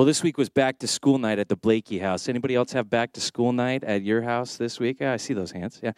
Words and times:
Well, 0.00 0.06
this 0.06 0.22
week 0.22 0.38
was 0.38 0.48
back 0.48 0.78
to 0.78 0.86
school 0.86 1.18
night 1.18 1.38
at 1.38 1.50
the 1.50 1.56
Blakey 1.56 1.98
house. 1.98 2.26
Anybody 2.26 2.54
else 2.54 2.72
have 2.72 2.88
back 2.88 3.12
to 3.12 3.20
school 3.20 3.52
night 3.52 3.84
at 3.84 4.02
your 4.02 4.22
house 4.22 4.56
this 4.56 4.80
week? 4.80 4.96
Yeah, 4.98 5.12
I 5.12 5.18
see 5.18 5.34
those 5.34 5.52
hands. 5.52 5.78
Yeah. 5.82 5.92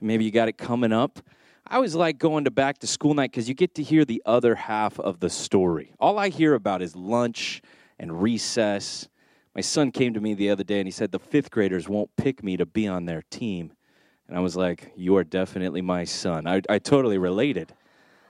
Maybe 0.00 0.24
you 0.24 0.30
got 0.30 0.46
it 0.46 0.56
coming 0.56 0.92
up. 0.92 1.18
I 1.66 1.74
always 1.74 1.96
like 1.96 2.20
going 2.20 2.44
to 2.44 2.52
back 2.52 2.78
to 2.78 2.86
school 2.86 3.14
night 3.14 3.32
because 3.32 3.48
you 3.48 3.56
get 3.56 3.74
to 3.74 3.82
hear 3.82 4.04
the 4.04 4.22
other 4.24 4.54
half 4.54 5.00
of 5.00 5.18
the 5.18 5.28
story. 5.28 5.92
All 5.98 6.20
I 6.20 6.28
hear 6.28 6.54
about 6.54 6.82
is 6.82 6.94
lunch 6.94 7.60
and 7.98 8.22
recess. 8.22 9.08
My 9.56 9.60
son 9.60 9.90
came 9.90 10.14
to 10.14 10.20
me 10.20 10.34
the 10.34 10.50
other 10.50 10.62
day 10.62 10.78
and 10.78 10.86
he 10.86 10.92
said 10.92 11.10
the 11.10 11.18
fifth 11.18 11.50
graders 11.50 11.88
won't 11.88 12.14
pick 12.16 12.44
me 12.44 12.56
to 12.58 12.64
be 12.64 12.86
on 12.86 13.06
their 13.06 13.22
team. 13.28 13.72
And 14.28 14.36
I 14.36 14.40
was 14.40 14.54
like, 14.54 14.92
You 14.94 15.16
are 15.16 15.24
definitely 15.24 15.82
my 15.82 16.04
son. 16.04 16.46
I, 16.46 16.62
I 16.68 16.78
totally 16.78 17.18
related. 17.18 17.74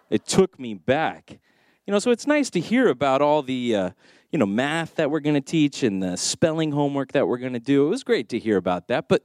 It 0.08 0.24
took 0.24 0.58
me 0.58 0.72
back. 0.72 1.38
You 1.86 1.92
know, 1.92 1.98
so 1.98 2.10
it's 2.10 2.26
nice 2.26 2.48
to 2.50 2.60
hear 2.60 2.88
about 2.88 3.20
all 3.20 3.42
the, 3.42 3.76
uh, 3.76 3.90
you 4.30 4.38
know, 4.38 4.46
math 4.46 4.96
that 4.96 5.10
we're 5.10 5.20
going 5.20 5.34
to 5.34 5.40
teach 5.40 5.82
and 5.82 6.02
the 6.02 6.16
spelling 6.16 6.72
homework 6.72 7.12
that 7.12 7.26
we're 7.26 7.38
going 7.38 7.54
to 7.54 7.60
do. 7.60 7.86
It 7.86 7.90
was 7.90 8.04
great 8.04 8.28
to 8.30 8.38
hear 8.38 8.56
about 8.56 8.88
that. 8.88 9.08
But 9.08 9.22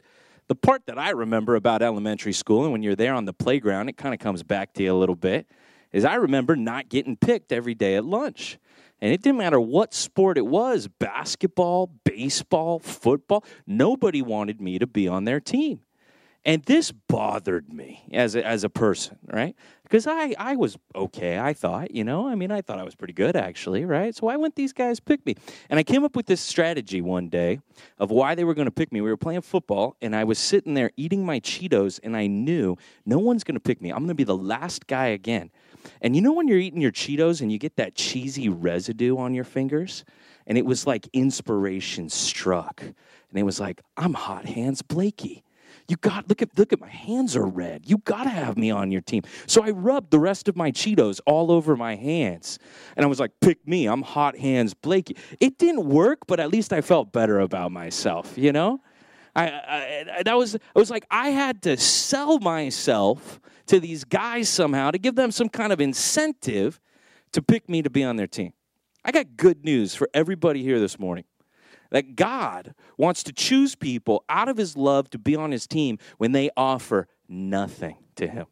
the 0.48 0.56
part 0.56 0.86
that 0.86 0.98
I 0.98 1.10
remember 1.10 1.56
about 1.56 1.82
elementary 1.82 2.34
school, 2.34 2.64
and 2.64 2.72
when 2.72 2.84
you're 2.84 2.96
there 2.96 3.14
on 3.14 3.26
the 3.26 3.34
playground, 3.34 3.90
it 3.90 3.98
kind 3.98 4.14
of 4.14 4.20
comes 4.20 4.44
back 4.44 4.74
to 4.74 4.84
you 4.84 4.94
a 4.94 4.98
little 4.98 5.16
bit, 5.16 5.48
is 5.92 6.06
I 6.06 6.16
remember 6.16 6.56
not 6.56 6.90
getting 6.90 7.18
picked 7.18 7.52
every 7.52 7.76
day 7.76 7.96
at 7.96 8.06
lunch. 8.06 8.58
And 9.02 9.12
it 9.12 9.22
didn't 9.22 9.40
matter 9.40 9.60
what 9.60 9.94
sport 9.94 10.38
it 10.38 10.46
was 10.46 10.88
basketball, 10.88 11.92
baseball, 12.06 12.80
football 12.80 13.44
nobody 13.68 14.22
wanted 14.22 14.62
me 14.62 14.80
to 14.80 14.88
be 14.88 15.08
on 15.10 15.26
their 15.26 15.42
team. 15.42 15.82
And 16.46 16.62
this 16.64 16.92
bothered 16.92 17.72
me 17.72 18.04
as 18.12 18.36
a, 18.36 18.46
as 18.46 18.66
a 18.66 18.70
person, 18.70 19.18
right? 19.32 19.56
Because 19.84 20.08
I, 20.08 20.36
I 20.38 20.58
was 20.58 20.78
okay, 20.94 21.40
I 21.40 21.54
thought, 21.54 21.96
you 21.96 22.04
know, 22.04 22.28
I 22.28 22.36
mean, 22.36 22.52
I 22.52 22.62
thought 22.62 22.80
I 22.80 22.84
was 22.84 22.96
pretty 22.96 23.14
good 23.14 23.38
actually, 23.38 23.86
right? 23.86 24.14
So 24.14 24.26
why 24.26 24.36
wouldn't 24.36 24.56
these 24.56 24.74
guys 24.74 25.00
pick 25.00 25.26
me? 25.26 25.36
And 25.70 25.80
I 25.80 25.84
came 25.84 26.04
up 26.04 26.18
with 26.18 26.26
this 26.26 26.42
strategy 26.42 27.00
one 27.00 27.30
day 27.30 27.62
of 27.98 28.12
why 28.12 28.36
they 28.36 28.44
were 28.44 28.54
going 28.54 28.66
to 28.66 28.72
pick 28.72 28.92
me. 28.92 29.00
We 29.00 29.10
were 29.10 29.18
playing 29.18 29.42
football, 29.42 29.96
and 30.02 30.14
I 30.14 30.26
was 30.26 30.38
sitting 30.38 30.74
there 30.74 30.92
eating 30.98 31.26
my 31.26 31.40
Cheetos, 31.40 32.00
and 32.04 32.18
I 32.18 32.28
knew 32.28 32.76
no 33.06 33.20
one's 33.20 33.46
going 33.46 33.56
to 33.56 33.62
pick 33.62 33.82
me. 33.82 33.92
I'm 33.92 34.00
going 34.00 34.10
to 34.10 34.16
be 34.16 34.26
the 34.26 34.36
last 34.36 34.88
guy 34.88 35.08
again. 35.08 35.50
And 36.02 36.16
you 36.16 36.22
know 36.22 36.34
when 36.34 36.48
you're 36.48 36.60
eating 36.60 36.82
your 36.82 36.92
Cheetos 36.92 37.42
and 37.42 37.52
you 37.52 37.58
get 37.58 37.76
that 37.78 37.96
cheesy 37.96 38.50
residue 38.50 39.18
on 39.18 39.34
your 39.34 39.44
fingers? 39.44 40.04
And 40.48 40.58
it 40.58 40.66
was 40.66 40.86
like 40.86 41.08
inspiration 41.14 42.10
struck. 42.10 42.82
And 42.82 43.40
it 43.40 43.44
was 43.44 43.60
like, 43.60 43.82
I'm 43.96 44.14
Hot 44.14 44.46
Hands 44.46 44.82
Blakey. 44.82 45.43
You 45.88 45.98
got 45.98 46.30
look 46.30 46.42
at 46.42 46.58
look 46.58 46.72
at 46.72 46.80
my 46.80 46.90
hands 46.90 47.36
are 47.36 47.46
red. 47.46 47.84
You 47.86 47.98
got 48.00 48.24
to 48.24 48.30
have 48.30 48.58
me 48.58 48.72
on 48.72 48.92
your 48.92 49.02
team. 49.02 49.24
So 49.48 49.64
I 49.64 49.72
rubbed 49.72 50.12
the 50.12 50.20
rest 50.20 50.48
of 50.48 50.56
my 50.56 50.72
Cheetos 50.72 51.20
all 51.26 51.52
over 51.52 51.76
my 51.76 51.96
hands, 51.96 52.60
and 52.96 53.06
I 53.06 53.08
was 53.08 53.20
like, 53.20 53.32
"Pick 53.42 53.68
me! 53.68 53.88
I'm 53.88 54.02
Hot 54.02 54.38
Hands 54.38 54.74
Blakey." 54.74 55.18
It 55.40 55.58
didn't 55.58 55.86
work, 55.86 56.20
but 56.28 56.40
at 56.40 56.50
least 56.50 56.72
I 56.72 56.82
felt 56.82 57.12
better 57.12 57.40
about 57.40 57.72
myself. 57.72 58.38
You 58.38 58.54
know, 58.54 58.82
I, 59.36 59.46
I 59.48 60.24
that 60.24 60.38
was 60.38 60.56
it 60.56 60.62
was 60.76 60.90
like 60.90 61.06
I 61.12 61.30
had 61.30 61.62
to 61.64 61.76
sell 61.78 62.40
myself 62.40 63.42
to 63.68 63.80
these 63.80 64.04
guys 64.04 64.50
somehow 64.50 64.92
to 64.92 64.98
give 64.98 65.16
them 65.16 65.32
some 65.32 65.50
kind 65.50 65.74
of 65.74 65.82
incentive 65.82 66.80
to 67.34 67.42
pick 67.42 67.68
me 67.68 67.82
to 67.82 67.90
be 67.90 68.04
on 68.04 68.16
their 68.16 68.28
team. 68.28 68.54
I 69.06 69.12
got 69.12 69.36
good 69.36 69.66
news 69.66 69.96
for 69.96 70.10
everybody 70.14 70.64
here 70.64 70.80
this 70.80 70.98
morning 70.98 71.26
that 71.94 72.16
God 72.16 72.74
wants 72.98 73.24
to 73.24 73.32
choose 73.32 73.76
people 73.76 74.26
out 74.28 74.50
of 74.50 74.58
his 74.58 74.76
love 74.76 75.10
to 75.12 75.20
be 75.20 75.36
on 75.36 75.52
his 75.52 75.68
team 75.68 76.00
when 76.18 76.34
they 76.34 76.50
offer 76.58 77.08
nothing 77.30 77.96
to 78.16 78.28
him. 78.28 78.48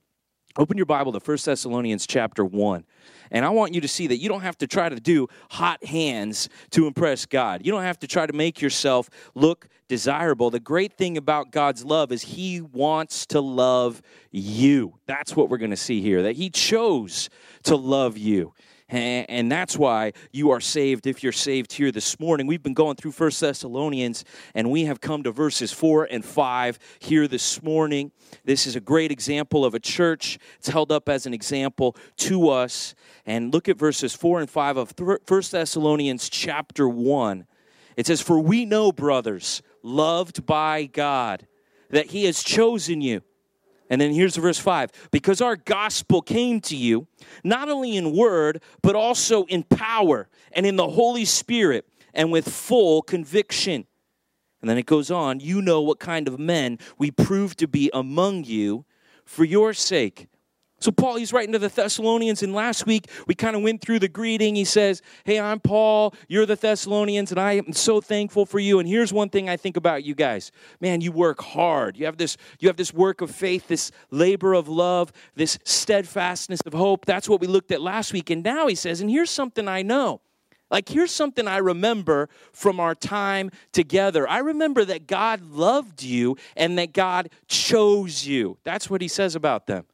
Open 0.58 0.78
your 0.78 0.86
Bible 0.86 1.12
to 1.14 1.20
1 1.20 1.38
Thessalonians 1.44 2.06
chapter 2.06 2.46
1. 2.46 2.86
And 3.32 3.46
I 3.46 3.50
want 3.50 3.74
you 3.74 3.82
to 3.82 3.88
see 3.88 4.08
that 4.08 4.18
you 4.18 4.30
don't 4.30 4.42
have 4.42 4.58
to 4.60 4.68
try 4.68 4.90
to 4.90 5.00
do 5.00 5.28
hot 5.50 5.84
hands 5.84 6.50
to 6.72 6.86
impress 6.86 7.26
God. 7.26 7.66
You 7.66 7.72
don't 7.72 7.84
have 7.84 8.00
to 8.00 8.08
try 8.08 8.26
to 8.26 8.34
make 8.34 8.62
yourself 8.62 9.10
look 9.34 9.70
desirable. 9.88 10.50
The 10.50 10.60
great 10.60 10.94
thing 10.94 11.18
about 11.18 11.52
God's 11.52 11.86
love 11.86 12.12
is 12.12 12.22
He 12.22 12.62
wants 12.62 13.26
to 13.28 13.40
love 13.40 14.02
you. 14.30 15.00
That's 15.06 15.36
what 15.36 15.50
we're 15.50 15.58
going 15.58 15.72
to 15.72 15.78
see 15.78 16.02
here, 16.02 16.24
that 16.24 16.36
He 16.36 16.50
chose 16.50 17.30
to 17.64 17.76
love 17.76 18.18
you. 18.18 18.54
And 18.92 19.50
that's 19.50 19.78
why 19.78 20.12
you 20.32 20.52
are 20.52 20.60
saved 20.60 21.08
if 21.08 21.24
you're 21.24 21.32
saved 21.32 21.72
here 21.72 21.92
this 21.92 22.20
morning. 22.20 22.46
We've 22.46 22.62
been 22.62 22.74
going 22.74 22.98
through 22.98 23.12
First 23.14 23.40
Thessalonians 23.40 24.26
and 24.54 24.70
we 24.70 24.84
have 24.86 25.00
come 25.00 25.24
to 25.24 25.32
verses 25.32 25.72
4 25.72 26.10
and 26.12 26.26
5 26.26 26.78
here 27.00 27.26
this 27.28 27.64
morning. 27.64 28.12
This 28.44 28.68
is 28.68 28.76
a 28.76 28.82
great 28.82 29.10
example 29.10 29.64
of 29.64 29.74
a 29.74 29.80
church. 29.80 30.38
It's 30.58 30.68
held 30.68 30.92
up 30.92 31.08
as 31.08 31.26
an 31.26 31.34
example 31.34 31.96
to 32.18 32.50
us. 32.50 32.94
And 33.26 33.54
look 33.54 33.70
at 33.70 33.78
verses 33.78 34.14
4 34.14 34.42
and 34.42 34.50
5 34.50 34.78
of 34.78 34.94
First 35.26 35.54
Thessalonians 35.54 36.30
chapter 36.30 36.90
1. 36.90 37.46
It 37.96 38.08
says, 38.08 38.20
For 38.20 38.40
we 38.40 38.66
know, 38.66 38.92
brothers, 38.92 39.62
loved 39.84 40.46
by 40.46 40.86
God, 40.86 41.48
that 41.92 42.08
He 42.08 42.26
has 42.26 42.44
chosen 42.44 43.00
you 43.00 43.22
and 43.92 44.00
then 44.00 44.14
here's 44.14 44.38
verse 44.38 44.58
5 44.58 45.10
because 45.12 45.42
our 45.42 45.58
gospel 45.58 46.22
came 46.22 46.62
to 46.62 46.78
you, 46.78 47.08
not 47.44 47.68
only 47.68 47.98
in 47.98 48.16
word, 48.16 48.64
but 48.82 48.96
also 48.96 49.44
in 49.46 49.64
power 49.64 50.30
and 50.54 50.66
in 50.66 50.78
the 50.78 50.88
Holy 50.88 51.26
Spirit 51.26 51.86
and 52.14 52.32
with 52.32 52.48
full 52.48 53.02
conviction. 53.02 53.86
And 54.62 54.70
then 54.70 54.78
it 54.78 54.86
goes 54.86 55.12
on, 55.12 55.42
you 55.42 55.62
know 55.62 55.82
what 55.82 56.00
kind 56.00 56.30
of 56.30 56.40
men 56.40 56.80
we 56.98 57.12
proved 57.12 57.60
to 57.60 57.68
be 57.68 57.92
among 57.94 58.46
you 58.46 58.86
for 59.26 59.44
your 59.44 59.74
sake. 59.74 60.30
So, 60.82 60.92
Paul, 60.92 61.18
he's 61.18 61.32
writing 61.32 61.54
to 61.54 61.60
the 61.60 61.70
Thessalonians, 61.70 62.42
and 62.42 62.56
last 62.56 62.88
week 62.88 63.08
we 63.28 63.36
kind 63.36 63.56
of 63.56 63.62
went 63.62 63.82
through 63.82 64.00
the 64.00 64.08
greeting. 64.08 64.56
He 64.56 64.66
says, 64.66 65.04
Hey, 65.26 65.40
I'm 65.40 65.60
Paul, 65.60 66.16
you're 66.28 66.48
the 66.48 66.56
Thessalonians, 66.56 67.30
and 67.32 67.40
I 67.40 67.54
am 67.54 67.72
so 67.72 68.02
thankful 68.02 68.48
for 68.48 68.58
you. 68.58 68.80
And 68.80 68.90
here's 68.90 69.14
one 69.14 69.30
thing 69.30 69.48
I 69.48 69.58
think 69.58 69.78
about 69.78 70.04
you 70.04 70.16
guys 70.16 70.52
man, 70.80 71.00
you 71.00 71.12
work 71.12 71.40
hard. 71.40 71.98
You 71.98 72.06
have 72.06 72.18
this, 72.18 72.36
you 72.60 72.68
have 72.68 72.78
this 72.78 72.92
work 72.94 73.22
of 73.22 73.30
faith, 73.30 73.68
this 73.68 73.92
labor 74.10 74.56
of 74.56 74.68
love, 74.68 75.12
this 75.36 75.60
steadfastness 75.64 76.62
of 76.66 76.74
hope. 76.74 77.06
That's 77.06 77.30
what 77.30 77.42
we 77.42 77.46
looked 77.48 77.72
at 77.72 77.80
last 77.80 78.12
week. 78.12 78.32
And 78.32 78.44
now 78.44 78.66
he 78.66 78.74
says, 78.74 79.02
And 79.02 79.10
here's 79.10 79.30
something 79.30 79.68
I 79.68 79.84
know. 79.84 80.22
Like, 80.72 80.90
here's 80.90 81.12
something 81.12 81.48
I 81.48 81.58
remember 81.58 82.28
from 82.54 82.80
our 82.80 82.96
time 82.96 83.52
together. 83.72 84.28
I 84.28 84.40
remember 84.40 84.84
that 84.86 85.06
God 85.06 85.42
loved 85.42 86.02
you 86.02 86.38
and 86.56 86.80
that 86.80 86.92
God 86.92 87.30
chose 87.48 88.26
you. 88.26 88.58
That's 88.64 88.90
what 88.90 89.02
he 89.02 89.08
says 89.08 89.36
about 89.36 89.68
them. 89.68 89.86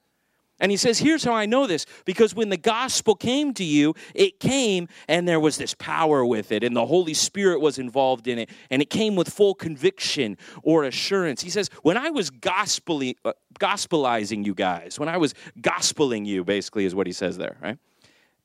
And 0.59 0.71
he 0.71 0.77
says, 0.77 0.97
Here's 0.97 1.23
how 1.23 1.33
I 1.33 1.45
know 1.45 1.67
this 1.67 1.85
because 2.05 2.33
when 2.33 2.49
the 2.49 2.57
gospel 2.57 3.15
came 3.15 3.53
to 3.55 3.63
you, 3.63 3.93
it 4.15 4.39
came 4.39 4.87
and 5.07 5.27
there 5.27 5.39
was 5.39 5.57
this 5.57 5.73
power 5.75 6.25
with 6.25 6.51
it, 6.51 6.63
and 6.63 6.75
the 6.75 6.85
Holy 6.85 7.13
Spirit 7.13 7.61
was 7.61 7.77
involved 7.77 8.27
in 8.27 8.39
it, 8.39 8.49
and 8.69 8.81
it 8.81 8.89
came 8.89 9.15
with 9.15 9.29
full 9.29 9.53
conviction 9.53 10.37
or 10.63 10.83
assurance. 10.83 11.41
He 11.41 11.49
says, 11.49 11.69
When 11.83 11.97
I 11.97 12.09
was 12.09 12.29
uh, 12.29 13.33
gospelizing 13.59 14.45
you 14.45 14.55
guys, 14.55 14.99
when 14.99 15.09
I 15.09 15.17
was 15.17 15.33
gospeling 15.61 16.25
you, 16.25 16.43
basically, 16.43 16.85
is 16.85 16.95
what 16.95 17.07
he 17.07 17.13
says 17.13 17.37
there, 17.37 17.57
right? 17.61 17.77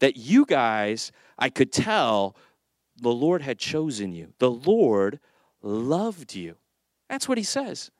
That 0.00 0.16
you 0.16 0.44
guys, 0.44 1.12
I 1.38 1.48
could 1.48 1.72
tell 1.72 2.36
the 3.00 3.10
Lord 3.10 3.40
had 3.40 3.58
chosen 3.58 4.12
you, 4.12 4.34
the 4.38 4.50
Lord 4.50 5.18
loved 5.62 6.34
you. 6.34 6.56
That's 7.08 7.28
what 7.28 7.38
he 7.38 7.44
says. 7.44 7.90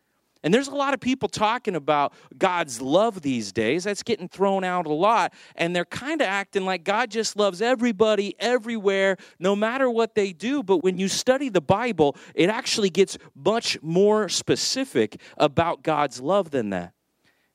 And 0.42 0.53
there's 0.53 0.69
a 0.69 0.75
lot 0.75 0.92
of 0.92 1.00
people 1.00 1.28
talking 1.28 1.76
about 1.76 2.12
God's 2.36 2.80
love 2.80 3.22
these 3.22 3.53
days. 3.53 3.84
That's 3.84 4.03
getting 4.03 4.28
thrown 4.28 4.64
out 4.64 4.86
a 4.86 4.92
lot. 4.92 5.32
And 5.54 5.75
they're 5.75 5.84
kind 5.84 6.20
of 6.20 6.26
acting 6.26 6.64
like 6.64 6.84
God 6.84 7.10
just 7.10 7.36
loves 7.36 7.62
everybody, 7.62 8.34
everywhere, 8.41 9.16
no 9.38 9.54
matter 9.54 9.88
what 9.88 10.14
they 10.14 10.32
do. 10.32 10.62
But 10.62 10.78
when 10.78 10.98
you 10.98 11.08
study 11.08 11.48
the 11.48 11.60
Bible, 11.60 12.16
it 12.34 12.48
actually 12.48 12.91
gets 12.91 13.19
much 13.34 13.80
more 13.82 14.28
specific 14.28 15.20
about 15.36 15.82
God's 15.82 16.20
love 16.20 16.50
than 16.50 16.70
that. 16.70 16.92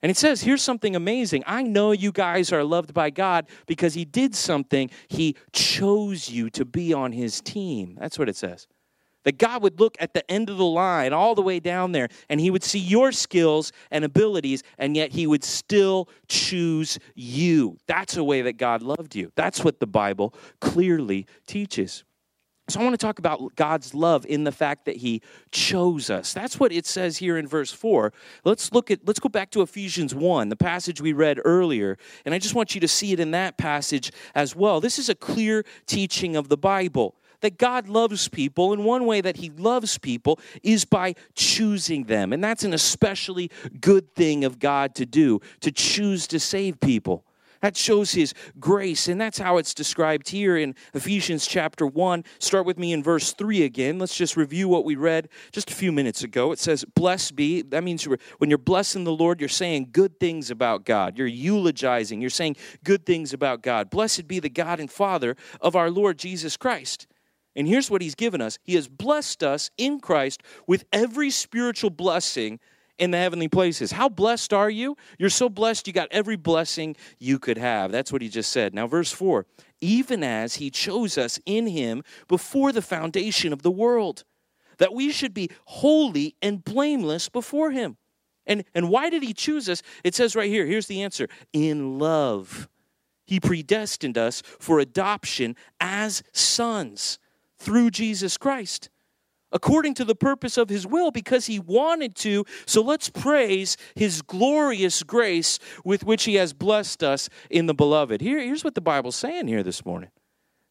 And 0.01 0.11
it 0.11 0.17
says, 0.17 0.41
here's 0.41 0.61
something 0.61 0.95
amazing. 0.95 1.43
I 1.47 1.63
know 1.63 1.91
you 1.91 2.11
guys 2.11 2.53
are 2.53 2.63
loved 2.63 2.93
by 2.93 3.09
God 3.09 3.47
because 3.65 3.95
He 3.95 4.05
did 4.05 4.35
something. 4.35 4.91
He 5.07 5.35
chose 5.51 6.29
you 6.29 6.49
to 6.51 6.65
be 6.65 6.93
on 6.93 7.11
His 7.11 7.41
team. 7.41 7.97
That's 7.99 8.19
what 8.19 8.29
it 8.29 8.35
says. 8.35 8.67
That 9.23 9.37
God 9.37 9.61
would 9.64 9.79
look 9.79 9.97
at 9.99 10.14
the 10.14 10.29
end 10.31 10.49
of 10.49 10.58
the 10.58 10.66
line, 10.66 11.11
all 11.11 11.35
the 11.35 11.41
way 11.41 11.59
down 11.59 11.91
there, 11.91 12.08
and 12.29 12.40
He 12.40 12.49
would 12.49 12.64
see 12.64 12.79
your 12.79 13.11
skills 13.11 13.72
and 13.91 14.05
abilities, 14.05 14.64
and 14.78 14.96
yet 14.96 15.11
He 15.11 15.28
would 15.28 15.43
still 15.43 16.08
choose 16.28 16.97
you. 17.16 17.78
That's 17.87 18.16
a 18.16 18.23
way 18.23 18.41
that 18.43 18.53
God 18.53 18.81
loved 18.81 19.16
you. 19.16 19.31
That's 19.35 19.64
what 19.64 19.79
the 19.79 19.87
Bible 19.87 20.34
clearly 20.61 21.25
teaches. 21.46 22.03
So 22.69 22.81
I 22.81 22.84
want 22.84 22.99
to 22.99 23.05
talk 23.05 23.17
about 23.17 23.55
God's 23.55 23.93
love 23.93 24.25
in 24.25 24.43
the 24.43 24.52
fact 24.52 24.85
that 24.85 24.97
he 24.97 25.22
chose 25.52 26.09
us. 26.09 26.34
That's 26.34 26.59
what 26.59 26.73
it 26.73 26.85
says 26.85 27.17
here 27.17 27.37
in 27.37 27.47
verse 27.47 27.72
4. 27.72 28.11
Let's 28.43 28.73
look 28.73 28.91
at 28.91 29.08
let's 29.08 29.22
go 29.22 29.29
back 29.29 29.52
to 29.52 29.61
Ephesians 29.61 30.14
1, 30.14 30.49
the 30.49 30.58
passage 30.58 30.99
we 30.99 31.14
read 31.14 31.40
earlier, 31.46 31.97
and 32.25 32.35
I 32.35 32.40
just 32.40 32.55
want 32.55 32.75
you 32.75 32.81
to 32.81 32.87
see 32.87 33.14
it 33.14 33.22
in 33.22 33.31
that 33.31 33.58
passage 33.58 34.11
as 34.35 34.53
well. 34.53 34.81
This 34.81 34.99
is 34.99 35.08
a 35.08 35.16
clear 35.16 35.64
teaching 35.85 36.35
of 36.35 36.49
the 36.49 36.58
Bible 36.58 37.16
that 37.41 37.57
God 37.57 37.87
loves 37.87 38.28
people, 38.28 38.73
and 38.73 38.85
one 38.85 39.05
way 39.05 39.22
that 39.22 39.37
He 39.37 39.49
loves 39.49 39.97
people 39.97 40.39
is 40.63 40.85
by 40.85 41.16
choosing 41.35 42.05
them. 42.05 42.34
And 42.34 42.43
that's 42.43 42.63
an 42.63 42.73
especially 42.73 43.51
good 43.79 44.16
thing 44.16 44.43
of 44.43 44.59
God 44.59 44.95
to 44.95 45.05
do, 45.05 45.39
to 45.61 45.72
choose 45.72 46.28
to 46.28 46.39
save 46.39 46.79
people. 46.79 47.23
That 47.61 47.75
shows 47.75 48.11
his 48.11 48.34
grace, 48.59 49.07
and 49.07 49.19
that's 49.19 49.39
how 49.39 49.57
it's 49.57 49.73
described 49.73 50.29
here 50.29 50.57
in 50.57 50.75
Ephesians 50.93 51.47
chapter 51.47 51.87
1. 51.87 52.23
Start 52.39 52.66
with 52.66 52.78
me 52.78 52.93
in 52.93 53.01
verse 53.01 53.34
3 53.34 53.63
again. 53.63 53.97
Let's 53.97 54.16
just 54.16 54.37
review 54.37 54.67
what 54.67 54.85
we 54.85 54.95
read 54.95 55.29
just 55.51 55.72
a 55.72 55.73
few 55.73 55.91
minutes 55.91 56.23
ago. 56.23 56.51
It 56.51 56.59
says, 56.59 56.85
Blessed 56.85 57.35
be. 57.35 57.63
That 57.63 57.83
means 57.83 58.07
when 58.37 58.49
you're 58.49 58.57
blessing 58.59 59.05
the 59.05 59.11
Lord, 59.11 59.40
you're 59.40 59.49
saying 59.49 59.90
good 59.91 60.19
things 60.19 60.51
about 60.51 60.85
God. 60.85 61.17
You're 61.17 61.28
eulogizing, 61.28 62.22
you're 62.22 62.29
saying 62.29 62.57
good 62.83 63.05
things 63.05 63.33
about 63.33 63.63
God. 63.63 63.90
Blessed 63.90 64.28
be 64.28 64.40
the 64.40 64.49
God 64.49 64.79
and 64.79 64.91
Father 64.91 65.35
of 65.59 65.75
our 65.75 65.90
Lord 65.90 66.19
Jesus 66.19 66.57
Christ. 66.57 67.07
And 67.57 67.67
here's 67.67 67.89
what 67.89 68.03
he's 68.03 68.15
given 68.15 68.39
us 68.39 68.59
He 68.63 68.75
has 68.75 68.87
blessed 68.87 69.43
us 69.43 69.71
in 69.77 69.99
Christ 69.99 70.43
with 70.67 70.85
every 70.93 71.31
spiritual 71.31 71.89
blessing 71.89 72.59
in 72.99 73.11
the 73.11 73.17
heavenly 73.17 73.47
places. 73.47 73.91
How 73.91 74.09
blessed 74.09 74.53
are 74.53 74.69
you? 74.69 74.95
You're 75.17 75.29
so 75.29 75.49
blessed, 75.49 75.87
you 75.87 75.93
got 75.93 76.07
every 76.11 76.35
blessing 76.35 76.95
you 77.19 77.39
could 77.39 77.57
have. 77.57 77.91
That's 77.91 78.11
what 78.13 78.21
he 78.21 78.29
just 78.29 78.51
said. 78.51 78.73
Now, 78.73 78.87
verse 78.87 79.11
4 79.11 79.45
even 79.79 80.23
as 80.23 80.55
he 80.55 80.71
chose 80.71 81.19
us 81.19 81.39
in 81.45 81.67
him 81.67 82.03
before 82.27 82.71
the 82.71 82.81
foundation 82.81 83.53
of 83.53 83.61
the 83.61 83.69
world, 83.69 84.23
that 84.79 84.93
we 84.93 85.11
should 85.11 85.35
be 85.35 85.51
holy 85.65 86.35
and 86.41 86.63
blameless 86.63 87.29
before 87.29 87.69
him. 87.69 87.97
And, 88.47 88.63
and 88.73 88.89
why 88.89 89.11
did 89.11 89.21
he 89.21 89.33
choose 89.35 89.69
us? 89.69 89.83
It 90.03 90.15
says 90.15 90.35
right 90.35 90.49
here 90.49 90.65
here's 90.65 90.87
the 90.87 91.03
answer 91.03 91.27
in 91.53 91.99
love. 91.99 92.69
He 93.25 93.39
predestined 93.39 94.17
us 94.17 94.41
for 94.41 94.79
adoption 94.79 95.55
as 95.79 96.23
sons 96.31 97.19
through 97.57 97.91
Jesus 97.91 98.37
Christ 98.37 98.89
according 99.51 99.93
to 99.95 100.05
the 100.05 100.15
purpose 100.15 100.57
of 100.57 100.69
his 100.69 100.85
will 100.85 101.11
because 101.11 101.45
he 101.45 101.59
wanted 101.59 102.15
to. 102.15 102.45
So 102.65 102.81
let's 102.81 103.09
praise 103.09 103.77
his 103.95 104.21
glorious 104.21 105.03
grace 105.03 105.59
with 105.83 106.03
which 106.03 106.25
he 106.25 106.35
has 106.35 106.53
blessed 106.53 107.03
us 107.03 107.29
in 107.49 107.65
the 107.65 107.73
beloved. 107.73 108.21
Here, 108.21 108.39
here's 108.39 108.63
what 108.63 108.75
the 108.75 108.81
Bible's 108.81 109.15
saying 109.15 109.47
here 109.47 109.63
this 109.63 109.85
morning 109.85 110.11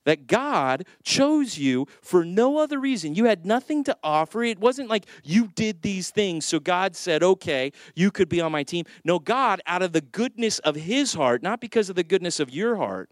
that 0.05 0.29
God 0.29 0.87
chose 1.03 1.59
you 1.59 1.85
for 2.01 2.25
no 2.25 2.59
other 2.59 2.79
reason. 2.79 3.17
You 3.17 3.25
had 3.25 3.45
nothing 3.45 3.83
to 3.85 3.97
offer. 4.05 4.45
It 4.45 4.61
wasn't 4.61 4.89
like 4.89 5.05
you 5.25 5.49
did 5.57 5.83
these 5.83 6.11
things, 6.11 6.47
so 6.47 6.61
God 6.61 6.95
said, 6.95 7.25
okay, 7.25 7.73
you 7.97 8.13
could 8.13 8.29
be 8.29 8.41
on 8.41 8.53
my 8.53 8.63
team. 8.63 8.85
No, 9.05 9.19
God, 9.19 9.61
out 9.67 9.83
of 9.83 9.93
the 9.93 10.01
goodness 10.01 10.61
of 10.61 10.77
his 10.77 11.15
heart, 11.15 11.43
not 11.43 11.61
because 11.61 11.91
of 11.91 11.97
the 11.97 12.05
goodness 12.05 12.39
of 12.39 12.51
your 12.51 12.77
heart, 12.77 13.11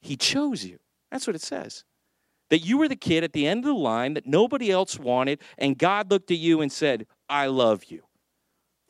he 0.00 0.16
chose 0.16 0.64
you. 0.64 0.78
That's 1.10 1.26
what 1.26 1.34
it 1.34 1.42
says 1.42 1.84
that 2.52 2.58
you 2.58 2.76
were 2.76 2.86
the 2.86 2.94
kid 2.94 3.24
at 3.24 3.32
the 3.32 3.46
end 3.46 3.60
of 3.60 3.64
the 3.64 3.80
line 3.80 4.12
that 4.12 4.26
nobody 4.26 4.70
else 4.70 4.98
wanted, 4.98 5.40
and 5.56 5.78
God 5.78 6.10
looked 6.10 6.30
at 6.30 6.36
you 6.36 6.60
and 6.60 6.70
said, 6.70 7.06
I 7.26 7.46
love 7.46 7.84
you. 7.84 8.02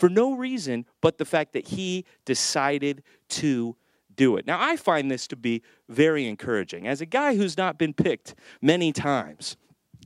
For 0.00 0.08
no 0.08 0.34
reason 0.34 0.84
but 1.00 1.16
the 1.16 1.24
fact 1.24 1.52
that 1.52 1.68
He 1.68 2.04
decided 2.24 3.04
to 3.28 3.76
do 4.16 4.36
it. 4.36 4.48
Now, 4.48 4.58
I 4.60 4.74
find 4.74 5.08
this 5.08 5.28
to 5.28 5.36
be 5.36 5.62
very 5.88 6.26
encouraging. 6.26 6.88
As 6.88 7.00
a 7.00 7.06
guy 7.06 7.36
who's 7.36 7.56
not 7.56 7.78
been 7.78 7.94
picked 7.94 8.34
many 8.60 8.92
times, 8.92 9.56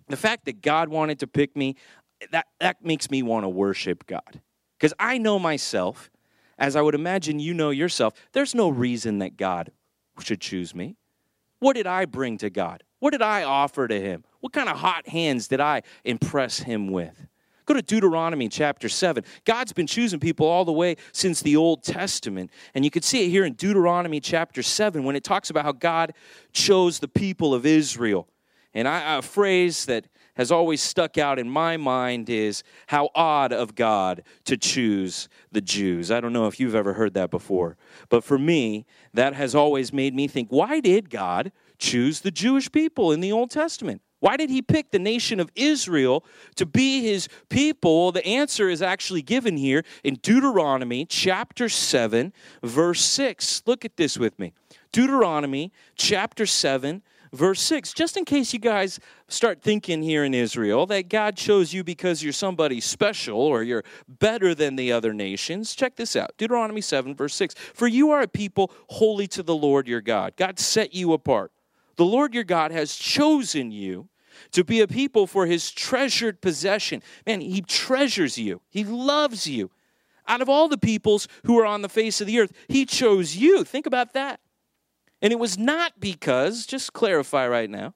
the 0.06 0.18
fact 0.18 0.44
that 0.44 0.60
God 0.60 0.90
wanted 0.90 1.18
to 1.20 1.26
pick 1.26 1.56
me, 1.56 1.76
that, 2.32 2.48
that 2.60 2.84
makes 2.84 3.10
me 3.10 3.22
want 3.22 3.44
to 3.44 3.48
worship 3.48 4.06
God. 4.06 4.42
Because 4.78 4.92
I 4.98 5.16
know 5.16 5.38
myself, 5.38 6.10
as 6.58 6.76
I 6.76 6.82
would 6.82 6.94
imagine 6.94 7.38
you 7.38 7.54
know 7.54 7.70
yourself, 7.70 8.12
there's 8.34 8.54
no 8.54 8.68
reason 8.68 9.20
that 9.20 9.38
God 9.38 9.72
should 10.20 10.42
choose 10.42 10.74
me. 10.74 10.98
What 11.58 11.72
did 11.72 11.86
I 11.86 12.04
bring 12.04 12.36
to 12.36 12.50
God? 12.50 12.82
What 12.98 13.10
did 13.10 13.22
I 13.22 13.42
offer 13.42 13.86
to 13.86 14.00
him? 14.00 14.24
What 14.40 14.52
kind 14.52 14.68
of 14.68 14.78
hot 14.78 15.08
hands 15.08 15.48
did 15.48 15.60
I 15.60 15.82
impress 16.04 16.58
him 16.58 16.90
with? 16.90 17.26
Go 17.66 17.74
to 17.74 17.82
Deuteronomy 17.82 18.48
chapter 18.48 18.88
7. 18.88 19.24
God's 19.44 19.72
been 19.72 19.88
choosing 19.88 20.20
people 20.20 20.46
all 20.46 20.64
the 20.64 20.72
way 20.72 20.96
since 21.12 21.42
the 21.42 21.56
Old 21.56 21.82
Testament. 21.82 22.50
And 22.74 22.84
you 22.84 22.92
can 22.92 23.02
see 23.02 23.26
it 23.26 23.30
here 23.30 23.44
in 23.44 23.54
Deuteronomy 23.54 24.20
chapter 24.20 24.62
7 24.62 25.02
when 25.02 25.16
it 25.16 25.24
talks 25.24 25.50
about 25.50 25.64
how 25.64 25.72
God 25.72 26.14
chose 26.52 27.00
the 27.00 27.08
people 27.08 27.54
of 27.54 27.66
Israel. 27.66 28.28
And 28.72 28.86
I, 28.86 29.16
a 29.16 29.22
phrase 29.22 29.86
that 29.86 30.06
has 30.36 30.52
always 30.52 30.80
stuck 30.80 31.18
out 31.18 31.38
in 31.38 31.50
my 31.50 31.76
mind 31.76 32.28
is 32.28 32.62
how 32.86 33.08
odd 33.14 33.52
of 33.52 33.74
God 33.74 34.22
to 34.44 34.56
choose 34.56 35.28
the 35.50 35.62
Jews. 35.62 36.10
I 36.10 36.20
don't 36.20 36.34
know 36.34 36.46
if 36.46 36.60
you've 36.60 36.74
ever 36.74 36.92
heard 36.92 37.14
that 37.14 37.30
before, 37.30 37.76
but 38.10 38.22
for 38.22 38.38
me, 38.38 38.84
that 39.14 39.34
has 39.34 39.54
always 39.54 39.92
made 39.92 40.14
me 40.14 40.28
think 40.28 40.48
why 40.50 40.80
did 40.80 41.10
God 41.10 41.52
choose 41.78 42.20
the 42.20 42.30
Jewish 42.30 42.70
people 42.70 43.12
in 43.12 43.20
the 43.20 43.32
Old 43.32 43.50
Testament? 43.50 44.02
Why 44.20 44.36
did 44.36 44.50
he 44.50 44.62
pick 44.62 44.90
the 44.90 44.98
nation 44.98 45.40
of 45.40 45.50
Israel 45.54 46.24
to 46.56 46.64
be 46.64 47.02
his 47.02 47.28
people? 47.48 48.12
The 48.12 48.26
answer 48.26 48.68
is 48.68 48.80
actually 48.80 49.22
given 49.22 49.56
here 49.56 49.84
in 50.02 50.14
Deuteronomy 50.14 51.04
chapter 51.04 51.68
7, 51.68 52.32
verse 52.62 53.02
6. 53.02 53.62
Look 53.66 53.84
at 53.84 53.96
this 53.96 54.18
with 54.18 54.38
me. 54.38 54.52
Deuteronomy 54.90 55.70
chapter 55.96 56.46
7, 56.46 57.02
verse 57.32 57.60
6. 57.60 57.92
Just 57.92 58.16
in 58.16 58.24
case 58.24 58.54
you 58.54 58.58
guys 58.58 58.98
start 59.28 59.60
thinking 59.60 60.02
here 60.02 60.24
in 60.24 60.32
Israel 60.32 60.86
that 60.86 61.10
God 61.10 61.36
chose 61.36 61.74
you 61.74 61.84
because 61.84 62.22
you're 62.22 62.32
somebody 62.32 62.80
special 62.80 63.38
or 63.38 63.62
you're 63.62 63.84
better 64.08 64.54
than 64.54 64.76
the 64.76 64.92
other 64.92 65.12
nations, 65.12 65.74
check 65.74 65.96
this 65.96 66.16
out 66.16 66.30
Deuteronomy 66.38 66.80
7, 66.80 67.14
verse 67.14 67.34
6. 67.34 67.54
For 67.74 67.86
you 67.86 68.10
are 68.12 68.22
a 68.22 68.28
people 68.28 68.72
holy 68.88 69.26
to 69.28 69.42
the 69.42 69.54
Lord 69.54 69.86
your 69.86 70.00
God. 70.00 70.34
God 70.36 70.58
set 70.58 70.94
you 70.94 71.12
apart 71.12 71.52
the 71.96 72.04
Lord 72.04 72.34
your 72.34 72.44
God 72.44 72.70
has 72.70 72.94
chosen 72.94 73.70
you 73.70 74.08
to 74.52 74.64
be 74.64 74.80
a 74.80 74.86
people 74.86 75.26
for 75.26 75.46
his 75.46 75.70
treasured 75.70 76.40
possession. 76.40 77.02
Man, 77.26 77.40
he 77.40 77.62
treasures 77.62 78.38
you, 78.38 78.60
he 78.68 78.84
loves 78.84 79.46
you. 79.46 79.70
Out 80.28 80.42
of 80.42 80.48
all 80.48 80.68
the 80.68 80.78
peoples 80.78 81.28
who 81.44 81.58
are 81.58 81.66
on 81.66 81.82
the 81.82 81.88
face 81.88 82.20
of 82.20 82.26
the 82.26 82.40
earth, 82.40 82.52
he 82.68 82.84
chose 82.84 83.36
you. 83.36 83.62
Think 83.62 83.86
about 83.86 84.12
that. 84.14 84.40
And 85.22 85.32
it 85.32 85.38
was 85.38 85.56
not 85.56 86.00
because, 86.00 86.66
just 86.66 86.92
clarify 86.92 87.46
right 87.46 87.70
now, 87.70 87.94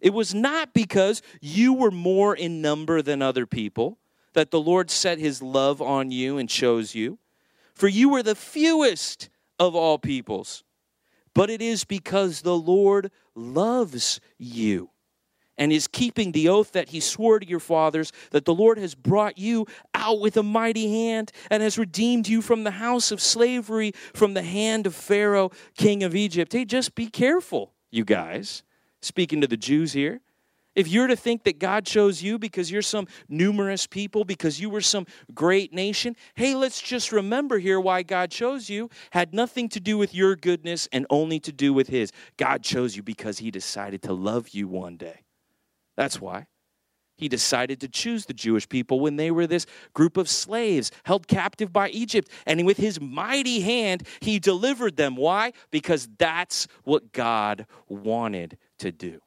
it 0.00 0.12
was 0.12 0.34
not 0.34 0.74
because 0.74 1.22
you 1.40 1.72
were 1.72 1.90
more 1.90 2.36
in 2.36 2.60
number 2.60 3.00
than 3.00 3.22
other 3.22 3.46
people 3.46 3.98
that 4.34 4.50
the 4.50 4.60
Lord 4.60 4.90
set 4.90 5.18
his 5.18 5.40
love 5.40 5.80
on 5.80 6.10
you 6.10 6.36
and 6.36 6.48
chose 6.48 6.94
you. 6.94 7.18
For 7.72 7.88
you 7.88 8.10
were 8.10 8.22
the 8.22 8.34
fewest 8.34 9.30
of 9.58 9.74
all 9.74 9.98
peoples 9.98 10.63
but 11.34 11.50
it 11.50 11.60
is 11.60 11.84
because 11.84 12.42
the 12.42 12.56
Lord 12.56 13.10
loves 13.34 14.20
you 14.38 14.90
and 15.56 15.72
is 15.72 15.86
keeping 15.86 16.32
the 16.32 16.48
oath 16.48 16.72
that 16.72 16.88
he 16.90 17.00
swore 17.00 17.38
to 17.38 17.48
your 17.48 17.60
fathers 17.60 18.12
that 18.30 18.44
the 18.44 18.54
Lord 18.54 18.78
has 18.78 18.94
brought 18.94 19.38
you 19.38 19.66
out 19.94 20.20
with 20.20 20.36
a 20.36 20.42
mighty 20.42 20.90
hand 20.90 21.32
and 21.50 21.62
has 21.62 21.78
redeemed 21.78 22.28
you 22.28 22.42
from 22.42 22.64
the 22.64 22.72
house 22.72 23.12
of 23.12 23.20
slavery, 23.20 23.92
from 24.14 24.34
the 24.34 24.42
hand 24.42 24.86
of 24.86 24.94
Pharaoh, 24.94 25.50
king 25.76 26.02
of 26.02 26.14
Egypt. 26.14 26.52
Hey, 26.52 26.64
just 26.64 26.94
be 26.94 27.08
careful, 27.08 27.72
you 27.90 28.04
guys. 28.04 28.62
Speaking 29.00 29.40
to 29.40 29.46
the 29.46 29.56
Jews 29.56 29.92
here. 29.92 30.20
If 30.74 30.88
you're 30.88 31.06
to 31.06 31.16
think 31.16 31.44
that 31.44 31.58
God 31.58 31.86
chose 31.86 32.22
you 32.22 32.38
because 32.38 32.70
you're 32.70 32.82
some 32.82 33.06
numerous 33.28 33.86
people, 33.86 34.24
because 34.24 34.60
you 34.60 34.68
were 34.68 34.80
some 34.80 35.06
great 35.32 35.72
nation, 35.72 36.16
hey, 36.34 36.54
let's 36.54 36.80
just 36.80 37.12
remember 37.12 37.58
here 37.58 37.80
why 37.80 38.02
God 38.02 38.30
chose 38.30 38.68
you 38.68 38.90
had 39.10 39.32
nothing 39.32 39.68
to 39.70 39.80
do 39.80 39.96
with 39.96 40.14
your 40.14 40.34
goodness 40.34 40.88
and 40.92 41.06
only 41.10 41.38
to 41.40 41.52
do 41.52 41.72
with 41.72 41.88
His. 41.88 42.10
God 42.36 42.62
chose 42.62 42.96
you 42.96 43.02
because 43.02 43.38
He 43.38 43.50
decided 43.50 44.02
to 44.02 44.12
love 44.12 44.48
you 44.50 44.66
one 44.66 44.96
day. 44.96 45.22
That's 45.96 46.20
why. 46.20 46.46
He 47.16 47.28
decided 47.28 47.80
to 47.80 47.88
choose 47.88 48.26
the 48.26 48.34
Jewish 48.34 48.68
people 48.68 48.98
when 48.98 49.16
they 49.16 49.30
were 49.30 49.46
this 49.46 49.66
group 49.92 50.16
of 50.16 50.28
slaves 50.28 50.90
held 51.04 51.28
captive 51.28 51.72
by 51.72 51.90
Egypt. 51.90 52.28
And 52.44 52.66
with 52.66 52.76
his 52.76 53.00
mighty 53.00 53.60
hand, 53.60 54.02
he 54.20 54.40
delivered 54.40 54.96
them. 54.96 55.14
Why? 55.14 55.52
Because 55.70 56.08
that's 56.18 56.66
what 56.82 57.12
God 57.12 57.66
wanted 57.88 58.58
to 58.78 58.90
do. 58.90 59.20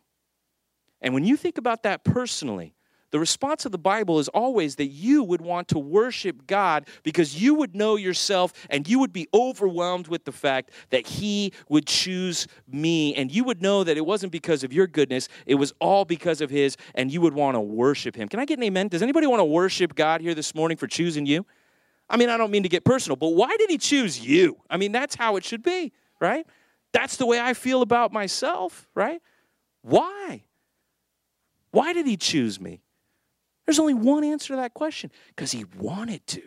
And 1.01 1.13
when 1.13 1.23
you 1.23 1.37
think 1.37 1.57
about 1.57 1.83
that 1.83 2.03
personally, 2.03 2.73
the 3.09 3.19
response 3.19 3.65
of 3.65 3.71
the 3.71 3.77
Bible 3.77 4.19
is 4.19 4.27
always 4.27 4.75
that 4.75 4.87
you 4.87 5.23
would 5.23 5.39
want 5.39 5.69
to 5.69 5.79
worship 5.79 6.45
God 6.45 6.87
because 7.03 7.41
you 7.41 7.53
would 7.53 7.73
know 7.73 7.95
yourself 7.95 8.51
and 8.69 8.87
you 8.87 8.99
would 8.99 9.13
be 9.13 9.29
overwhelmed 9.33 10.09
with 10.09 10.25
the 10.25 10.33
fact 10.33 10.71
that 10.89 11.07
He 11.07 11.53
would 11.69 11.85
choose 11.85 12.47
me. 12.67 13.15
And 13.15 13.31
you 13.31 13.45
would 13.45 13.61
know 13.61 13.85
that 13.85 13.95
it 13.95 14.05
wasn't 14.05 14.33
because 14.33 14.63
of 14.63 14.73
your 14.73 14.87
goodness, 14.87 15.29
it 15.45 15.55
was 15.55 15.73
all 15.79 16.03
because 16.03 16.41
of 16.41 16.49
His, 16.49 16.75
and 16.95 17.11
you 17.11 17.21
would 17.21 17.33
want 17.33 17.55
to 17.55 17.61
worship 17.61 18.15
Him. 18.15 18.27
Can 18.27 18.41
I 18.41 18.45
get 18.45 18.59
an 18.59 18.63
amen? 18.63 18.89
Does 18.89 19.01
anybody 19.01 19.25
want 19.25 19.39
to 19.39 19.45
worship 19.45 19.95
God 19.95 20.19
here 20.19 20.35
this 20.35 20.53
morning 20.53 20.75
for 20.75 20.87
choosing 20.87 21.25
you? 21.25 21.45
I 22.09 22.17
mean, 22.17 22.29
I 22.29 22.35
don't 22.35 22.51
mean 22.51 22.63
to 22.63 22.69
get 22.69 22.83
personal, 22.83 23.15
but 23.15 23.29
why 23.29 23.55
did 23.57 23.69
He 23.69 23.77
choose 23.77 24.19
you? 24.19 24.57
I 24.69 24.75
mean, 24.75 24.91
that's 24.91 25.15
how 25.15 25.37
it 25.37 25.45
should 25.45 25.63
be, 25.63 25.93
right? 26.19 26.45
That's 26.91 27.15
the 27.15 27.25
way 27.25 27.39
I 27.39 27.53
feel 27.53 27.81
about 27.81 28.11
myself, 28.11 28.87
right? 28.95 29.21
Why? 29.81 30.43
Why 31.71 31.93
did 31.93 32.07
he 32.07 32.17
choose 32.17 32.59
me? 32.59 32.81
There's 33.65 33.79
only 33.79 33.93
one 33.93 34.23
answer 34.23 34.53
to 34.53 34.55
that 34.57 34.73
question 34.73 35.11
because 35.29 35.51
he 35.51 35.65
wanted 35.77 36.25
to. 36.27 36.41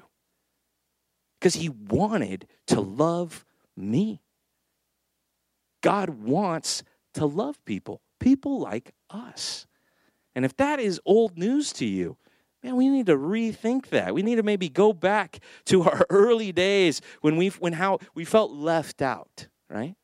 Because 1.39 1.55
he 1.55 1.69
wanted 1.69 2.47
to 2.69 2.81
love 2.81 3.45
me. 3.77 4.23
God 5.83 6.11
wants 6.11 6.83
to 7.15 7.27
love 7.27 7.63
people, 7.65 8.01
people 8.19 8.61
like 8.61 8.93
us. 9.09 9.67
And 10.35 10.45
if 10.45 10.57
that 10.57 10.79
is 10.79 11.01
old 11.05 11.37
news 11.37 11.73
to 11.75 11.87
you, 11.87 12.17
man, 12.63 12.77
we 12.77 12.89
need 12.89 13.07
to 13.07 13.17
rethink 13.17 13.89
that. 13.89 14.15
We 14.15 14.23
need 14.23 14.37
to 14.37 14.43
maybe 14.43 14.69
go 14.69 14.93
back 14.93 15.41
to 15.67 15.83
our 15.83 16.07
early 16.11 16.53
days 16.53 17.01
when 17.21 17.37
we 17.37 17.49
when 17.49 17.73
how 17.73 17.99
we 18.15 18.25
felt 18.25 18.53
left 18.53 19.03
out, 19.03 19.49
right? 19.69 19.95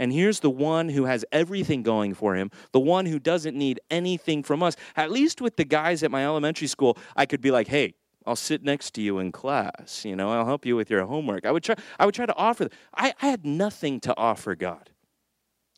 And 0.00 0.10
here's 0.14 0.40
the 0.40 0.48
one 0.48 0.88
who 0.88 1.04
has 1.04 1.26
everything 1.30 1.82
going 1.82 2.14
for 2.14 2.34
him, 2.34 2.50
the 2.72 2.80
one 2.80 3.04
who 3.04 3.18
doesn't 3.18 3.54
need 3.54 3.80
anything 3.90 4.42
from 4.42 4.62
us. 4.62 4.74
At 4.96 5.12
least 5.12 5.42
with 5.42 5.56
the 5.56 5.64
guys 5.64 6.02
at 6.02 6.10
my 6.10 6.24
elementary 6.24 6.68
school, 6.68 6.96
I 7.14 7.26
could 7.26 7.42
be 7.42 7.50
like, 7.50 7.68
hey, 7.68 7.92
I'll 8.24 8.34
sit 8.34 8.64
next 8.64 8.94
to 8.94 9.02
you 9.02 9.18
in 9.18 9.30
class. 9.30 10.06
You 10.06 10.16
know, 10.16 10.32
I'll 10.32 10.46
help 10.46 10.64
you 10.64 10.74
with 10.74 10.88
your 10.88 11.04
homework. 11.04 11.44
I 11.44 11.50
would 11.50 11.62
try, 11.62 11.74
I 11.98 12.06
would 12.06 12.14
try 12.14 12.24
to 12.24 12.34
offer. 12.34 12.70
I, 12.94 13.12
I 13.20 13.26
had 13.26 13.44
nothing 13.44 14.00
to 14.00 14.16
offer 14.16 14.54
God. 14.54 14.88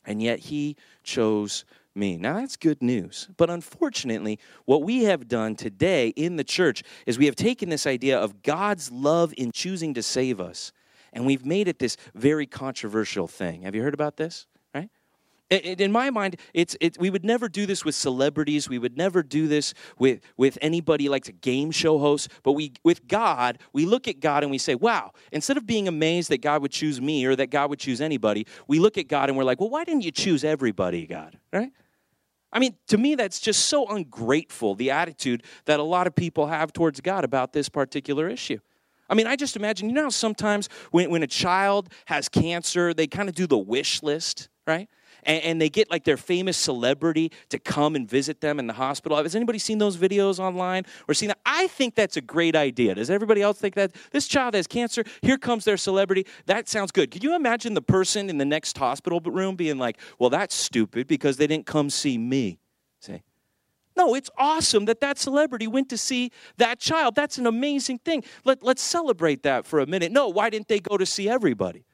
And 0.05 0.23
yet 0.23 0.39
he 0.39 0.77
chose 1.03 1.65
me. 1.93 2.17
Now 2.17 2.35
that's 2.35 2.57
good 2.57 2.81
news. 2.81 3.29
But 3.37 3.51
unfortunately, 3.51 4.39
what 4.67 4.85
we 4.85 5.03
have 5.03 5.27
done 5.27 5.57
today 5.57 6.11
in 6.11 6.37
the 6.37 6.45
church 6.45 6.85
is 7.07 7.19
we 7.19 7.27
have 7.27 7.35
taken 7.35 7.71
this 7.71 7.89
idea 7.89 8.21
of 8.21 8.45
God's 8.45 8.93
love 8.93 9.35
in 9.37 9.51
choosing 9.51 9.95
to 9.95 10.03
save 10.03 10.41
us 10.41 10.73
and 11.13 11.27
we've 11.27 11.45
made 11.45 11.69
it 11.69 11.79
this 11.79 11.97
very 12.15 12.47
controversial 12.47 13.27
thing. 13.27 13.63
Have 13.63 13.75
you 13.75 13.83
heard 13.83 13.95
about 13.95 14.17
this? 14.17 14.47
Right? 14.75 14.89
in 15.61 15.93
my 15.93 16.09
mind, 16.09 16.37
it's, 16.55 16.77
it, 16.81 16.97
we 16.99 17.11
would 17.11 17.25
never 17.25 17.49
do 17.49 17.67
this 17.67 17.85
with 17.85 17.95
celebrities. 17.95 18.69
We 18.69 18.79
would 18.79 18.97
never 18.97 19.23
do 19.23 19.47
this 19.47 19.75
with, 19.99 20.21
with 20.37 20.57
anybody 20.63 21.11
like 21.11 21.29
a 21.29 21.33
game 21.33 21.71
show 21.71 21.99
host. 21.99 22.31
But 22.43 22.53
we, 22.53 22.73
with 22.85 23.07
God, 23.07 23.59
we 23.73 23.85
look 23.85 24.09
at 24.09 24.21
God 24.21 24.45
and 24.45 24.51
we 24.51 24.59
say, 24.59 24.75
wow, 24.75 25.13
instead 25.31 25.59
of 25.59 25.67
being 25.67 25.89
amazed 25.89 26.31
that 26.31 26.41
God 26.41 26.63
would 26.63 26.71
choose 26.71 27.01
me 27.01 27.27
or 27.27 27.37
that 27.37 27.51
God 27.51 27.69
would 27.69 27.79
choose 27.79 28.01
anybody, 28.01 28.47
we 28.67 28.79
look 28.79 28.97
at 28.97 29.09
God 29.09 29.29
and 29.29 29.37
we're 29.37 29.45
like, 29.45 29.61
well, 29.61 29.71
why 29.71 29.85
didn't 29.85 30.05
you 30.05 30.11
choose 30.11 30.43
everybody, 30.43 31.07
God? 31.07 31.39
Right? 31.53 31.73
I 32.53 32.59
mean, 32.59 32.77
to 32.89 32.99
me, 32.99 33.15
that's 33.15 33.41
just 33.41 33.67
so 33.67 33.87
ungrateful, 33.89 34.75
the 34.75 34.91
attitude 34.91 35.43
that 35.65 35.81
a 35.81 35.83
lot 35.83 36.07
of 36.07 36.15
people 36.15 36.47
have 36.47 36.73
towards 36.73 37.01
God 37.01 37.25
about 37.25 37.53
this 37.53 37.69
particular 37.69 38.29
issue. 38.29 38.59
I 39.13 39.15
mean, 39.15 39.27
I 39.27 39.37
just 39.37 39.57
imagine, 39.57 39.91
you 39.91 39.95
know, 39.95 40.09
sometimes 40.09 40.71
when, 40.91 41.11
when 41.11 41.23
a 41.23 41.27
child 41.27 41.91
has 42.07 42.31
cancer, 42.31 42.95
they 42.95 43.07
kind 43.07 43.29
of 43.29 43.35
do 43.35 43.47
the 43.47 43.59
wish 43.59 44.03
list, 44.03 44.49
right? 44.67 44.89
And, 45.25 45.43
and, 45.45 45.61
they 45.61 45.69
get 45.69 45.91
like 45.91 46.05
their 46.05 46.17
famous 46.17 46.57
celebrity 46.57 47.31
to 47.51 47.59
come 47.59 47.95
and 47.95 48.09
visit 48.09 48.41
them 48.41 48.59
in 48.59 48.67
the 48.67 48.73
hospital. 48.73 49.23
Has 49.23 49.37
anybody 49.37 49.59
seen 49.59 49.77
those 49.77 49.99
videos 49.99 50.39
online 50.39 50.85
or 51.07 51.15
seen 51.15 51.29
that? 51.29 51.39
I 51.45 51.67
think 51.67 51.95
that's 51.95 52.17
a 52.17 52.23
great 52.23 52.57
idea. 52.57 52.95
Does 52.95 53.11
everybody 53.11 53.43
else 53.43 53.59
think 53.59 53.75
that? 53.75 53.93
This 54.13 54.27
child 54.27 54.55
has 54.55 54.67
cancer. 54.67 55.05
Here 55.21 55.37
comes 55.37 55.67
their 55.67 55.77
celebrity. 55.77 56.27
That 56.47 56.71
sounds 56.71 56.91
good. 56.91 57.11
Can 57.11 57.21
you 57.21 57.37
imagine 57.37 57.75
the 57.75 57.83
person 57.83 58.31
in 58.31 58.39
the 58.39 58.47
next 58.47 58.79
hospital 58.79 59.21
room 59.21 59.57
being 59.57 59.77
like, 59.77 59.99
well, 60.19 60.31
that's 60.31 60.55
stupid 60.55 61.07
because 61.07 61.37
they 61.37 61.47
didn't 61.47 61.67
come 61.67 61.91
see 61.91 62.17
me? 62.17 62.59
See? 62.99 63.21
No, 63.97 64.15
it's 64.15 64.31
awesome 64.39 64.87
that 64.87 65.01
that 65.01 65.19
celebrity 65.19 65.67
went 65.67 65.89
to 65.91 65.99
see 65.99 66.31
that 66.57 66.79
child. 66.81 67.15
That's 67.15 67.39
an 67.39 67.47
amazing 67.47 67.99
thing. 67.99 68.25
Let, 68.45 68.63
let's 68.63 68.83
celebrate 68.83 69.43
that 69.43 69.67
for 69.67 69.81
a 69.81 69.87
minute. 69.87 70.13
No, 70.13 70.29
why 70.29 70.51
didn't 70.51 70.69
they 70.69 70.81
go 70.81 70.97
to 70.97 71.07
see 71.07 71.29
everybody? 71.29 71.85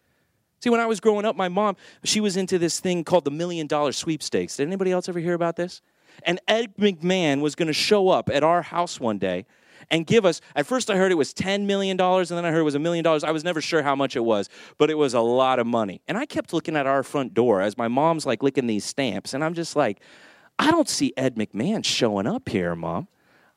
See, 0.61 0.71
when 0.71 0.81
I 0.81 0.87
was 0.87 1.01
growing 1.01 1.25
up, 1.25 1.37
my 1.37 1.49
mom, 1.49 1.77
she 2.05 2.21
was 2.21 2.37
into 2.37 2.59
this 2.59 2.81
thing 2.81 3.05
called 3.05 3.25
the 3.25 3.31
Million 3.31 3.67
Dollar 3.67 3.93
Sweepstakes. 3.93 4.57
Did 4.57 4.67
anybody 4.67 4.91
else 4.91 5.09
ever 5.09 5.21
hear 5.21 5.35
about 5.35 5.57
this? 5.57 5.83
And 6.25 6.41
Ed 6.49 6.77
McMahon 6.77 7.41
was 7.41 7.55
going 7.55 7.69
to 7.69 7.73
show 7.73 8.09
up 8.09 8.29
at 8.29 8.43
our 8.43 8.63
house 8.63 8.99
one 8.99 9.19
day 9.19 9.47
and 9.91 10.07
give 10.07 10.25
us, 10.25 10.41
at 10.57 10.67
first 10.67 10.91
I 10.91 10.97
heard 10.97 11.13
it 11.13 11.17
was 11.17 11.33
$10 11.33 11.65
million, 11.65 11.99
and 12.01 12.27
then 12.27 12.45
I 12.45 12.51
heard 12.51 12.61
it 12.61 12.65
was 12.65 12.75
a 12.75 12.81
million 12.81 13.05
dollars. 13.05 13.23
I 13.23 13.31
was 13.31 13.45
never 13.45 13.61
sure 13.61 13.83
how 13.83 13.95
much 13.95 14.17
it 14.17 14.25
was, 14.25 14.49
but 14.77 14.91
it 14.91 14.99
was 14.99 15.15
a 15.15 15.21
lot 15.21 15.59
of 15.61 15.67
money. 15.67 16.03
And 16.09 16.19
I 16.19 16.27
kept 16.27 16.53
looking 16.53 16.77
at 16.77 16.87
our 16.87 17.03
front 17.03 17.35
door 17.35 17.61
as 17.61 17.79
my 17.79 17.89
mom's 17.89 18.27
like 18.27 18.43
licking 18.43 18.67
these 18.67 18.85
stamps, 18.85 19.35
and 19.35 19.45
I'm 19.45 19.55
just 19.55 19.77
like, 19.77 20.01
I 20.59 20.71
don't 20.71 20.89
see 20.89 21.13
Ed 21.17 21.37
McMahon 21.37 21.85
showing 21.85 22.27
up 22.27 22.49
here, 22.49 22.75
Mom. 22.75 23.09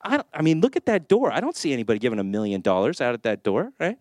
I, 0.03 0.24
I 0.34 0.41
mean, 0.41 0.62
look 0.62 0.75
at 0.75 0.86
that 0.86 1.08
door. 1.08 1.31
I 1.31 1.39
don't 1.39 1.55
see 1.55 1.74
anybody 1.74 2.00
giving 2.00 2.20
a 2.20 2.24
million 2.24 2.62
dollars 2.62 3.01
out 3.01 3.13
at 3.13 3.24
that 3.24 3.43
door, 3.43 3.72
right? 3.79 3.98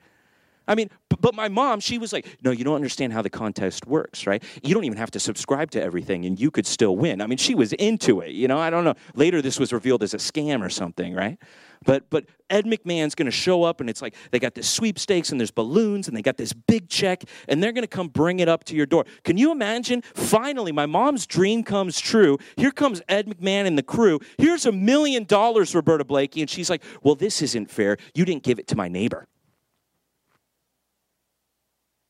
I 0.68 0.74
mean, 0.74 0.88
but 1.20 1.34
my 1.34 1.48
mom, 1.48 1.80
she 1.80 1.98
was 1.98 2.12
like, 2.12 2.38
no, 2.42 2.52
you 2.52 2.62
don't 2.62 2.76
understand 2.76 3.12
how 3.12 3.22
the 3.22 3.30
contest 3.30 3.86
works, 3.86 4.26
right? 4.26 4.42
You 4.62 4.72
don't 4.72 4.84
even 4.84 4.98
have 4.98 5.10
to 5.12 5.20
subscribe 5.20 5.70
to 5.72 5.82
everything 5.82 6.26
and 6.26 6.38
you 6.38 6.50
could 6.50 6.66
still 6.66 6.96
win. 6.96 7.20
I 7.20 7.26
mean, 7.26 7.38
she 7.38 7.54
was 7.54 7.72
into 7.72 8.20
it, 8.20 8.30
you 8.30 8.46
know? 8.46 8.58
I 8.58 8.70
don't 8.70 8.84
know. 8.84 8.94
Later, 9.14 9.42
this 9.42 9.58
was 9.58 9.72
revealed 9.72 10.02
as 10.02 10.14
a 10.14 10.18
scam 10.18 10.64
or 10.64 10.70
something, 10.70 11.12
right? 11.12 11.38
But, 11.86 12.10
but 12.10 12.26
Ed 12.50 12.66
McMahon's 12.66 13.14
going 13.14 13.26
to 13.26 13.32
show 13.32 13.62
up 13.62 13.80
and 13.80 13.88
it's 13.88 14.02
like 14.02 14.14
they 14.32 14.38
got 14.38 14.54
this 14.54 14.68
sweepstakes 14.68 15.30
and 15.30 15.40
there's 15.40 15.50
balloons 15.50 16.08
and 16.08 16.16
they 16.16 16.20
got 16.20 16.36
this 16.36 16.52
big 16.52 16.90
check 16.90 17.24
and 17.48 17.62
they're 17.62 17.72
going 17.72 17.84
to 17.84 17.88
come 17.88 18.08
bring 18.08 18.40
it 18.40 18.48
up 18.48 18.64
to 18.64 18.76
your 18.76 18.84
door. 18.84 19.06
Can 19.24 19.38
you 19.38 19.50
imagine? 19.50 20.02
Finally, 20.14 20.72
my 20.72 20.84
mom's 20.84 21.26
dream 21.26 21.62
comes 21.62 21.98
true. 21.98 22.36
Here 22.56 22.70
comes 22.70 23.00
Ed 23.08 23.26
McMahon 23.26 23.66
and 23.66 23.78
the 23.78 23.82
crew. 23.82 24.20
Here's 24.36 24.66
a 24.66 24.72
million 24.72 25.24
dollars, 25.24 25.74
Roberta 25.74 26.04
Blakey. 26.04 26.42
And 26.42 26.50
she's 26.50 26.68
like, 26.68 26.82
well, 27.02 27.14
this 27.14 27.40
isn't 27.40 27.70
fair. 27.70 27.96
You 28.14 28.26
didn't 28.26 28.42
give 28.42 28.58
it 28.58 28.68
to 28.68 28.76
my 28.76 28.88
neighbor. 28.88 29.26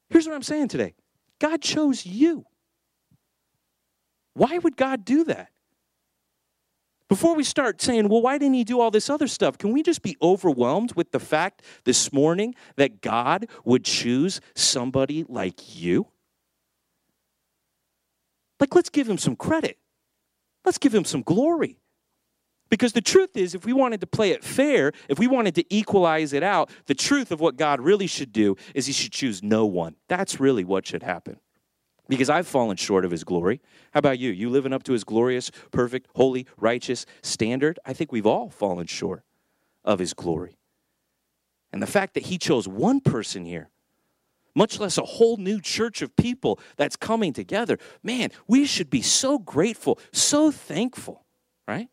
Here's 0.08 0.26
what 0.26 0.34
I'm 0.34 0.42
saying 0.42 0.68
today 0.68 0.94
God 1.38 1.62
chose 1.62 2.04
you. 2.04 2.44
Why 4.34 4.58
would 4.58 4.76
God 4.76 5.04
do 5.04 5.24
that? 5.24 5.50
Before 7.10 7.34
we 7.34 7.42
start 7.42 7.82
saying, 7.82 8.08
well, 8.08 8.22
why 8.22 8.38
didn't 8.38 8.54
he 8.54 8.62
do 8.62 8.78
all 8.78 8.92
this 8.92 9.10
other 9.10 9.26
stuff? 9.26 9.58
Can 9.58 9.72
we 9.72 9.82
just 9.82 10.00
be 10.00 10.16
overwhelmed 10.22 10.94
with 10.94 11.10
the 11.10 11.18
fact 11.18 11.60
this 11.82 12.12
morning 12.12 12.54
that 12.76 13.00
God 13.00 13.48
would 13.64 13.84
choose 13.84 14.40
somebody 14.54 15.24
like 15.28 15.76
you? 15.76 16.06
Like, 18.60 18.76
let's 18.76 18.90
give 18.90 19.10
him 19.10 19.18
some 19.18 19.34
credit. 19.34 19.76
Let's 20.64 20.78
give 20.78 20.94
him 20.94 21.04
some 21.04 21.22
glory. 21.22 21.80
Because 22.68 22.92
the 22.92 23.00
truth 23.00 23.36
is, 23.36 23.56
if 23.56 23.66
we 23.66 23.72
wanted 23.72 24.00
to 24.02 24.06
play 24.06 24.30
it 24.30 24.44
fair, 24.44 24.92
if 25.08 25.18
we 25.18 25.26
wanted 25.26 25.56
to 25.56 25.64
equalize 25.74 26.32
it 26.32 26.44
out, 26.44 26.70
the 26.86 26.94
truth 26.94 27.32
of 27.32 27.40
what 27.40 27.56
God 27.56 27.80
really 27.80 28.06
should 28.06 28.32
do 28.32 28.54
is 28.72 28.86
he 28.86 28.92
should 28.92 29.10
choose 29.10 29.42
no 29.42 29.66
one. 29.66 29.96
That's 30.06 30.38
really 30.38 30.62
what 30.62 30.86
should 30.86 31.02
happen 31.02 31.40
because 32.10 32.28
I've 32.28 32.46
fallen 32.46 32.76
short 32.76 33.04
of 33.04 33.10
his 33.10 33.24
glory. 33.24 33.60
How 33.92 33.98
about 33.98 34.18
you? 34.18 34.30
You 34.30 34.50
living 34.50 34.72
up 34.72 34.82
to 34.84 34.92
his 34.92 35.04
glorious, 35.04 35.50
perfect, 35.70 36.08
holy, 36.16 36.46
righteous 36.58 37.06
standard? 37.22 37.78
I 37.86 37.92
think 37.92 38.10
we've 38.10 38.26
all 38.26 38.50
fallen 38.50 38.86
short 38.86 39.22
of 39.84 40.00
his 40.00 40.12
glory. 40.12 40.58
And 41.72 41.80
the 41.80 41.86
fact 41.86 42.14
that 42.14 42.26
he 42.26 42.36
chose 42.36 42.66
one 42.66 43.00
person 43.00 43.44
here, 43.44 43.70
much 44.56 44.80
less 44.80 44.98
a 44.98 45.02
whole 45.02 45.36
new 45.36 45.60
church 45.60 46.02
of 46.02 46.16
people 46.16 46.58
that's 46.76 46.96
coming 46.96 47.32
together, 47.32 47.78
man, 48.02 48.30
we 48.48 48.66
should 48.66 48.90
be 48.90 49.02
so 49.02 49.38
grateful, 49.38 49.98
so 50.12 50.50
thankful, 50.50 51.24
right? 51.68 51.88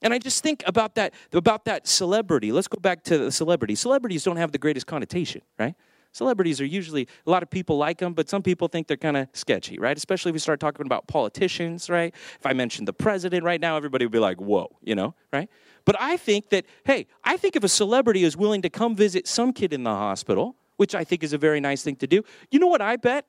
And 0.00 0.14
I 0.14 0.18
just 0.18 0.44
think 0.44 0.62
about 0.64 0.94
that 0.94 1.12
about 1.32 1.64
that 1.64 1.88
celebrity. 1.88 2.52
Let's 2.52 2.68
go 2.68 2.78
back 2.78 3.02
to 3.04 3.18
the 3.18 3.32
celebrity. 3.32 3.74
Celebrities 3.74 4.22
don't 4.22 4.36
have 4.36 4.52
the 4.52 4.58
greatest 4.58 4.86
connotation, 4.86 5.42
right? 5.58 5.74
Celebrities 6.14 6.60
are 6.60 6.64
usually, 6.64 7.08
a 7.26 7.30
lot 7.30 7.42
of 7.42 7.50
people 7.50 7.76
like 7.76 7.98
them, 7.98 8.14
but 8.14 8.28
some 8.28 8.40
people 8.40 8.68
think 8.68 8.86
they're 8.86 8.96
kind 8.96 9.16
of 9.16 9.26
sketchy, 9.32 9.80
right? 9.80 9.96
Especially 9.96 10.30
if 10.30 10.34
we 10.34 10.38
start 10.38 10.60
talking 10.60 10.86
about 10.86 11.08
politicians, 11.08 11.90
right? 11.90 12.14
If 12.38 12.46
I 12.46 12.52
mentioned 12.52 12.86
the 12.86 12.92
president 12.92 13.42
right 13.42 13.60
now, 13.60 13.76
everybody 13.76 14.04
would 14.04 14.12
be 14.12 14.20
like, 14.20 14.40
whoa, 14.40 14.70
you 14.80 14.94
know, 14.94 15.16
right? 15.32 15.50
But 15.84 15.96
I 15.98 16.16
think 16.16 16.50
that, 16.50 16.66
hey, 16.84 17.08
I 17.24 17.36
think 17.36 17.56
if 17.56 17.64
a 17.64 17.68
celebrity 17.68 18.22
is 18.22 18.36
willing 18.36 18.62
to 18.62 18.70
come 18.70 18.94
visit 18.94 19.26
some 19.26 19.52
kid 19.52 19.72
in 19.72 19.82
the 19.82 19.90
hospital, 19.90 20.54
which 20.76 20.94
I 20.94 21.02
think 21.02 21.24
is 21.24 21.32
a 21.32 21.38
very 21.38 21.58
nice 21.58 21.82
thing 21.82 21.96
to 21.96 22.06
do, 22.06 22.22
you 22.48 22.60
know 22.60 22.68
what 22.68 22.80
I 22.80 22.94
bet? 22.94 23.26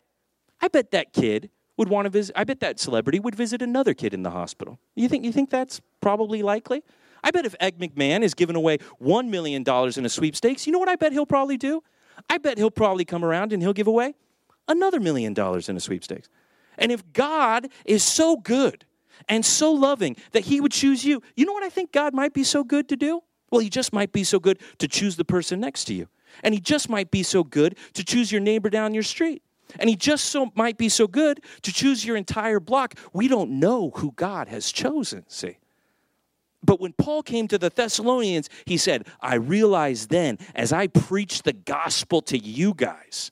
I 0.61 0.67
bet 0.67 0.91
that 0.91 1.11
kid 1.11 1.49
would 1.77 1.89
want 1.89 2.05
to 2.05 2.11
visit, 2.11 2.37
I 2.37 2.43
bet 2.43 2.59
that 2.59 2.79
celebrity 2.79 3.19
would 3.19 3.33
visit 3.33 3.63
another 3.63 3.95
kid 3.95 4.13
in 4.13 4.21
the 4.21 4.29
hospital. 4.29 4.79
You 4.93 5.09
think, 5.09 5.25
you 5.25 5.31
think 5.31 5.49
that's 5.49 5.81
probably 6.01 6.43
likely? 6.43 6.83
I 7.23 7.31
bet 7.31 7.47
if 7.47 7.55
Ed 7.59 7.79
McMahon 7.79 8.21
is 8.21 8.35
giving 8.35 8.55
away 8.55 8.77
$1 9.01 9.29
million 9.29 9.63
in 9.67 10.05
a 10.05 10.09
sweepstakes, 10.09 10.67
you 10.67 10.71
know 10.71 10.77
what 10.77 10.87
I 10.87 10.95
bet 10.95 11.13
he'll 11.13 11.25
probably 11.25 11.57
do? 11.57 11.81
I 12.29 12.37
bet 12.37 12.57
he'll 12.57 12.71
probably 12.71 13.05
come 13.05 13.23
around 13.23 13.53
and 13.53 13.61
he'll 13.61 13.73
give 13.73 13.87
away 13.87 14.15
another 14.67 14.99
million 14.99 15.33
dollars 15.33 15.69
in 15.69 15.77
a 15.77 15.79
sweepstakes. 15.79 16.29
And 16.77 16.91
if 16.91 17.03
God 17.13 17.69
is 17.85 18.03
so 18.03 18.37
good 18.37 18.85
and 19.29 19.45
so 19.45 19.71
loving 19.71 20.17
that 20.31 20.45
he 20.45 20.59
would 20.59 20.71
choose 20.71 21.05
you, 21.05 21.21
you 21.35 21.45
know 21.45 21.53
what 21.53 21.63
I 21.63 21.69
think 21.69 21.91
God 21.91 22.13
might 22.13 22.33
be 22.33 22.43
so 22.43 22.63
good 22.63 22.89
to 22.89 22.95
do? 22.95 23.21
Well, 23.51 23.61
he 23.61 23.69
just 23.69 23.93
might 23.93 24.11
be 24.11 24.23
so 24.23 24.39
good 24.39 24.59
to 24.79 24.87
choose 24.87 25.15
the 25.15 25.25
person 25.25 25.59
next 25.59 25.85
to 25.85 25.93
you. 25.93 26.07
And 26.43 26.53
he 26.53 26.59
just 26.59 26.89
might 26.89 27.11
be 27.11 27.23
so 27.23 27.43
good 27.43 27.77
to 27.93 28.03
choose 28.03 28.31
your 28.31 28.41
neighbor 28.41 28.69
down 28.69 28.93
your 28.93 29.03
street. 29.03 29.41
And 29.79 29.89
he 29.89 29.95
just 29.95 30.25
so 30.25 30.51
might 30.55 30.77
be 30.77 30.89
so 30.89 31.07
good 31.07 31.41
to 31.61 31.71
choose 31.71 32.05
your 32.05 32.17
entire 32.17 32.59
block. 32.59 32.95
We 33.13 33.27
don't 33.27 33.59
know 33.59 33.91
who 33.95 34.11
God 34.11 34.47
has 34.47 34.71
chosen, 34.71 35.23
see. 35.27 35.57
But 36.65 36.81
when 36.81 36.93
Paul 36.93 37.23
came 37.23 37.47
to 37.49 37.57
the 37.57 37.69
Thessalonians, 37.69 38.49
he 38.65 38.77
said, 38.77 39.07
I 39.21 39.35
realized 39.35 40.09
then, 40.09 40.39
as 40.55 40.73
I 40.73 40.87
preached 40.87 41.43
the 41.43 41.53
gospel 41.53 42.21
to 42.23 42.37
you 42.37 42.73
guys, 42.73 43.31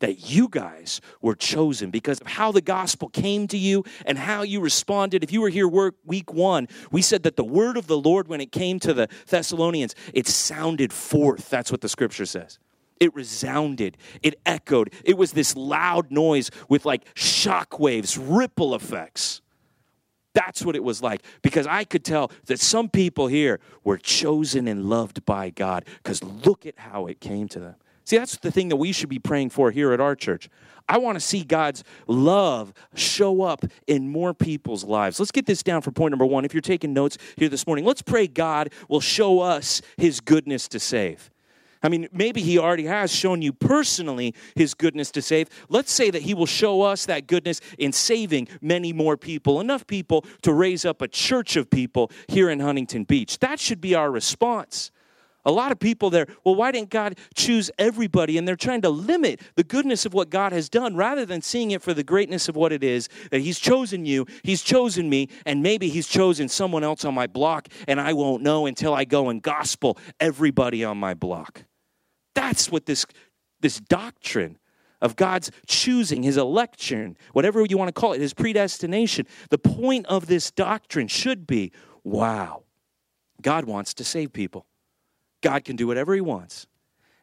that 0.00 0.28
you 0.28 0.48
guys 0.48 1.00
were 1.22 1.34
chosen 1.34 1.90
because 1.90 2.20
of 2.20 2.26
how 2.26 2.52
the 2.52 2.60
gospel 2.60 3.08
came 3.08 3.46
to 3.48 3.56
you 3.56 3.84
and 4.04 4.18
how 4.18 4.42
you 4.42 4.60
responded. 4.60 5.24
If 5.24 5.32
you 5.32 5.40
were 5.40 5.48
here 5.48 5.68
week 6.04 6.32
one, 6.34 6.68
we 6.90 7.00
said 7.00 7.22
that 7.22 7.36
the 7.36 7.44
word 7.44 7.78
of 7.78 7.86
the 7.86 7.96
Lord, 7.96 8.28
when 8.28 8.42
it 8.42 8.52
came 8.52 8.78
to 8.80 8.92
the 8.92 9.08
Thessalonians, 9.26 9.94
it 10.12 10.26
sounded 10.26 10.92
forth. 10.92 11.48
That's 11.48 11.70
what 11.70 11.80
the 11.80 11.88
scripture 11.88 12.26
says. 12.26 12.58
It 13.00 13.14
resounded, 13.14 13.96
it 14.22 14.34
echoed. 14.44 14.92
It 15.04 15.16
was 15.16 15.32
this 15.32 15.56
loud 15.56 16.10
noise 16.10 16.50
with 16.68 16.84
like 16.84 17.06
shock 17.14 17.78
waves, 17.78 18.18
ripple 18.18 18.74
effects. 18.74 19.40
That's 20.34 20.64
what 20.64 20.74
it 20.76 20.82
was 20.82 21.02
like 21.02 21.22
because 21.42 21.66
I 21.66 21.84
could 21.84 22.04
tell 22.04 22.30
that 22.46 22.60
some 22.60 22.88
people 22.88 23.28
here 23.28 23.60
were 23.84 23.96
chosen 23.96 24.66
and 24.68 24.86
loved 24.86 25.24
by 25.24 25.50
God 25.50 25.84
because 26.02 26.22
look 26.22 26.66
at 26.66 26.78
how 26.78 27.06
it 27.06 27.20
came 27.20 27.48
to 27.48 27.60
them. 27.60 27.74
See, 28.04 28.18
that's 28.18 28.36
the 28.36 28.50
thing 28.50 28.68
that 28.68 28.76
we 28.76 28.92
should 28.92 29.08
be 29.08 29.18
praying 29.18 29.50
for 29.50 29.70
here 29.70 29.92
at 29.92 30.00
our 30.00 30.14
church. 30.14 30.50
I 30.88 30.98
want 30.98 31.16
to 31.16 31.20
see 31.20 31.44
God's 31.44 31.82
love 32.06 32.74
show 32.94 33.42
up 33.42 33.64
in 33.86 34.08
more 34.08 34.34
people's 34.34 34.84
lives. 34.84 35.18
Let's 35.18 35.32
get 35.32 35.46
this 35.46 35.62
down 35.62 35.80
for 35.80 35.90
point 35.90 36.12
number 36.12 36.26
one. 36.26 36.44
If 36.44 36.52
you're 36.52 36.60
taking 36.60 36.92
notes 36.92 37.16
here 37.36 37.48
this 37.48 37.66
morning, 37.66 37.86
let's 37.86 38.02
pray 38.02 38.26
God 38.26 38.70
will 38.88 39.00
show 39.00 39.40
us 39.40 39.80
his 39.96 40.20
goodness 40.20 40.68
to 40.68 40.80
save. 40.80 41.30
I 41.84 41.90
mean, 41.90 42.08
maybe 42.12 42.40
he 42.40 42.58
already 42.58 42.86
has 42.86 43.14
shown 43.14 43.42
you 43.42 43.52
personally 43.52 44.34
his 44.56 44.72
goodness 44.72 45.10
to 45.12 45.22
save. 45.22 45.50
Let's 45.68 45.92
say 45.92 46.10
that 46.10 46.22
he 46.22 46.32
will 46.32 46.46
show 46.46 46.80
us 46.80 47.04
that 47.04 47.26
goodness 47.26 47.60
in 47.78 47.92
saving 47.92 48.48
many 48.62 48.94
more 48.94 49.18
people, 49.18 49.60
enough 49.60 49.86
people 49.86 50.24
to 50.42 50.52
raise 50.54 50.86
up 50.86 51.02
a 51.02 51.08
church 51.08 51.56
of 51.56 51.68
people 51.68 52.10
here 52.26 52.48
in 52.48 52.60
Huntington 52.60 53.04
Beach. 53.04 53.38
That 53.40 53.60
should 53.60 53.82
be 53.82 53.94
our 53.94 54.10
response. 54.10 54.90
A 55.44 55.52
lot 55.52 55.72
of 55.72 55.78
people 55.78 56.08
there, 56.08 56.26
well, 56.42 56.54
why 56.54 56.72
didn't 56.72 56.88
God 56.88 57.18
choose 57.34 57.70
everybody? 57.78 58.38
And 58.38 58.48
they're 58.48 58.56
trying 58.56 58.80
to 58.80 58.88
limit 58.88 59.42
the 59.56 59.62
goodness 59.62 60.06
of 60.06 60.14
what 60.14 60.30
God 60.30 60.52
has 60.52 60.70
done 60.70 60.96
rather 60.96 61.26
than 61.26 61.42
seeing 61.42 61.72
it 61.72 61.82
for 61.82 61.92
the 61.92 62.02
greatness 62.02 62.48
of 62.48 62.56
what 62.56 62.72
it 62.72 62.82
is 62.82 63.10
that 63.30 63.42
He's 63.42 63.58
chosen 63.58 64.06
you, 64.06 64.26
He's 64.42 64.62
chosen 64.62 65.10
me, 65.10 65.28
and 65.44 65.62
maybe 65.62 65.90
He's 65.90 66.08
chosen 66.08 66.48
someone 66.48 66.82
else 66.82 67.04
on 67.04 67.12
my 67.12 67.26
block, 67.26 67.68
and 67.86 68.00
I 68.00 68.14
won't 68.14 68.42
know 68.42 68.64
until 68.64 68.94
I 68.94 69.04
go 69.04 69.28
and 69.28 69.42
gospel 69.42 69.98
everybody 70.18 70.82
on 70.82 70.96
my 70.96 71.12
block. 71.12 71.64
That's 72.34 72.70
what 72.70 72.86
this, 72.86 73.06
this 73.60 73.80
doctrine 73.80 74.58
of 75.00 75.16
God's 75.16 75.50
choosing, 75.66 76.22
his 76.22 76.36
election, 76.36 77.16
whatever 77.32 77.64
you 77.64 77.76
want 77.76 77.88
to 77.88 78.00
call 78.00 78.12
it, 78.12 78.20
his 78.20 78.34
predestination, 78.34 79.26
the 79.50 79.58
point 79.58 80.06
of 80.06 80.26
this 80.26 80.50
doctrine 80.50 81.08
should 81.08 81.46
be 81.46 81.72
wow, 82.04 82.62
God 83.40 83.64
wants 83.64 83.94
to 83.94 84.04
save 84.04 84.32
people. 84.32 84.66
God 85.42 85.64
can 85.64 85.76
do 85.76 85.86
whatever 85.86 86.14
he 86.14 86.20
wants, 86.20 86.66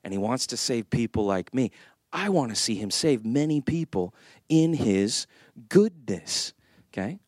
and 0.04 0.14
he 0.14 0.18
wants 0.18 0.48
to 0.48 0.58
save 0.58 0.90
people 0.90 1.26
like 1.26 1.54
me. 1.54 1.72
I 2.14 2.30
want 2.30 2.52
to 2.52 2.56
see 2.56 2.76
him 2.76 2.92
save 2.92 3.26
many 3.26 3.62
people 3.62 4.14
in 4.50 4.74
his 4.74 5.26
goodness. 5.70 6.54
Okay? 6.94 7.20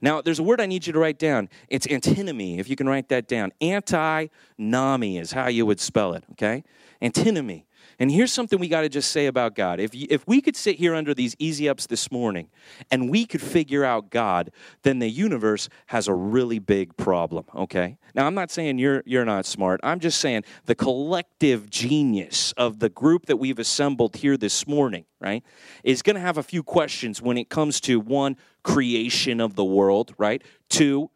Now, 0.00 0.20
there's 0.20 0.40
a 0.40 0.42
word 0.42 0.60
I 0.60 0.66
need 0.66 0.86
you 0.86 0.92
to 0.92 0.98
write 0.98 1.18
down. 1.18 1.48
It's 1.68 1.86
antinomy, 1.86 2.58
if 2.58 2.68
you 2.68 2.74
can 2.74 2.88
write 2.88 3.08
that 3.10 3.28
down. 3.28 3.52
Anti-nami 3.60 5.18
is 5.18 5.30
how 5.30 5.46
you 5.46 5.64
would 5.64 5.78
spell 5.78 6.14
it, 6.14 6.24
okay? 6.32 6.64
Antinomy. 7.02 7.66
And 7.98 8.10
here's 8.10 8.32
something 8.32 8.58
we 8.58 8.68
got 8.68 8.82
to 8.82 8.88
just 8.88 9.10
say 9.10 9.26
about 9.26 9.54
God. 9.54 9.78
If, 9.78 9.94
you, 9.94 10.06
if 10.08 10.26
we 10.26 10.40
could 10.40 10.56
sit 10.56 10.76
here 10.76 10.94
under 10.94 11.14
these 11.14 11.36
easy 11.38 11.68
ups 11.68 11.86
this 11.86 12.10
morning 12.10 12.48
and 12.90 13.10
we 13.10 13.26
could 13.26 13.42
figure 13.42 13.84
out 13.84 14.10
God, 14.10 14.50
then 14.82 14.98
the 14.98 15.08
universe 15.08 15.68
has 15.86 16.08
a 16.08 16.14
really 16.14 16.58
big 16.58 16.96
problem, 16.96 17.44
okay? 17.54 17.98
Now, 18.14 18.26
I'm 18.26 18.34
not 18.34 18.50
saying 18.50 18.78
you're, 18.78 19.02
you're 19.04 19.24
not 19.24 19.46
smart. 19.46 19.80
I'm 19.82 20.00
just 20.00 20.20
saying 20.20 20.44
the 20.64 20.74
collective 20.74 21.68
genius 21.70 22.52
of 22.56 22.78
the 22.78 22.88
group 22.88 23.26
that 23.26 23.36
we've 23.36 23.58
assembled 23.58 24.16
here 24.16 24.36
this 24.36 24.66
morning, 24.66 25.04
right, 25.20 25.44
is 25.84 26.02
going 26.02 26.16
to 26.16 26.22
have 26.22 26.38
a 26.38 26.42
few 26.42 26.62
questions 26.62 27.20
when 27.20 27.36
it 27.36 27.48
comes 27.48 27.80
to 27.82 28.00
one, 28.00 28.36
creation 28.62 29.40
of 29.40 29.54
the 29.54 29.64
world, 29.64 30.14
right? 30.18 30.42
Two, 30.68 31.10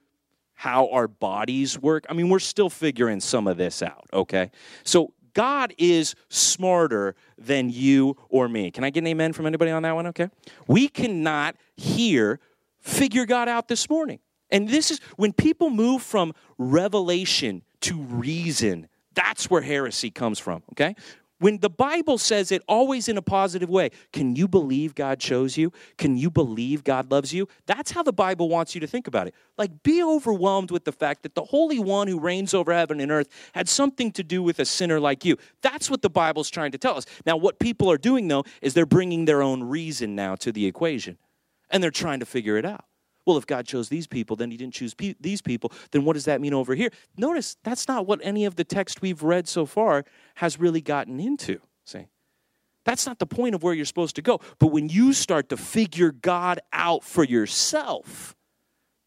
how 0.56 0.88
our 0.88 1.06
bodies 1.06 1.78
work. 1.78 2.06
I 2.08 2.14
mean, 2.14 2.30
we're 2.30 2.38
still 2.38 2.70
figuring 2.70 3.20
some 3.20 3.46
of 3.46 3.58
this 3.58 3.82
out, 3.82 4.06
okay? 4.12 4.50
So 4.84 5.12
God 5.36 5.74
is 5.76 6.14
smarter 6.30 7.14
than 7.36 7.68
you 7.68 8.16
or 8.30 8.48
me. 8.48 8.70
Can 8.70 8.84
I 8.84 8.90
get 8.90 9.00
an 9.00 9.08
amen 9.08 9.34
from 9.34 9.44
anybody 9.44 9.70
on 9.70 9.82
that 9.82 9.94
one? 9.94 10.06
Okay. 10.06 10.30
We 10.66 10.88
cannot 10.88 11.56
here 11.76 12.40
figure 12.80 13.26
God 13.26 13.46
out 13.46 13.68
this 13.68 13.90
morning. 13.90 14.18
And 14.50 14.66
this 14.66 14.90
is 14.90 14.98
when 15.16 15.34
people 15.34 15.68
move 15.68 16.00
from 16.00 16.32
revelation 16.56 17.60
to 17.82 17.98
reason, 18.00 18.88
that's 19.12 19.50
where 19.50 19.60
heresy 19.60 20.10
comes 20.10 20.38
from, 20.38 20.62
okay? 20.72 20.94
When 21.38 21.58
the 21.58 21.68
Bible 21.68 22.16
says 22.16 22.50
it 22.50 22.62
always 22.66 23.08
in 23.08 23.18
a 23.18 23.22
positive 23.22 23.68
way, 23.68 23.90
can 24.10 24.36
you 24.36 24.48
believe 24.48 24.94
God 24.94 25.20
chose 25.20 25.58
you? 25.58 25.70
Can 25.98 26.16
you 26.16 26.30
believe 26.30 26.82
God 26.82 27.10
loves 27.10 27.34
you? 27.34 27.46
That's 27.66 27.90
how 27.90 28.02
the 28.02 28.12
Bible 28.12 28.48
wants 28.48 28.74
you 28.74 28.80
to 28.80 28.86
think 28.86 29.06
about 29.06 29.26
it. 29.26 29.34
Like, 29.58 29.82
be 29.82 30.02
overwhelmed 30.02 30.70
with 30.70 30.84
the 30.84 30.92
fact 30.92 31.22
that 31.24 31.34
the 31.34 31.44
Holy 31.44 31.78
One 31.78 32.08
who 32.08 32.18
reigns 32.18 32.54
over 32.54 32.72
heaven 32.72 33.00
and 33.00 33.12
earth 33.12 33.28
had 33.52 33.68
something 33.68 34.12
to 34.12 34.22
do 34.22 34.42
with 34.42 34.58
a 34.60 34.64
sinner 34.64 34.98
like 34.98 35.26
you. 35.26 35.36
That's 35.60 35.90
what 35.90 36.00
the 36.00 36.08
Bible's 36.08 36.48
trying 36.48 36.72
to 36.72 36.78
tell 36.78 36.96
us. 36.96 37.04
Now, 37.26 37.36
what 37.36 37.58
people 37.58 37.90
are 37.90 37.98
doing, 37.98 38.28
though, 38.28 38.44
is 38.62 38.72
they're 38.72 38.86
bringing 38.86 39.26
their 39.26 39.42
own 39.42 39.62
reason 39.62 40.14
now 40.14 40.36
to 40.36 40.50
the 40.52 40.64
equation, 40.64 41.18
and 41.68 41.82
they're 41.82 41.90
trying 41.90 42.20
to 42.20 42.26
figure 42.26 42.56
it 42.56 42.64
out. 42.64 42.86
Well, 43.26 43.36
if 43.36 43.46
God 43.46 43.66
chose 43.66 43.88
these 43.88 44.06
people, 44.06 44.36
then 44.36 44.50
he 44.50 44.56
didn't 44.56 44.74
choose 44.74 44.94
pe- 44.94 45.16
these 45.20 45.42
people, 45.42 45.72
then 45.90 46.04
what 46.04 46.12
does 46.12 46.24
that 46.26 46.40
mean 46.40 46.54
over 46.54 46.74
here? 46.74 46.90
Notice 47.16 47.56
that's 47.64 47.88
not 47.88 48.06
what 48.06 48.20
any 48.22 48.44
of 48.44 48.54
the 48.54 48.64
text 48.64 49.02
we've 49.02 49.22
read 49.22 49.48
so 49.48 49.66
far 49.66 50.04
has 50.36 50.60
really 50.60 50.80
gotten 50.80 51.18
into. 51.18 51.58
See? 51.84 52.06
That's 52.84 53.04
not 53.04 53.18
the 53.18 53.26
point 53.26 53.56
of 53.56 53.64
where 53.64 53.74
you're 53.74 53.84
supposed 53.84 54.14
to 54.16 54.22
go. 54.22 54.40
But 54.60 54.68
when 54.68 54.88
you 54.88 55.12
start 55.12 55.48
to 55.48 55.56
figure 55.56 56.12
God 56.12 56.60
out 56.72 57.02
for 57.02 57.24
yourself, 57.24 58.36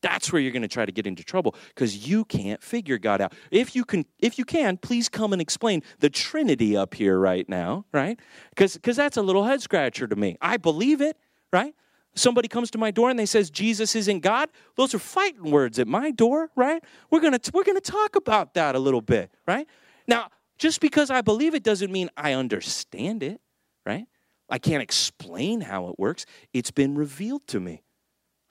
that's 0.01 0.31
where 0.31 0.41
you're 0.41 0.51
going 0.51 0.63
to 0.63 0.67
try 0.67 0.85
to 0.85 0.91
get 0.91 1.07
into 1.07 1.23
trouble 1.23 1.55
because 1.69 2.07
you 2.07 2.25
can't 2.25 2.61
figure 2.61 2.97
God 2.97 3.21
out. 3.21 3.33
If 3.51 3.75
you 3.75 3.85
can, 3.85 4.05
if 4.19 4.37
you 4.37 4.43
can, 4.43 4.77
please 4.77 5.07
come 5.07 5.31
and 5.31 5.41
explain 5.41 5.81
the 5.99 6.09
Trinity 6.09 6.75
up 6.75 6.93
here 6.93 7.17
right 7.17 7.47
now, 7.47 7.85
right? 7.93 8.19
Because 8.49 8.73
because 8.73 8.97
that's 8.97 9.17
a 9.17 9.21
little 9.21 9.45
head 9.45 9.61
scratcher 9.61 10.07
to 10.07 10.15
me. 10.15 10.37
I 10.41 10.57
believe 10.57 11.01
it, 11.01 11.17
right? 11.51 11.73
Somebody 12.15 12.47
comes 12.47 12.71
to 12.71 12.77
my 12.77 12.91
door 12.91 13.09
and 13.09 13.17
they 13.17 13.25
says 13.25 13.49
jesus 13.49 13.95
isn't 13.95 14.19
god. 14.19 14.49
Those 14.75 14.93
are 14.93 14.99
fighting 14.99 15.51
words 15.51 15.79
at 15.79 15.87
my 15.87 16.11
door 16.11 16.49
right? 16.55 16.83
We're 17.09 17.21
gonna 17.21 17.39
we're 17.53 17.63
gonna 17.63 17.81
talk 17.81 18.15
about 18.15 18.53
that 18.55 18.75
a 18.75 18.79
little 18.79 19.01
bit 19.01 19.31
right? 19.47 19.67
Now 20.07 20.29
just 20.57 20.81
because 20.81 21.09
i 21.09 21.21
believe 21.21 21.55
it 21.55 21.63
doesn't 21.63 21.91
mean 21.91 22.09
i 22.17 22.33
understand 22.33 23.23
it 23.23 23.41
right? 23.85 24.05
I 24.49 24.57
can't 24.57 24.81
explain 24.81 25.61
how 25.61 25.89
it 25.89 25.99
works. 25.99 26.25
It's 26.53 26.71
been 26.71 26.95
revealed 26.95 27.45
to 27.47 27.59
me. 27.59 27.83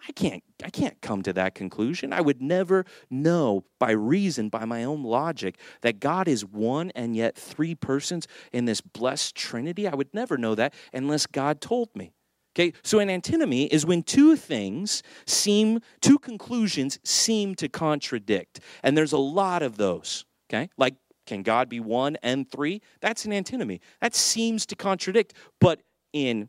I 0.09 0.13
can't 0.13 0.45
i 0.63 0.71
can't 0.71 1.01
come 1.01 1.23
to 1.23 1.33
that 1.33 1.55
conclusion. 1.55 2.13
I 2.13 2.21
would 2.21 2.41
never 2.41 2.85
know 3.11 3.65
by 3.81 3.91
reason 3.91 4.49
by 4.49 4.65
my 4.65 4.85
own 4.85 5.03
logic 5.03 5.59
that 5.83 5.99
god 5.99 6.29
is 6.29 6.45
one 6.45 6.93
and 6.95 7.17
yet 7.17 7.37
three 7.37 7.75
persons 7.75 8.29
in 8.53 8.65
this 8.65 8.81
blessed 8.81 9.35
trinity. 9.35 9.89
I 9.89 9.95
would 9.95 10.15
never 10.15 10.39
know 10.39 10.55
that 10.55 10.73
unless 10.93 11.27
god 11.27 11.61
told 11.61 11.89
me 11.97 12.13
Okay, 12.59 12.73
so 12.83 12.99
an 12.99 13.09
antinomy 13.09 13.67
is 13.67 13.87
when 13.87 14.03
two 14.03 14.35
things 14.35 15.05
seem, 15.27 15.81
two 16.01 16.19
conclusions 16.19 16.99
seem 17.05 17.55
to 17.55 17.69
contradict. 17.69 18.59
And 18.83 18.97
there's 18.97 19.13
a 19.13 19.19
lot 19.19 19.63
of 19.63 19.77
those. 19.77 20.25
Okay, 20.51 20.69
like 20.77 20.97
can 21.27 21.43
God 21.43 21.69
be 21.69 21.79
one 21.79 22.17
and 22.23 22.51
three? 22.51 22.81
That's 23.01 23.25
an 23.27 23.33
antinomy. 23.33 23.81
That 24.01 24.15
seems 24.15 24.67
to 24.67 24.77
contradict. 24.77 25.35
But 25.61 25.83
in 26.13 26.49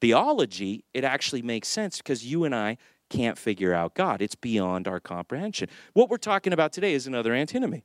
theology, 0.00 0.84
it 0.94 1.02
actually 1.02 1.42
makes 1.42 1.66
sense 1.66 1.98
because 1.98 2.24
you 2.24 2.44
and 2.44 2.54
I 2.54 2.76
can't 3.10 3.38
figure 3.38 3.72
out 3.72 3.94
God. 3.94 4.22
It's 4.22 4.34
beyond 4.36 4.86
our 4.86 5.00
comprehension. 5.00 5.68
What 5.94 6.10
we're 6.10 6.18
talking 6.18 6.52
about 6.52 6.72
today 6.72 6.92
is 6.92 7.06
another 7.06 7.32
antinomy. 7.32 7.84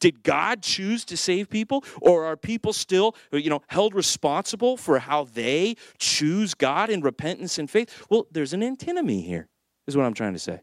Did 0.00 0.22
God 0.22 0.62
choose 0.62 1.04
to 1.06 1.16
save 1.16 1.48
people? 1.48 1.84
Or 2.00 2.24
are 2.26 2.36
people 2.36 2.72
still, 2.72 3.14
you 3.32 3.50
know, 3.50 3.62
held 3.68 3.94
responsible 3.94 4.76
for 4.76 4.98
how 4.98 5.24
they 5.24 5.76
choose 5.98 6.54
God 6.54 6.90
in 6.90 7.00
repentance 7.00 7.58
and 7.58 7.70
faith? 7.70 8.06
Well, 8.10 8.26
there's 8.30 8.52
an 8.52 8.62
antinomy 8.62 9.22
here, 9.22 9.48
is 9.86 9.96
what 9.96 10.06
I'm 10.06 10.14
trying 10.14 10.34
to 10.34 10.38
say. 10.38 10.60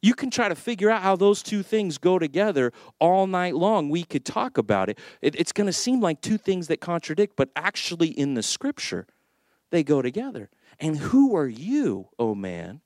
You 0.00 0.14
can 0.14 0.30
try 0.30 0.48
to 0.48 0.54
figure 0.54 0.90
out 0.90 1.02
how 1.02 1.16
those 1.16 1.42
two 1.42 1.62
things 1.62 1.98
go 1.98 2.18
together 2.18 2.72
all 3.00 3.26
night 3.26 3.56
long. 3.56 3.88
We 3.88 4.04
could 4.04 4.24
talk 4.24 4.56
about 4.56 4.88
it. 4.88 4.98
it 5.20 5.34
it's 5.34 5.52
going 5.52 5.66
to 5.66 5.72
seem 5.72 6.00
like 6.00 6.20
two 6.20 6.38
things 6.38 6.68
that 6.68 6.80
contradict, 6.80 7.34
but 7.36 7.50
actually 7.56 8.08
in 8.08 8.34
the 8.34 8.42
scripture, 8.42 9.06
they 9.70 9.82
go 9.82 10.00
together. 10.00 10.50
And 10.78 10.96
who 10.96 11.34
are 11.34 11.48
you, 11.48 12.08
oh 12.18 12.36
man, 12.36 12.80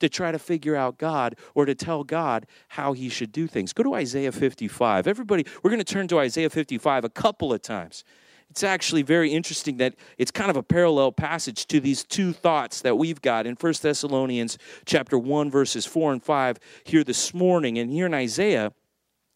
to 0.00 0.08
try 0.08 0.32
to 0.32 0.38
figure 0.38 0.76
out 0.76 0.98
God 0.98 1.36
or 1.54 1.66
to 1.66 1.74
tell 1.74 2.04
God 2.04 2.46
how 2.68 2.92
he 2.92 3.08
should 3.08 3.32
do 3.32 3.46
things. 3.46 3.72
Go 3.72 3.82
to 3.82 3.94
Isaiah 3.94 4.32
55. 4.32 5.06
Everybody, 5.06 5.46
we're 5.62 5.70
going 5.70 5.82
to 5.82 5.92
turn 5.92 6.08
to 6.08 6.18
Isaiah 6.18 6.50
55 6.50 7.04
a 7.04 7.08
couple 7.08 7.52
of 7.52 7.62
times. 7.62 8.04
It's 8.50 8.64
actually 8.64 9.02
very 9.02 9.30
interesting 9.30 9.76
that 9.76 9.94
it's 10.16 10.30
kind 10.30 10.50
of 10.50 10.56
a 10.56 10.62
parallel 10.62 11.12
passage 11.12 11.66
to 11.66 11.80
these 11.80 12.02
two 12.02 12.32
thoughts 12.32 12.80
that 12.80 12.96
we've 12.96 13.20
got 13.20 13.46
in 13.46 13.56
1 13.56 13.74
Thessalonians 13.82 14.56
chapter 14.86 15.18
1 15.18 15.50
verses 15.50 15.84
4 15.84 16.12
and 16.14 16.22
5 16.22 16.58
here 16.84 17.04
this 17.04 17.34
morning 17.34 17.78
and 17.78 17.90
here 17.90 18.06
in 18.06 18.14
Isaiah 18.14 18.72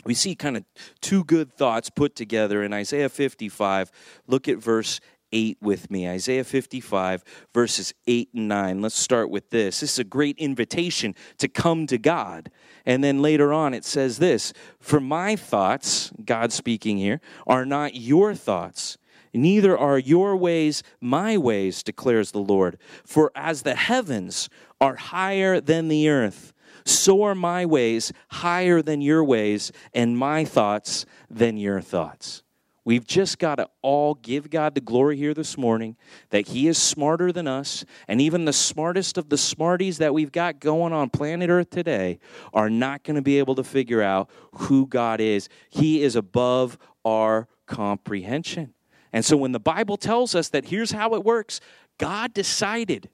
we 0.04 0.14
see 0.14 0.34
kind 0.34 0.56
of 0.56 0.64
two 1.00 1.24
good 1.24 1.52
thoughts 1.52 1.90
put 1.90 2.16
together 2.16 2.62
in 2.62 2.72
Isaiah 2.72 3.08
55. 3.08 3.90
Look 4.26 4.48
at 4.48 4.58
verse 4.58 5.00
8 5.32 5.58
with 5.60 5.90
me. 5.90 6.08
Isaiah 6.08 6.44
55, 6.44 7.24
verses 7.54 7.94
8 8.06 8.30
and 8.34 8.48
9. 8.48 8.82
Let's 8.82 8.98
start 8.98 9.30
with 9.30 9.50
this. 9.50 9.80
This 9.80 9.92
is 9.94 9.98
a 9.98 10.04
great 10.04 10.38
invitation 10.38 11.14
to 11.38 11.48
come 11.48 11.86
to 11.86 11.98
God. 11.98 12.50
And 12.84 13.02
then 13.02 13.22
later 13.22 13.52
on, 13.52 13.74
it 13.74 13.84
says 13.84 14.18
this 14.18 14.52
For 14.80 15.00
my 15.00 15.36
thoughts, 15.36 16.12
God 16.24 16.52
speaking 16.52 16.98
here, 16.98 17.20
are 17.46 17.64
not 17.64 17.94
your 17.94 18.34
thoughts. 18.34 18.98
Neither 19.34 19.76
are 19.76 19.98
your 19.98 20.36
ways 20.36 20.82
my 21.00 21.38
ways, 21.38 21.82
declares 21.82 22.32
the 22.32 22.38
Lord. 22.38 22.78
For 23.04 23.32
as 23.34 23.62
the 23.62 23.74
heavens 23.74 24.50
are 24.80 24.96
higher 24.96 25.60
than 25.60 25.88
the 25.88 26.08
earth, 26.08 26.52
so 26.84 27.22
are 27.22 27.34
my 27.34 27.64
ways 27.64 28.12
higher 28.28 28.82
than 28.82 29.00
your 29.00 29.24
ways, 29.24 29.72
and 29.94 30.18
my 30.18 30.44
thoughts 30.44 31.06
than 31.30 31.56
your 31.56 31.80
thoughts. 31.80 32.41
We've 32.84 33.06
just 33.06 33.38
got 33.38 33.56
to 33.56 33.68
all 33.80 34.14
give 34.14 34.50
God 34.50 34.74
the 34.74 34.80
glory 34.80 35.16
here 35.16 35.34
this 35.34 35.56
morning 35.56 35.96
that 36.30 36.48
He 36.48 36.66
is 36.66 36.78
smarter 36.78 37.30
than 37.30 37.46
us, 37.46 37.84
and 38.08 38.20
even 38.20 38.44
the 38.44 38.52
smartest 38.52 39.16
of 39.16 39.28
the 39.28 39.38
smarties 39.38 39.98
that 39.98 40.12
we've 40.12 40.32
got 40.32 40.58
going 40.58 40.92
on 40.92 41.08
planet 41.10 41.48
Earth 41.48 41.70
today 41.70 42.18
are 42.52 42.68
not 42.68 43.04
going 43.04 43.14
to 43.14 43.22
be 43.22 43.38
able 43.38 43.54
to 43.54 43.64
figure 43.64 44.02
out 44.02 44.28
who 44.54 44.86
God 44.86 45.20
is. 45.20 45.48
He 45.70 46.02
is 46.02 46.16
above 46.16 46.76
our 47.04 47.46
comprehension. 47.66 48.74
And 49.12 49.24
so 49.24 49.36
when 49.36 49.52
the 49.52 49.60
Bible 49.60 49.96
tells 49.96 50.34
us 50.34 50.48
that 50.48 50.66
here's 50.66 50.90
how 50.90 51.14
it 51.14 51.22
works, 51.24 51.60
God 51.98 52.34
decided 52.34 53.10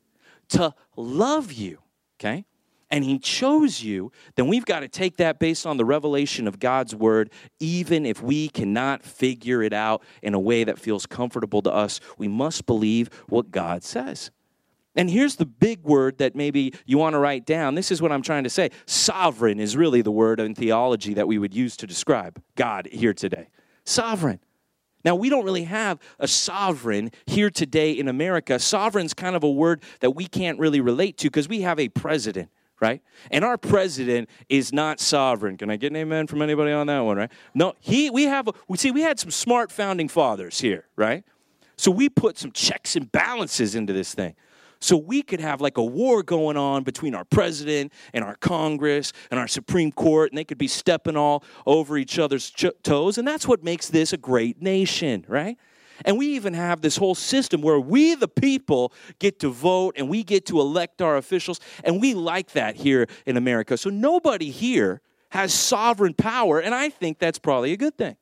to 0.51 0.75
love 0.97 1.53
you, 1.53 1.79
okay? 2.19 2.47
And 2.91 3.05
he 3.05 3.19
chose 3.19 3.83
you, 3.83 4.13
then 4.37 4.49
we've 4.49 4.65
got 4.65 4.81
to 4.81 4.89
take 4.89 5.19
that 5.19 5.39
based 5.39 5.67
on 5.67 5.77
the 5.77 5.85
revelation 5.85 6.49
of 6.49 6.59
God's 6.59 6.95
word, 6.95 7.31
even 7.61 8.07
if 8.07 8.23
we 8.23 8.49
cannot 8.49 9.03
figure 9.03 9.63
it 9.63 9.73
out 9.73 10.03
in 10.23 10.35
a 10.35 10.41
way 10.41 10.65
that 10.65 10.79
feels 10.79 11.05
comfortable 11.05 11.61
to 11.63 11.73
us. 11.73 12.01
We 12.17 12.29
must 12.29 12.67
believe 12.67 13.11
what 13.29 13.51
God 13.51 13.85
says. 13.85 14.31
And 14.97 15.11
here's 15.11 15.37
the 15.37 15.47
big 15.47 15.85
word 15.85 16.19
that 16.19 16.35
maybe 16.35 16.75
you 16.87 16.99
want 16.99 17.13
to 17.15 17.19
write 17.19 17.45
down. 17.47 17.75
This 17.75 17.93
is 17.93 18.03
what 18.03 18.11
I'm 18.11 18.23
trying 18.23 18.45
to 18.45 18.51
say. 18.51 18.71
Sovereign 18.87 19.61
is 19.61 19.77
really 19.77 20.03
the 20.03 20.11
word 20.11 20.41
in 20.41 20.55
theology 20.55 21.15
that 21.15 21.29
we 21.29 21.39
would 21.39 21.55
use 21.55 21.77
to 21.77 21.87
describe 21.87 22.43
God 22.57 22.89
here 22.91 23.13
today. 23.13 23.49
Sovereign. 23.85 24.41
Now, 25.05 25.15
we 25.15 25.29
don't 25.29 25.45
really 25.45 25.65
have 25.65 26.01
a 26.19 26.27
sovereign 26.27 27.13
here 27.27 27.51
today 27.51 27.93
in 27.93 28.09
America. 28.09 28.59
Sovereign's 28.59 29.15
kind 29.15 29.37
of 29.37 29.45
a 29.45 29.51
word 29.51 29.83
that 30.01 30.11
we 30.11 30.27
can't 30.27 30.59
really 30.59 30.81
relate 30.81 31.17
to 31.19 31.29
because 31.29 31.49
we 31.49 31.61
have 31.61 31.79
a 31.79 31.89
president 31.89 32.51
right? 32.81 33.03
And 33.31 33.45
our 33.45 33.59
president 33.59 34.29
is 34.49 34.73
not 34.73 35.01
sovereign. 35.01 35.57
Can 35.57 35.71
I 35.71 35.77
get 35.77 35.93
an 35.93 35.97
amen 35.97 36.27
from 36.27 36.43
anybody 36.43 36.73
on 36.73 36.87
that 36.87 37.01
one, 37.01 37.17
right? 37.17 37.33
No, 37.55 37.75
he 37.81 38.11
we 38.11 38.25
have 38.25 38.49
we 38.69 38.77
see 38.77 38.91
we 38.91 39.03
had 39.03 39.19
some 39.19 39.31
smart 39.31 39.71
founding 39.71 40.09
fathers 40.09 40.61
here, 40.61 40.87
right? 40.97 41.25
So 41.77 41.91
we 41.91 42.09
put 42.09 42.39
some 42.39 42.51
checks 42.53 42.97
and 42.97 43.11
balances 43.11 43.75
into 43.75 43.93
this 43.93 44.15
thing. 44.15 44.35
So 44.81 44.97
we 44.97 45.23
could 45.23 45.41
have 45.41 45.61
like 45.61 45.77
a 45.77 45.83
war 45.83 46.23
going 46.23 46.57
on 46.57 46.85
between 46.85 47.15
our 47.15 47.25
president 47.25 47.93
and 48.13 48.25
our 48.25 48.37
Congress 48.37 49.13
and 49.31 49.41
our 49.41 49.49
Supreme 49.49 49.91
Court, 49.91 50.31
and 50.31 50.39
they 50.39 50.45
could 50.45 50.59
be 50.59 50.69
stepping 50.69 51.17
all 51.17 51.43
over 51.67 51.99
each 51.99 52.19
other's 52.19 52.51
ch- 52.51 52.67
toes. 52.83 53.19
And 53.19 53.27
that's 53.27 53.47
what 53.47 53.65
makes 53.65 53.89
this 53.89 54.13
a 54.13 54.17
great 54.17 54.63
nation, 54.63 55.25
right? 55.29 55.57
And 56.05 56.19
we 56.19 56.27
even 56.29 56.55
have 56.55 56.81
this 56.81 56.97
whole 56.97 57.15
system 57.15 57.63
where 57.63 57.81
we, 57.81 58.15
the 58.15 58.29
people, 58.29 58.93
get 59.19 59.41
to 59.41 59.49
vote 59.49 59.95
and 59.97 60.09
we 60.09 60.23
get 60.23 60.47
to 60.47 60.61
elect 60.61 61.03
our 61.03 61.17
officials. 61.17 61.61
And 61.85 62.01
we 62.01 62.15
like 62.15 62.53
that 62.53 62.77
here 62.77 63.07
in 63.27 63.37
America. 63.37 63.77
So 63.77 63.91
nobody 63.91 64.51
here 64.51 65.01
has 65.31 65.53
sovereign 65.53 66.15
power. 66.15 66.61
And 66.61 66.75
I 66.75 66.89
think 66.89 67.19
that's 67.19 67.39
probably 67.39 67.73
a 67.73 67.77
good 67.77 67.97
thing. 67.99 68.17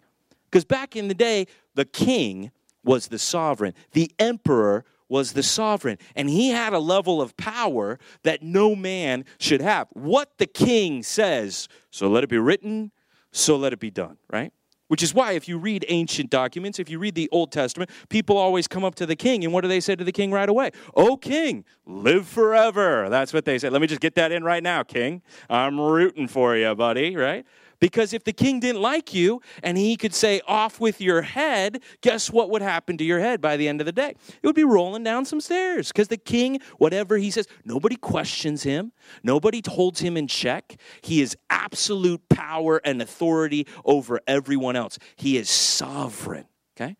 Because 0.50 0.64
back 0.64 0.96
in 0.96 1.08
the 1.08 1.14
day, 1.14 1.46
the 1.74 1.84
king 1.84 2.50
was 2.84 3.08
the 3.08 3.18
sovereign, 3.18 3.74
the 3.92 4.10
emperor 4.18 4.84
was 5.08 5.32
the 5.32 5.42
sovereign. 5.42 5.98
And 6.14 6.28
he 6.28 6.50
had 6.50 6.72
a 6.72 6.78
level 6.78 7.20
of 7.20 7.36
power 7.36 7.98
that 8.22 8.42
no 8.42 8.74
man 8.74 9.24
should 9.38 9.60
have. 9.60 9.88
What 9.92 10.38
the 10.38 10.46
king 10.46 11.02
says, 11.02 11.68
so 11.90 12.08
let 12.08 12.24
it 12.24 12.30
be 12.30 12.38
written, 12.38 12.90
so 13.30 13.56
let 13.56 13.72
it 13.72 13.78
be 13.78 13.90
done, 13.90 14.16
right? 14.32 14.52
Which 14.88 15.02
is 15.02 15.12
why, 15.12 15.32
if 15.32 15.48
you 15.48 15.58
read 15.58 15.84
ancient 15.88 16.30
documents, 16.30 16.78
if 16.78 16.88
you 16.88 16.98
read 16.98 17.14
the 17.14 17.28
Old 17.32 17.50
Testament, 17.50 17.90
people 18.08 18.36
always 18.36 18.68
come 18.68 18.84
up 18.84 18.94
to 18.96 19.06
the 19.06 19.16
king, 19.16 19.44
and 19.44 19.52
what 19.52 19.62
do 19.62 19.68
they 19.68 19.80
say 19.80 19.96
to 19.96 20.04
the 20.04 20.12
king 20.12 20.30
right 20.30 20.48
away? 20.48 20.70
Oh, 20.94 21.16
king, 21.16 21.64
live 21.86 22.26
forever. 22.28 23.08
That's 23.08 23.32
what 23.32 23.44
they 23.44 23.58
say. 23.58 23.68
Let 23.68 23.80
me 23.80 23.88
just 23.88 24.00
get 24.00 24.14
that 24.14 24.30
in 24.30 24.44
right 24.44 24.62
now, 24.62 24.84
king. 24.84 25.22
I'm 25.50 25.80
rooting 25.80 26.28
for 26.28 26.56
you, 26.56 26.74
buddy, 26.74 27.16
right? 27.16 27.44
Because 27.80 28.12
if 28.12 28.24
the 28.24 28.32
king 28.32 28.60
didn't 28.60 28.80
like 28.80 29.14
you 29.14 29.40
and 29.62 29.76
he 29.76 29.96
could 29.96 30.14
say, 30.14 30.40
off 30.46 30.80
with 30.80 31.00
your 31.00 31.22
head, 31.22 31.82
guess 32.00 32.30
what 32.30 32.50
would 32.50 32.62
happen 32.62 32.96
to 32.98 33.04
your 33.04 33.20
head 33.20 33.40
by 33.40 33.56
the 33.56 33.68
end 33.68 33.80
of 33.80 33.86
the 33.86 33.92
day? 33.92 34.14
It 34.42 34.46
would 34.46 34.56
be 34.56 34.64
rolling 34.64 35.04
down 35.04 35.24
some 35.24 35.40
stairs. 35.40 35.88
Because 35.88 36.08
the 36.08 36.16
king, 36.16 36.60
whatever 36.78 37.16
he 37.16 37.30
says, 37.30 37.46
nobody 37.64 37.96
questions 37.96 38.62
him, 38.62 38.92
nobody 39.22 39.62
holds 39.66 40.00
him 40.00 40.16
in 40.16 40.26
check. 40.26 40.76
He 41.02 41.20
is 41.20 41.36
absolute 41.50 42.28
power 42.28 42.80
and 42.84 43.00
authority 43.02 43.66
over 43.84 44.20
everyone 44.26 44.76
else, 44.76 44.98
he 45.16 45.36
is 45.36 45.48
sovereign. 45.50 46.46
Okay? 46.76 46.96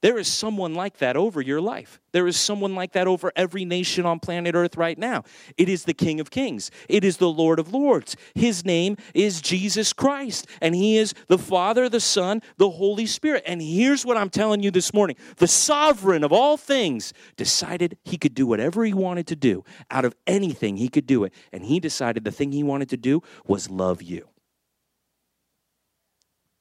There 0.00 0.16
is 0.16 0.28
someone 0.28 0.74
like 0.74 0.98
that 0.98 1.16
over 1.16 1.40
your 1.40 1.60
life. 1.60 2.00
There 2.12 2.28
is 2.28 2.36
someone 2.36 2.76
like 2.76 2.92
that 2.92 3.08
over 3.08 3.32
every 3.34 3.64
nation 3.64 4.06
on 4.06 4.20
planet 4.20 4.54
Earth 4.54 4.76
right 4.76 4.96
now. 4.96 5.24
It 5.56 5.68
is 5.68 5.84
the 5.84 5.94
King 5.94 6.20
of 6.20 6.30
Kings, 6.30 6.70
it 6.88 7.02
is 7.02 7.16
the 7.16 7.28
Lord 7.28 7.58
of 7.58 7.72
Lords. 7.72 8.16
His 8.34 8.64
name 8.64 8.96
is 9.12 9.40
Jesus 9.40 9.92
Christ, 9.92 10.46
and 10.60 10.74
He 10.74 10.96
is 10.96 11.14
the 11.26 11.38
Father, 11.38 11.88
the 11.88 12.00
Son, 12.00 12.42
the 12.58 12.70
Holy 12.70 13.06
Spirit. 13.06 13.42
And 13.44 13.60
here's 13.60 14.06
what 14.06 14.16
I'm 14.16 14.30
telling 14.30 14.62
you 14.62 14.70
this 14.70 14.94
morning 14.94 15.16
the 15.38 15.48
sovereign 15.48 16.22
of 16.22 16.32
all 16.32 16.56
things 16.56 17.12
decided 17.36 17.98
He 18.04 18.16
could 18.16 18.34
do 18.34 18.46
whatever 18.46 18.84
He 18.84 18.94
wanted 18.94 19.26
to 19.28 19.36
do. 19.36 19.64
Out 19.90 20.04
of 20.04 20.14
anything, 20.28 20.76
He 20.76 20.88
could 20.88 21.06
do 21.06 21.24
it. 21.24 21.34
And 21.52 21.64
He 21.64 21.80
decided 21.80 22.22
the 22.22 22.32
thing 22.32 22.52
He 22.52 22.62
wanted 22.62 22.90
to 22.90 22.96
do 22.96 23.22
was 23.46 23.68
love 23.68 24.00
you. 24.00 24.28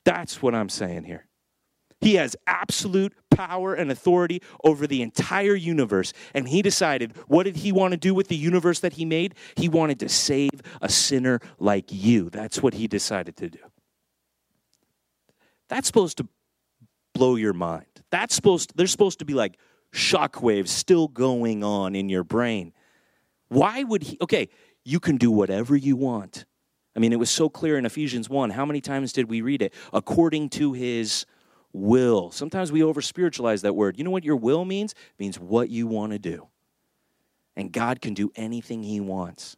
That's 0.05 0.41
what 0.41 0.55
I'm 0.55 0.69
saying 0.69 1.03
here. 1.03 1.26
He 1.99 2.15
has 2.15 2.35
absolute 2.45 3.13
power 3.31 3.73
and 3.73 3.91
authority 3.91 4.41
over 4.63 4.85
the 4.85 5.01
entire 5.01 5.55
universe. 5.55 6.13
And 6.33 6.47
he 6.47 6.61
decided, 6.61 7.15
what 7.27 7.43
did 7.43 7.57
he 7.57 7.71
want 7.71 7.91
to 7.91 7.97
do 7.97 8.13
with 8.13 8.27
the 8.27 8.35
universe 8.35 8.79
that 8.81 8.93
he 8.93 9.05
made? 9.05 9.35
He 9.55 9.67
wanted 9.67 9.99
to 10.01 10.09
save 10.09 10.61
a 10.81 10.89
sinner 10.89 11.39
like 11.59 11.85
you. 11.89 12.29
That's 12.29 12.61
what 12.61 12.75
he 12.75 12.87
decided 12.87 13.35
to 13.37 13.49
do. 13.49 13.59
That's 15.69 15.87
supposed 15.87 16.17
to 16.17 16.27
blow 17.13 17.35
your 17.35 17.53
mind. 17.53 17.85
That's 18.09 18.35
supposed 18.35 18.69
to, 18.69 18.77
there's 18.77 18.91
supposed 18.91 19.19
to 19.19 19.25
be 19.25 19.33
like 19.33 19.57
shockwaves 19.93 20.69
still 20.69 21.07
going 21.07 21.63
on 21.63 21.95
in 21.95 22.09
your 22.09 22.23
brain. 22.23 22.73
Why 23.49 23.83
would 23.83 24.03
he? 24.03 24.17
Okay, 24.21 24.49
you 24.85 24.99
can 24.99 25.17
do 25.17 25.31
whatever 25.31 25.75
you 25.75 25.95
want. 25.95 26.45
I 26.95 26.99
mean, 26.99 27.13
it 27.13 27.19
was 27.19 27.29
so 27.29 27.49
clear 27.49 27.77
in 27.77 27.85
Ephesians 27.85 28.29
1. 28.29 28.49
How 28.51 28.65
many 28.65 28.81
times 28.81 29.13
did 29.13 29.29
we 29.29 29.41
read 29.41 29.61
it? 29.61 29.73
According 29.93 30.49
to 30.49 30.73
his 30.73 31.25
will. 31.73 32.31
Sometimes 32.31 32.71
we 32.71 32.83
over 32.83 33.01
spiritualize 33.01 33.61
that 33.61 33.75
word. 33.75 33.97
You 33.97 34.03
know 34.03 34.11
what 34.11 34.23
your 34.23 34.35
will 34.35 34.65
means? 34.65 34.93
It 34.93 35.19
means 35.19 35.39
what 35.39 35.69
you 35.69 35.87
want 35.87 36.11
to 36.13 36.19
do. 36.19 36.47
And 37.55 37.71
God 37.71 38.01
can 38.01 38.13
do 38.13 38.31
anything 38.35 38.83
He 38.83 38.99
wants. 38.99 39.57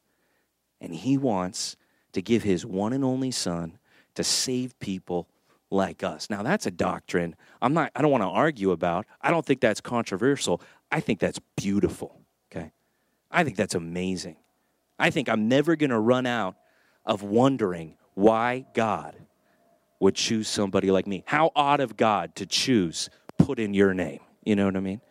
And 0.81 0.93
He 0.93 1.17
wants 1.17 1.75
to 2.13 2.21
give 2.21 2.43
His 2.43 2.65
one 2.65 2.93
and 2.93 3.03
only 3.03 3.31
Son 3.31 3.77
to 4.15 4.23
save 4.23 4.77
people 4.79 5.27
like 5.69 6.03
us. 6.03 6.29
Now 6.29 6.41
that's 6.41 6.65
a 6.65 6.71
doctrine 6.71 7.35
I'm 7.61 7.73
not 7.73 7.91
I 7.95 8.01
don't 8.01 8.11
want 8.11 8.23
to 8.23 8.27
argue 8.27 8.71
about. 8.71 9.05
I 9.21 9.31
don't 9.31 9.45
think 9.45 9.61
that's 9.61 9.81
controversial. 9.81 10.61
I 10.91 10.99
think 10.99 11.19
that's 11.19 11.39
beautiful, 11.55 12.19
okay? 12.51 12.71
I 13.29 13.43
think 13.43 13.55
that's 13.55 13.75
amazing. 13.75 14.37
I 14.97 15.11
think 15.11 15.29
I'm 15.29 15.47
never 15.47 15.75
going 15.75 15.91
to 15.91 15.99
run 15.99 16.25
out 16.25 16.55
of 17.05 17.21
wondering 17.21 17.95
why 18.15 18.65
God 18.73 19.15
would 19.99 20.15
choose 20.15 20.47
somebody 20.47 20.91
like 20.91 21.07
me. 21.07 21.23
How 21.27 21.51
odd 21.55 21.79
of 21.79 21.97
God 21.97 22.35
to 22.35 22.45
choose, 22.45 23.09
put 23.37 23.59
in 23.59 23.73
your 23.73 23.93
name. 23.93 24.19
You 24.43 24.55
know 24.55 24.65
what 24.65 24.77
I 24.77 24.79
mean? 24.79 25.01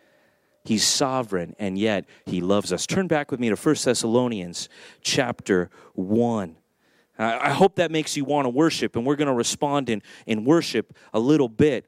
He's 0.65 0.85
sovereign 0.85 1.55
and 1.59 1.79
yet 1.79 2.05
he 2.27 2.41
loves 2.41 2.73
us. 2.73 2.87
Turn 2.87 3.07
back 3.07 3.31
with 3.31 3.41
me 3.41 3.49
to 3.49 3.57
1 3.57 3.77
Thessalonians 3.85 4.69
chapter 5.01 5.71
1. 5.95 6.57
I 7.19 7.51
hope 7.51 7.77
that 7.77 7.91
makes 7.91 8.17
you 8.17 8.25
want 8.25 8.45
to 8.45 8.51
worship, 8.51 8.95
and 8.95 9.05
we're 9.05 9.17
going 9.17 9.27
to 9.27 9.35
respond 9.35 9.91
in, 9.91 10.03
in 10.27 10.45
worship 10.45 10.97
a 11.13 11.19
little 11.19 11.49
bit. 11.49 11.87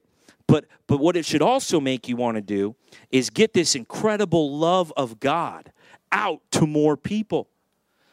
But, 0.48 0.64
but 0.88 0.98
what 0.98 1.16
it 1.16 1.24
should 1.24 1.42
also 1.42 1.78
make 1.78 2.08
you 2.08 2.16
want 2.16 2.34
to 2.34 2.40
do 2.40 2.74
is 3.12 3.30
get 3.30 3.52
this 3.52 3.76
incredible 3.76 4.58
love 4.58 4.92
of 4.96 5.20
God 5.20 5.72
out 6.10 6.40
to 6.52 6.66
more 6.66 6.96
people. 6.96 7.48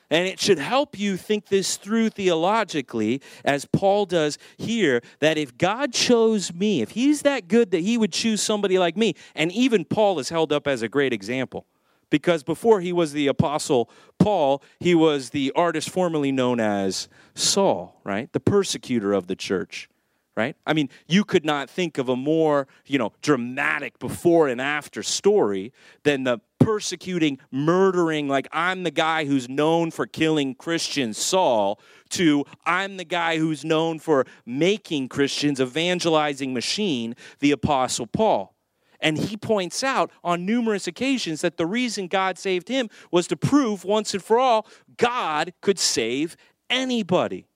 And 0.10 0.28
it 0.28 0.40
should 0.40 0.60
help 0.60 0.98
you 0.98 1.18
think 1.18 1.48
this 1.48 1.76
through 1.76 2.12
theologically, 2.12 3.22
as 3.44 3.66
Paul 3.66 4.06
does 4.06 4.38
here, 4.58 5.02
that 5.20 5.38
if 5.38 5.58
God 5.58 5.94
chose 5.94 6.54
me, 6.54 6.82
if 6.82 6.92
he's 6.92 7.24
that 7.24 7.48
good 7.48 7.72
that 7.72 7.82
he 7.82 7.98
would 7.98 8.14
choose 8.14 8.42
somebody 8.42 8.80
like 8.80 8.96
me, 8.96 9.16
and 9.36 9.52
even 9.52 9.84
Paul 9.84 10.20
is 10.20 10.30
held 10.30 10.54
up 10.54 10.68
as 10.68 10.82
a 10.82 10.88
great 10.88 11.12
example. 11.12 11.66
Because 12.10 12.42
before 12.42 12.80
he 12.80 12.94
was 12.94 13.12
the 13.12 13.28
apostle 13.28 13.90
Paul, 14.18 14.64
he 14.80 14.96
was 14.96 15.32
the 15.32 15.52
artist 15.58 15.90
formerly 15.90 16.32
known 16.32 16.62
as 16.62 17.10
Saul, 17.36 18.00
right? 18.06 18.32
The 18.32 18.40
persecutor 18.40 19.12
of 19.12 19.28
the 19.28 19.36
church 19.36 19.90
right? 20.38 20.56
I 20.68 20.74
mean, 20.74 20.90
you 21.08 21.26
could 21.26 21.44
not 21.44 21.68
think 21.68 21.98
of 21.98 22.10
a 22.10 22.16
more, 22.16 22.68
you 22.86 23.00
know, 23.00 23.12
dramatic 23.24 23.98
before 23.98 24.48
and 24.48 24.62
after 24.62 25.02
story 25.02 25.74
than 26.04 26.26
the 26.26 26.40
persecuting, 26.68 27.40
murdering, 27.50 28.28
like 28.28 28.46
I'm 28.52 28.84
the 28.84 28.92
guy 28.92 29.24
who's 29.24 29.48
known 29.48 29.90
for 29.90 30.06
killing 30.06 30.54
Christians, 30.54 31.18
Saul, 31.18 31.80
to 32.10 32.44
I'm 32.66 32.98
the 32.98 33.06
guy 33.06 33.38
who's 33.38 33.64
known 33.64 34.00
for 34.00 34.26
making 34.46 35.08
Christians, 35.08 35.62
evangelizing 35.62 36.54
machine, 36.54 37.16
the 37.40 37.52
Apostle 37.52 38.06
Paul. 38.06 38.54
And 39.00 39.18
he 39.18 39.38
points 39.38 39.82
out 39.82 40.12
on 40.26 40.46
numerous 40.46 40.88
occasions 40.88 41.40
that 41.40 41.56
the 41.56 41.66
reason 41.66 42.08
God 42.08 42.38
saved 42.38 42.68
him 42.68 42.90
was 43.12 43.28
to 43.28 43.38
prove 43.38 43.86
once 43.86 44.14
and 44.14 44.22
for 44.22 44.38
all 44.38 44.68
God 44.98 45.54
could 45.62 45.80
save 45.80 46.36
anybody. 46.70 47.48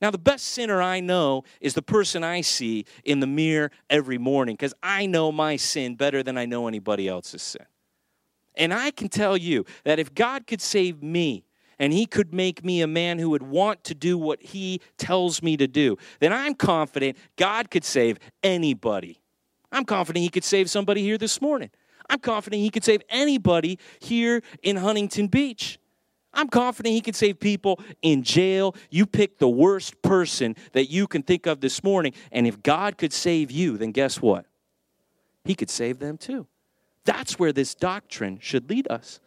Now, 0.00 0.10
the 0.10 0.18
best 0.18 0.46
sinner 0.46 0.82
I 0.82 0.98
know 0.98 1.44
is 1.60 1.74
the 1.74 1.82
person 1.82 2.24
I 2.24 2.40
see 2.40 2.86
in 3.04 3.20
the 3.20 3.28
mirror 3.28 3.70
every 3.88 4.18
morning 4.18 4.56
because 4.56 4.74
I 4.82 5.06
know 5.06 5.30
my 5.30 5.54
sin 5.54 5.94
better 5.94 6.24
than 6.24 6.36
I 6.36 6.46
know 6.46 6.66
anybody 6.66 7.06
else's 7.06 7.42
sin. 7.42 7.66
And 8.58 8.74
I 8.74 8.90
can 8.90 9.08
tell 9.08 9.36
you 9.36 9.64
that 9.84 9.98
if 9.98 10.14
God 10.14 10.46
could 10.46 10.60
save 10.60 11.02
me 11.02 11.44
and 11.78 11.92
He 11.92 12.04
could 12.04 12.34
make 12.34 12.64
me 12.64 12.82
a 12.82 12.86
man 12.86 13.18
who 13.18 13.30
would 13.30 13.42
want 13.42 13.84
to 13.84 13.94
do 13.94 14.18
what 14.18 14.42
He 14.42 14.80
tells 14.98 15.42
me 15.42 15.56
to 15.56 15.68
do, 15.68 15.96
then 16.18 16.32
I'm 16.32 16.54
confident 16.54 17.16
God 17.36 17.70
could 17.70 17.84
save 17.84 18.18
anybody. 18.42 19.20
I'm 19.70 19.84
confident 19.84 20.24
He 20.24 20.28
could 20.28 20.44
save 20.44 20.68
somebody 20.68 21.02
here 21.02 21.16
this 21.16 21.40
morning. 21.40 21.70
I'm 22.10 22.18
confident 22.18 22.60
He 22.60 22.70
could 22.70 22.84
save 22.84 23.02
anybody 23.08 23.78
here 24.00 24.42
in 24.62 24.76
Huntington 24.76 25.28
Beach. 25.28 25.78
I'm 26.34 26.48
confident 26.48 26.94
he 26.94 27.00
can 27.00 27.14
save 27.14 27.40
people 27.40 27.80
in 28.02 28.22
jail. 28.22 28.76
You 28.90 29.06
pick 29.06 29.38
the 29.38 29.48
worst 29.48 30.00
person 30.02 30.56
that 30.72 30.90
you 30.90 31.06
can 31.06 31.22
think 31.22 31.46
of 31.46 31.60
this 31.60 31.82
morning, 31.82 32.12
and 32.30 32.46
if 32.46 32.62
God 32.62 32.98
could 32.98 33.12
save 33.12 33.50
you, 33.50 33.78
then 33.78 33.92
guess 33.92 34.20
what? 34.20 34.44
He 35.44 35.54
could 35.54 35.70
save 35.70 35.98
them 35.98 36.18
too. 36.18 36.46
That's 37.08 37.38
where 37.38 37.54
this 37.54 37.74
doctrine 37.74 38.38
should 38.38 38.68
lead 38.68 38.86
us. 38.90 39.18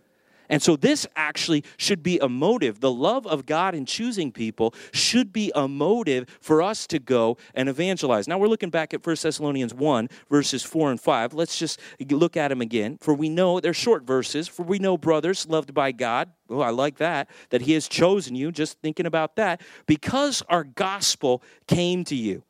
And 0.49 0.61
so, 0.61 0.75
this 0.75 1.07
actually 1.15 1.63
should 1.77 2.03
be 2.03 2.19
a 2.19 2.29
motive. 2.29 2.79
The 2.79 2.91
love 2.91 3.25
of 3.25 3.47
God 3.47 3.73
in 3.73 3.87
choosing 3.87 4.31
people 4.31 4.75
should 4.91 5.33
be 5.33 5.51
a 5.55 5.67
motive 5.67 6.27
for 6.41 6.61
us 6.61 6.85
to 6.87 6.99
go 6.99 7.37
and 7.55 7.67
evangelize. 7.67 8.27
Now, 8.27 8.37
we're 8.37 8.49
looking 8.49 8.69
back 8.69 8.93
at 8.93 9.03
1 9.03 9.15
Thessalonians 9.19 9.73
1, 9.73 10.09
verses 10.29 10.61
4 10.61 10.91
and 10.91 11.01
5. 11.01 11.33
Let's 11.33 11.57
just 11.57 11.79
look 12.07 12.37
at 12.37 12.49
them 12.49 12.61
again. 12.61 12.99
For 13.01 13.15
we 13.15 13.29
know, 13.29 13.59
they're 13.59 13.73
short 13.73 14.03
verses, 14.03 14.47
for 14.47 14.61
we 14.61 14.77
know, 14.77 14.95
brothers, 14.95 15.47
loved 15.47 15.73
by 15.73 15.91
God. 15.91 16.29
Oh, 16.51 16.59
I 16.59 16.69
like 16.69 16.97
that, 16.97 17.31
that 17.49 17.61
He 17.61 17.71
has 17.71 17.87
chosen 17.87 18.35
you, 18.35 18.51
just 18.51 18.79
thinking 18.81 19.07
about 19.07 19.37
that, 19.37 19.61
because 19.87 20.43
our 20.49 20.65
gospel 20.65 21.41
came 21.65 22.03
to 22.03 22.15
you. 22.15 22.43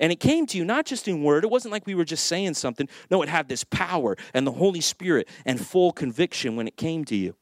And 0.00 0.10
it 0.10 0.18
came 0.18 0.46
to 0.46 0.58
you 0.58 0.64
not 0.64 0.86
just 0.86 1.06
in 1.06 1.22
word, 1.22 1.44
it 1.44 1.50
wasn't 1.50 1.70
like 1.70 1.86
we 1.86 1.94
were 1.94 2.04
just 2.04 2.26
saying 2.26 2.54
something. 2.54 2.88
No, 3.10 3.22
it 3.22 3.28
had 3.28 3.48
this 3.48 3.62
power 3.62 4.16
and 4.34 4.44
the 4.46 4.52
Holy 4.52 4.80
Spirit 4.80 5.28
and 5.46 5.64
full 5.64 5.92
conviction 5.92 6.56
when 6.56 6.66
it 6.66 6.76
came 6.76 7.04
to 7.04 7.14
you. 7.14 7.36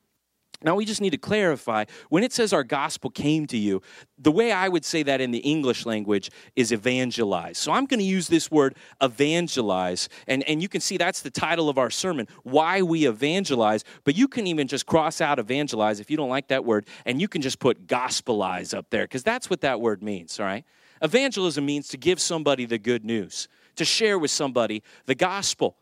Now, 0.61 0.75
we 0.75 0.85
just 0.85 1.01
need 1.01 1.11
to 1.11 1.19
clarify 1.19 1.85
when 2.09 2.25
it 2.25 2.33
says 2.33 2.53
our 2.53 2.65
gospel 2.65 3.11
came 3.11 3.47
to 3.47 3.57
you, 3.57 3.81
the 4.19 4.33
way 4.33 4.51
I 4.51 4.69
would 4.69 4.85
say 4.85 5.05
that 5.05 5.21
in 5.21 5.31
the 5.31 5.39
English 5.39 5.87
language 5.87 6.33
is 6.57 6.73
evangelize. 6.73 7.59
So 7.59 7.71
I'm 7.71 7.87
going 7.87 8.01
to 8.01 8.05
use 8.05 8.27
this 8.27 8.51
word 8.51 8.75
evangelize. 9.01 10.09
And, 10.27 10.43
and 10.49 10.61
you 10.61 10.69
can 10.69 10.81
see 10.81 10.97
that's 10.97 11.23
the 11.23 11.31
title 11.31 11.69
of 11.69 11.79
our 11.79 11.91
sermon, 11.91 12.27
Why 12.43 12.83
We 12.83 13.07
Evangelize. 13.07 13.85
But 14.03 14.17
you 14.17 14.27
can 14.27 14.49
even 14.49 14.67
just 14.67 14.85
cross 14.85 15.21
out 15.21 15.39
evangelize 15.39 16.01
if 16.01 16.11
you 16.11 16.17
don't 16.17 16.29
like 16.29 16.49
that 16.49 16.65
word, 16.65 16.89
and 17.07 17.21
you 17.21 17.29
can 17.29 17.41
just 17.41 17.61
put 17.61 17.87
gospelize 17.87 18.77
up 18.77 18.91
there, 18.91 19.05
because 19.05 19.23
that's 19.23 19.49
what 19.49 19.61
that 19.61 19.81
word 19.81 20.03
means, 20.03 20.41
all 20.41 20.47
right? 20.47 20.65
Evangelism 21.03 21.65
means 21.65 21.89
to 21.89 21.97
give 21.97 22.21
somebody 22.21 22.65
the 22.65 22.79
good 22.79 23.05
news, 23.05 23.49
to 23.77 23.85
share 23.85 24.19
with 24.19 24.31
somebody 24.31 24.83
the 25.07 25.15
gospel. 25.15 25.77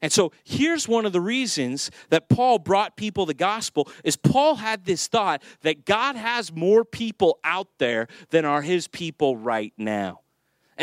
And 0.00 0.10
so 0.10 0.32
here's 0.42 0.88
one 0.88 1.06
of 1.06 1.12
the 1.12 1.20
reasons 1.20 1.90
that 2.10 2.28
Paul 2.28 2.58
brought 2.58 2.96
people 2.96 3.24
the 3.24 3.34
gospel 3.34 3.88
is 4.02 4.16
Paul 4.16 4.56
had 4.56 4.84
this 4.84 5.06
thought 5.06 5.42
that 5.60 5.86
God 5.86 6.16
has 6.16 6.52
more 6.52 6.84
people 6.84 7.38
out 7.44 7.68
there 7.78 8.08
than 8.30 8.44
are 8.44 8.62
his 8.62 8.88
people 8.88 9.36
right 9.36 9.72
now. 9.76 10.21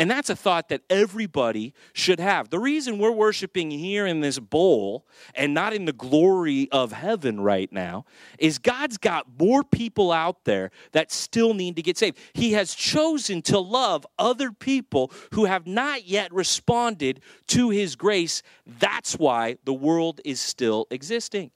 And 0.00 0.10
that's 0.10 0.30
a 0.30 0.34
thought 0.34 0.70
that 0.70 0.80
everybody 0.88 1.74
should 1.92 2.20
have. 2.20 2.48
The 2.48 2.58
reason 2.58 2.98
we're 2.98 3.10
worshiping 3.10 3.70
here 3.70 4.06
in 4.06 4.22
this 4.22 4.38
bowl 4.38 5.06
and 5.34 5.52
not 5.52 5.74
in 5.74 5.84
the 5.84 5.92
glory 5.92 6.70
of 6.72 6.90
heaven 6.90 7.38
right 7.38 7.70
now 7.70 8.06
is 8.38 8.56
God's 8.56 8.96
got 8.96 9.26
more 9.38 9.62
people 9.62 10.10
out 10.10 10.46
there 10.46 10.70
that 10.92 11.12
still 11.12 11.52
need 11.52 11.76
to 11.76 11.82
get 11.82 11.98
saved. 11.98 12.16
He 12.32 12.52
has 12.52 12.74
chosen 12.74 13.42
to 13.42 13.58
love 13.58 14.06
other 14.18 14.52
people 14.52 15.12
who 15.34 15.44
have 15.44 15.66
not 15.66 16.06
yet 16.06 16.32
responded 16.32 17.20
to 17.48 17.68
His 17.68 17.94
grace. 17.94 18.42
That's 18.66 19.18
why 19.18 19.58
the 19.64 19.74
world 19.74 20.22
is 20.24 20.40
still 20.40 20.86
existing. 20.90 21.50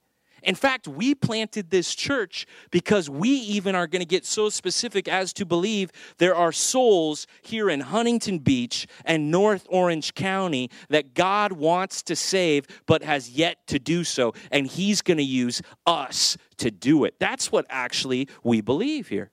In 0.44 0.54
fact, 0.54 0.86
we 0.86 1.14
planted 1.14 1.70
this 1.70 1.94
church 1.94 2.46
because 2.70 3.08
we 3.08 3.30
even 3.30 3.74
are 3.74 3.86
going 3.86 4.00
to 4.00 4.06
get 4.06 4.26
so 4.26 4.50
specific 4.50 5.08
as 5.08 5.32
to 5.32 5.46
believe 5.46 5.90
there 6.18 6.34
are 6.34 6.52
souls 6.52 7.26
here 7.42 7.70
in 7.70 7.80
Huntington 7.80 8.38
Beach 8.38 8.86
and 9.04 9.30
North 9.30 9.66
Orange 9.70 10.14
County 10.14 10.70
that 10.90 11.14
God 11.14 11.52
wants 11.52 12.02
to 12.04 12.14
save 12.14 12.66
but 12.86 13.02
has 13.02 13.30
yet 13.30 13.66
to 13.68 13.78
do 13.78 14.04
so. 14.04 14.34
And 14.50 14.66
He's 14.66 15.00
going 15.00 15.16
to 15.16 15.24
use 15.24 15.62
us 15.86 16.36
to 16.58 16.70
do 16.70 17.04
it. 17.04 17.14
That's 17.18 17.50
what 17.50 17.66
actually 17.70 18.28
we 18.42 18.60
believe 18.60 19.08
here. 19.08 19.30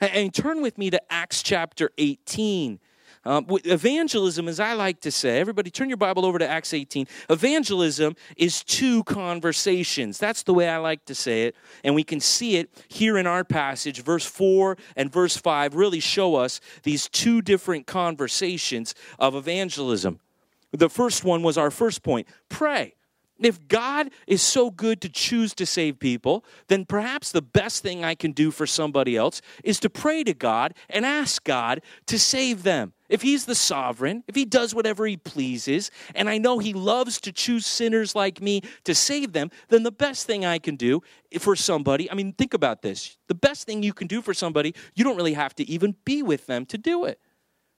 And 0.00 0.32
turn 0.32 0.62
with 0.62 0.78
me 0.78 0.90
to 0.90 1.12
Acts 1.12 1.42
chapter 1.42 1.90
18. 1.98 2.80
Um, 3.28 3.44
evangelism, 3.66 4.48
as 4.48 4.58
I 4.58 4.72
like 4.72 5.02
to 5.02 5.10
say, 5.10 5.38
everybody 5.38 5.70
turn 5.70 5.90
your 5.90 5.98
Bible 5.98 6.24
over 6.24 6.38
to 6.38 6.48
Acts 6.48 6.72
18. 6.72 7.06
Evangelism 7.28 8.16
is 8.38 8.64
two 8.64 9.04
conversations. 9.04 10.16
That's 10.16 10.44
the 10.44 10.54
way 10.54 10.66
I 10.66 10.78
like 10.78 11.04
to 11.04 11.14
say 11.14 11.42
it. 11.44 11.54
And 11.84 11.94
we 11.94 12.04
can 12.04 12.20
see 12.20 12.56
it 12.56 12.70
here 12.88 13.18
in 13.18 13.26
our 13.26 13.44
passage. 13.44 14.02
Verse 14.02 14.24
4 14.24 14.78
and 14.96 15.12
verse 15.12 15.36
5 15.36 15.74
really 15.74 16.00
show 16.00 16.36
us 16.36 16.58
these 16.84 17.06
two 17.10 17.42
different 17.42 17.86
conversations 17.86 18.94
of 19.18 19.34
evangelism. 19.34 20.20
The 20.72 20.88
first 20.88 21.22
one 21.22 21.42
was 21.42 21.58
our 21.58 21.70
first 21.70 22.02
point 22.02 22.26
pray. 22.48 22.94
If 23.40 23.68
God 23.68 24.10
is 24.26 24.42
so 24.42 24.70
good 24.70 25.00
to 25.02 25.08
choose 25.08 25.54
to 25.54 25.66
save 25.66 26.00
people, 26.00 26.44
then 26.66 26.84
perhaps 26.84 27.30
the 27.30 27.42
best 27.42 27.82
thing 27.82 28.04
I 28.04 28.14
can 28.14 28.32
do 28.32 28.50
for 28.50 28.66
somebody 28.66 29.16
else 29.16 29.40
is 29.62 29.78
to 29.80 29.90
pray 29.90 30.24
to 30.24 30.34
God 30.34 30.74
and 30.90 31.06
ask 31.06 31.44
God 31.44 31.82
to 32.06 32.18
save 32.18 32.64
them. 32.64 32.94
If 33.08 33.22
He's 33.22 33.46
the 33.46 33.54
sovereign, 33.54 34.24
if 34.26 34.34
He 34.34 34.44
does 34.44 34.74
whatever 34.74 35.06
He 35.06 35.16
pleases, 35.16 35.90
and 36.14 36.28
I 36.28 36.38
know 36.38 36.58
He 36.58 36.72
loves 36.72 37.20
to 37.22 37.32
choose 37.32 37.64
sinners 37.64 38.14
like 38.14 38.42
me 38.42 38.62
to 38.84 38.94
save 38.94 39.32
them, 39.32 39.50
then 39.68 39.84
the 39.84 39.92
best 39.92 40.26
thing 40.26 40.44
I 40.44 40.58
can 40.58 40.76
do 40.76 41.00
for 41.38 41.54
somebody, 41.54 42.10
I 42.10 42.14
mean, 42.14 42.32
think 42.32 42.54
about 42.54 42.82
this. 42.82 43.16
The 43.28 43.34
best 43.34 43.66
thing 43.66 43.82
you 43.82 43.92
can 43.92 44.08
do 44.08 44.20
for 44.20 44.34
somebody, 44.34 44.74
you 44.94 45.04
don't 45.04 45.16
really 45.16 45.34
have 45.34 45.54
to 45.56 45.70
even 45.70 45.94
be 46.04 46.22
with 46.22 46.46
them 46.46 46.66
to 46.66 46.76
do 46.76 47.04
it. 47.04 47.20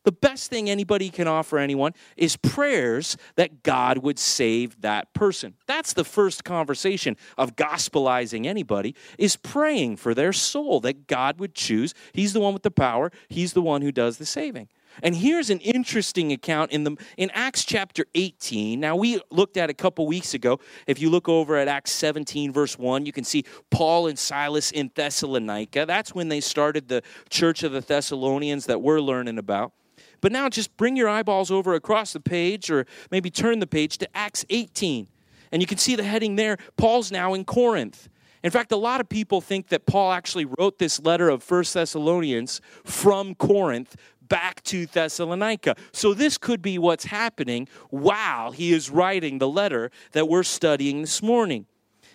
The 0.05 0.13
best 0.13 0.49
thing 0.49 0.71
anybody 0.71 1.11
can 1.11 1.29
offer 1.29 1.59
anyone 1.59 1.93
is 2.17 2.37
prayers 2.37 3.19
that 3.37 3.63
God 3.63 3.99
would 3.99 4.19
save 4.19 4.81
that 4.81 5.13
person. 5.13 5.55
That's 5.67 5.93
the 5.93 6.05
first 6.05 6.43
conversation 6.43 7.17
of 7.37 7.55
gospelizing 7.55 8.47
anybody 8.47 8.95
is 9.19 9.37
praying 9.37 9.97
for 9.97 10.15
their 10.15 10.33
soul 10.33 10.81
that 10.81 11.07
God 11.07 11.39
would 11.39 11.55
choose. 11.55 11.93
He's 12.15 12.33
the 12.33 12.41
one 12.41 12.55
with 12.55 12.63
the 12.63 12.71
power, 12.71 13.13
he's 13.29 13.53
the 13.53 13.63
one 13.63 13.83
who 13.83 13.93
does 13.93 14.17
the 14.17 14.27
saving. 14.27 14.69
And 15.03 15.15
here's 15.15 15.51
an 15.51 15.61
interesting 15.61 16.33
account 16.33 16.73
in 16.73 16.85
the 16.85 16.97
in 17.17 17.31
Acts 17.31 17.65
chapter 17.65 18.07
18. 18.15 18.81
Now 18.81 18.97
we 18.97 19.21
looked 19.31 19.57
at 19.57 19.71
a 19.71 19.75
couple 19.75 20.07
weeks 20.07 20.35
ago. 20.35 20.59
If 20.87 21.01
you 21.01 21.11
look 21.11 21.29
over 21.29 21.57
at 21.57 21.69
Acts 21.69 21.93
17 21.93 22.53
verse 22.53 22.79
1, 22.79 23.07
you 23.07 23.13
can 23.13 23.25
see 23.25 23.45
Paul 23.71 24.09
and 24.09 24.19
Silas 24.19 24.71
in 24.71 24.91
Thessalonica. 24.95 25.87
That's 25.87 26.15
when 26.15 26.29
they 26.29 26.41
started 26.41 26.89
the 26.89 27.03
church 27.29 27.63
of 27.63 27.73
the 27.73 27.81
Thessalonians 27.81 28.67
that 28.67 28.83
we're 28.83 29.01
learning 29.01 29.39
about. 29.39 29.73
But 30.21 30.33
now 30.33 30.49
just 30.49 30.77
bring 30.77 30.97
your 30.97 31.09
eyeballs 31.09 31.51
over 31.51 31.75
across 31.75 32.13
the 32.13 32.21
page 32.21 32.71
or 32.71 32.87
maybe 33.11 33.31
turn 33.31 33.59
the 33.59 33.67
page 33.67 33.99
to 33.99 34.17
Acts 34.17 34.45
18. 34.51 35.09
And 35.53 35.63
you 35.63 35.67
can 35.67 35.79
see 35.79 35.97
the 35.97 36.03
heading 36.03 36.37
there. 36.37 36.59
Paul's 36.77 37.11
now 37.11 37.35
in 37.35 37.45
Corinth. 37.45 38.09
In 38.43 38.51
fact, 38.51 38.73
a 38.73 38.77
lot 38.77 39.01
of 39.01 39.09
people 39.09 39.41
think 39.41 39.69
that 39.69 39.85
Paul 39.87 40.13
actually 40.13 40.47
wrote 40.47 40.79
this 40.79 41.01
letter 41.01 41.29
of 41.29 41.43
First 41.43 41.75
Thessalonians 41.75 42.61
from 42.85 43.35
Corinth 43.35 43.97
back 44.23 44.63
to 44.63 44.87
Thessalonica. 44.87 45.75
So 45.93 46.15
this 46.15 46.39
could 46.39 46.63
be 46.63 46.79
what's 46.79 47.05
happening 47.05 47.69
while 47.91 48.53
he 48.53 48.73
is 48.73 48.89
writing 48.89 49.39
the 49.39 49.49
letter 49.49 49.91
that 50.13 50.29
we're 50.29 50.45
studying 50.45 51.03
this 51.03 51.23
morning. 51.23 51.67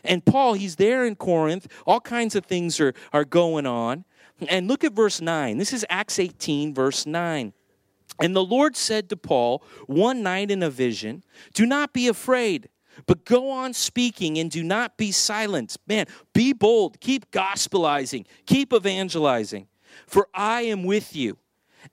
And 0.03 0.25
Paul, 0.25 0.53
he's 0.53 0.77
there 0.77 1.05
in 1.05 1.15
Corinth. 1.15 1.67
All 1.85 1.99
kinds 1.99 2.35
of 2.35 2.45
things 2.45 2.79
are, 2.79 2.93
are 3.11 3.25
going 3.25 3.65
on. 3.65 4.05
And 4.49 4.67
look 4.67 4.83
at 4.83 4.93
verse 4.93 5.21
9. 5.21 5.57
This 5.57 5.73
is 5.73 5.85
Acts 5.89 6.19
18, 6.19 6.73
verse 6.73 7.05
9. 7.05 7.53
And 8.19 8.35
the 8.35 8.43
Lord 8.43 8.75
said 8.75 9.09
to 9.09 9.17
Paul 9.17 9.63
one 9.87 10.23
night 10.23 10.51
in 10.51 10.63
a 10.63 10.69
vision, 10.69 11.23
Do 11.53 11.65
not 11.65 11.93
be 11.93 12.07
afraid, 12.07 12.69
but 13.05 13.25
go 13.25 13.51
on 13.51 13.73
speaking 13.73 14.37
and 14.37 14.49
do 14.49 14.63
not 14.63 14.97
be 14.97 15.11
silent. 15.11 15.75
Man, 15.87 16.05
be 16.33 16.53
bold, 16.53 16.99
keep 16.99 17.29
gospelizing, 17.31 18.25
keep 18.45 18.73
evangelizing, 18.73 19.67
for 20.07 20.27
I 20.33 20.61
am 20.61 20.83
with 20.83 21.15
you, 21.15 21.37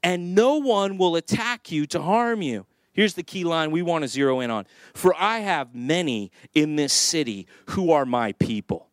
and 0.02 0.34
no 0.34 0.56
one 0.56 0.98
will 0.98 1.16
attack 1.16 1.72
you 1.72 1.86
to 1.86 2.00
harm 2.02 2.42
you. 2.42 2.66
Here's 2.92 3.14
the 3.14 3.22
key 3.22 3.44
line 3.44 3.70
we 3.70 3.82
want 3.82 4.02
to 4.02 4.08
zero 4.08 4.40
in 4.40 4.50
on 4.50 4.66
For 4.94 5.14
I 5.18 5.38
have 5.38 5.74
many 5.74 6.30
in 6.54 6.76
this 6.76 6.92
city 6.92 7.46
who 7.70 7.90
are 7.90 8.04
my 8.04 8.32
people. 8.32 8.88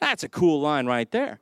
That's 0.00 0.22
a 0.22 0.28
cool 0.28 0.60
line 0.60 0.86
right 0.86 1.10
there. 1.10 1.40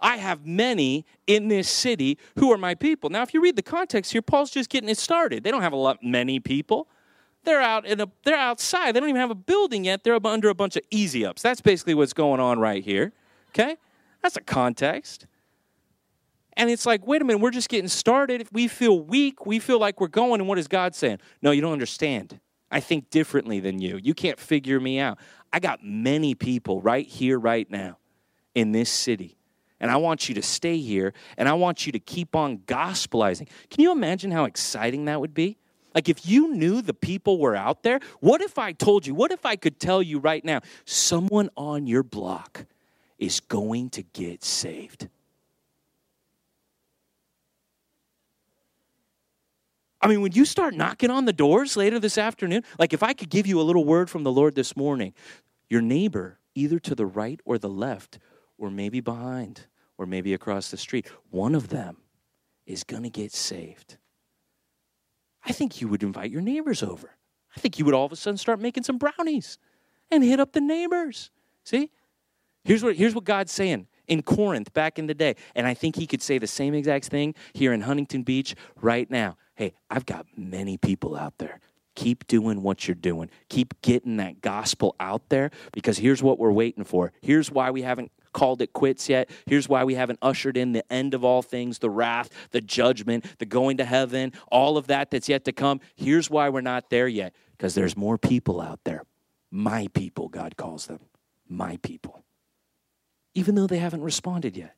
I 0.00 0.16
have 0.18 0.46
many 0.46 1.06
in 1.26 1.48
this 1.48 1.68
city 1.68 2.18
who 2.38 2.52
are 2.52 2.58
my 2.58 2.74
people. 2.74 3.10
Now, 3.10 3.22
if 3.22 3.32
you 3.32 3.40
read 3.40 3.56
the 3.56 3.62
context 3.62 4.12
here, 4.12 4.22
Paul's 4.22 4.50
just 4.50 4.68
getting 4.68 4.88
it 4.88 4.98
started. 4.98 5.42
They 5.42 5.50
don't 5.50 5.62
have 5.62 5.72
a 5.72 5.76
lot 5.76 6.02
many 6.02 6.38
people. 6.38 6.88
They're 7.44 7.62
out 7.62 7.86
in 7.86 8.00
a 8.00 8.08
they're 8.24 8.36
outside. 8.36 8.92
They 8.92 9.00
don't 9.00 9.08
even 9.08 9.20
have 9.20 9.30
a 9.30 9.36
building 9.36 9.84
yet. 9.84 10.04
They're 10.04 10.18
under 10.26 10.48
a 10.48 10.54
bunch 10.54 10.76
of 10.76 10.82
easy 10.90 11.24
ups. 11.24 11.42
That's 11.42 11.60
basically 11.60 11.94
what's 11.94 12.12
going 12.12 12.40
on 12.40 12.58
right 12.58 12.84
here. 12.84 13.12
Okay? 13.50 13.76
That's 14.22 14.36
a 14.36 14.40
context. 14.40 15.26
And 16.56 16.70
it's 16.70 16.86
like, 16.86 17.06
wait 17.06 17.22
a 17.22 17.24
minute, 17.24 17.40
we're 17.40 17.50
just 17.50 17.68
getting 17.68 17.88
started. 17.88 18.40
If 18.40 18.52
we 18.52 18.66
feel 18.66 18.98
weak, 18.98 19.44
we 19.46 19.58
feel 19.58 19.78
like 19.78 20.00
we're 20.00 20.08
going, 20.08 20.40
and 20.40 20.48
what 20.48 20.58
is 20.58 20.68
God 20.68 20.94
saying? 20.94 21.18
No, 21.42 21.50
you 21.50 21.60
don't 21.60 21.72
understand. 21.72 22.40
I 22.70 22.80
think 22.80 23.10
differently 23.10 23.60
than 23.60 23.78
you. 23.78 24.00
You 24.02 24.14
can't 24.14 24.40
figure 24.40 24.80
me 24.80 24.98
out. 24.98 25.18
I 25.52 25.60
got 25.60 25.84
many 25.84 26.34
people 26.34 26.80
right 26.80 27.06
here, 27.06 27.38
right 27.38 27.70
now, 27.70 27.98
in 28.54 28.72
this 28.72 28.90
city. 28.90 29.35
And 29.80 29.90
I 29.90 29.96
want 29.96 30.28
you 30.28 30.34
to 30.36 30.42
stay 30.42 30.78
here, 30.78 31.12
and 31.36 31.48
I 31.48 31.52
want 31.52 31.86
you 31.86 31.92
to 31.92 31.98
keep 31.98 32.34
on 32.34 32.58
gospelizing. 32.58 33.48
Can 33.70 33.82
you 33.82 33.92
imagine 33.92 34.30
how 34.30 34.44
exciting 34.44 35.04
that 35.04 35.20
would 35.20 35.34
be? 35.34 35.58
Like, 35.94 36.08
if 36.08 36.26
you 36.26 36.54
knew 36.54 36.82
the 36.82 36.94
people 36.94 37.38
were 37.38 37.56
out 37.56 37.82
there, 37.82 38.00
what 38.20 38.42
if 38.42 38.58
I 38.58 38.72
told 38.72 39.06
you, 39.06 39.14
what 39.14 39.32
if 39.32 39.46
I 39.46 39.56
could 39.56 39.80
tell 39.80 40.02
you 40.02 40.18
right 40.18 40.44
now, 40.44 40.60
someone 40.84 41.50
on 41.56 41.86
your 41.86 42.02
block 42.02 42.66
is 43.18 43.40
going 43.40 43.90
to 43.90 44.02
get 44.02 44.44
saved? 44.44 45.08
I 50.00 50.08
mean, 50.08 50.20
when 50.20 50.32
you 50.32 50.44
start 50.44 50.74
knocking 50.74 51.10
on 51.10 51.24
the 51.24 51.32
doors 51.32 51.76
later 51.76 51.98
this 51.98 52.18
afternoon, 52.18 52.62
like 52.78 52.92
if 52.92 53.02
I 53.02 53.12
could 53.12 53.30
give 53.30 53.46
you 53.46 53.60
a 53.60 53.62
little 53.62 53.84
word 53.84 54.08
from 54.08 54.22
the 54.22 54.30
Lord 54.30 54.54
this 54.54 54.76
morning, 54.76 55.14
your 55.68 55.80
neighbor, 55.80 56.38
either 56.54 56.78
to 56.78 56.94
the 56.94 57.06
right 57.06 57.40
or 57.44 57.58
the 57.58 57.68
left, 57.68 58.18
or 58.58 58.70
maybe 58.70 59.00
behind, 59.00 59.66
or 59.98 60.06
maybe 60.06 60.34
across 60.34 60.70
the 60.70 60.76
street, 60.76 61.06
one 61.30 61.54
of 61.54 61.68
them 61.68 61.96
is 62.66 62.84
going 62.84 63.02
to 63.02 63.10
get 63.10 63.32
saved. 63.32 63.96
I 65.44 65.52
think 65.52 65.80
you 65.80 65.88
would 65.88 66.02
invite 66.02 66.30
your 66.30 66.40
neighbors 66.40 66.82
over. 66.82 67.10
I 67.56 67.60
think 67.60 67.78
you 67.78 67.84
would 67.84 67.94
all 67.94 68.04
of 68.04 68.12
a 68.12 68.16
sudden 68.16 68.36
start 68.36 68.60
making 68.60 68.82
some 68.82 68.98
brownies 68.98 69.58
and 70.10 70.22
hit 70.22 70.40
up 70.40 70.52
the 70.52 70.60
neighbors. 70.60 71.30
See? 71.64 71.90
Here's 72.64 72.82
what, 72.82 72.96
here's 72.96 73.14
what 73.14 73.24
God's 73.24 73.52
saying 73.52 73.86
in 74.08 74.22
Corinth 74.22 74.72
back 74.74 74.98
in 74.98 75.06
the 75.06 75.14
day. 75.14 75.36
And 75.54 75.66
I 75.66 75.74
think 75.74 75.96
he 75.96 76.06
could 76.06 76.22
say 76.22 76.38
the 76.38 76.46
same 76.46 76.74
exact 76.74 77.06
thing 77.06 77.34
here 77.54 77.72
in 77.72 77.82
Huntington 77.82 78.22
Beach 78.22 78.54
right 78.80 79.10
now. 79.10 79.36
Hey, 79.54 79.72
I've 79.88 80.04
got 80.04 80.26
many 80.36 80.76
people 80.76 81.16
out 81.16 81.38
there. 81.38 81.60
Keep 81.94 82.26
doing 82.26 82.62
what 82.62 82.86
you're 82.86 82.94
doing. 82.94 83.30
Keep 83.48 83.80
getting 83.80 84.18
that 84.18 84.42
gospel 84.42 84.94
out 85.00 85.28
there 85.30 85.50
because 85.72 85.96
here's 85.96 86.22
what 86.22 86.38
we're 86.38 86.52
waiting 86.52 86.84
for. 86.84 87.12
Here's 87.22 87.50
why 87.50 87.70
we 87.70 87.82
haven't 87.82 88.12
called 88.32 88.62
it 88.62 88.72
quits 88.72 89.08
yet. 89.08 89.30
Here's 89.46 89.68
why 89.68 89.84
we 89.84 89.94
haven't 89.94 90.18
ushered 90.22 90.56
in 90.56 90.72
the 90.72 90.90
end 90.92 91.14
of 91.14 91.24
all 91.24 91.42
things, 91.42 91.78
the 91.78 91.90
wrath, 91.90 92.30
the 92.50 92.60
judgment, 92.60 93.24
the 93.38 93.46
going 93.46 93.76
to 93.78 93.84
heaven, 93.84 94.32
all 94.48 94.76
of 94.76 94.86
that 94.88 95.10
that's 95.10 95.28
yet 95.28 95.44
to 95.44 95.52
come. 95.52 95.80
Here's 95.94 96.30
why 96.30 96.48
we're 96.48 96.60
not 96.60 96.90
there 96.90 97.08
yet 97.08 97.34
because 97.52 97.74
there's 97.74 97.96
more 97.96 98.18
people 98.18 98.60
out 98.60 98.80
there. 98.84 99.04
My 99.50 99.88
people, 99.94 100.28
God 100.28 100.56
calls 100.56 100.86
them. 100.86 101.00
My 101.48 101.78
people 101.82 102.24
even 103.36 103.54
though 103.54 103.66
they 103.66 103.78
haven't 103.78 104.02
responded 104.02 104.56
yet. 104.56 104.74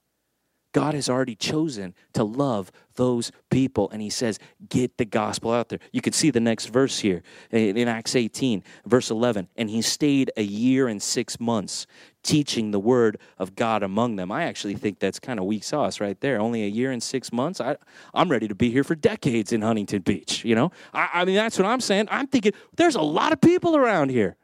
God 0.73 0.93
has 0.95 1.09
already 1.09 1.37
chosen 1.37 1.95
to 2.13 2.25
love 2.25 2.71
those 2.97 3.33
people. 3.51 3.89
And 3.91 4.03
he 4.03 4.11
says, 4.11 4.39
get 4.69 4.99
the 4.99 5.05
gospel 5.05 5.53
out 5.53 5.69
there. 5.71 5.79
You 5.93 6.03
can 6.03 6.13
see 6.13 6.31
the 6.31 6.41
next 6.41 6.67
verse 6.67 6.99
here 6.99 7.23
in 7.51 7.89
Acts 7.89 8.15
18, 8.17 8.63
verse 8.85 9.11
11. 9.11 9.49
And 9.57 9.71
he 9.71 9.81
stayed 9.81 10.31
a 10.37 10.43
year 10.43 10.89
and 10.89 11.01
six 11.01 11.41
months 11.41 11.87
teaching 12.29 12.73
the 12.73 12.79
word 12.79 13.19
of 13.39 13.57
God 13.57 13.83
among 13.83 14.17
them. 14.17 14.31
I 14.31 14.45
actually 14.45 14.75
think 14.75 14.99
that's 14.99 15.19
kind 15.19 15.41
of 15.41 15.47
weak 15.47 15.65
sauce 15.65 15.99
right 15.99 16.21
there. 16.21 16.39
Only 16.39 16.63
a 16.63 16.69
year 16.69 16.93
and 16.93 17.03
six 17.03 17.33
months. 17.33 17.59
I, 17.59 17.77
I'm 18.13 18.31
ready 18.31 18.47
to 18.49 18.55
be 18.55 18.71
here 18.71 18.85
for 18.85 18.95
decades 18.95 19.51
in 19.51 19.63
Huntington 19.63 20.03
Beach. 20.03 20.45
You 20.45 20.55
know, 20.55 20.71
I, 20.93 21.09
I 21.15 21.25
mean, 21.25 21.37
that's 21.37 21.59
what 21.59 21.67
I'm 21.67 21.81
saying. 21.81 22.07
I'm 22.11 22.27
thinking 22.27 22.53
there's 22.77 22.97
a 22.97 23.01
lot 23.01 23.33
of 23.33 23.41
people 23.41 23.77
around 23.77 24.11
here. 24.11 24.37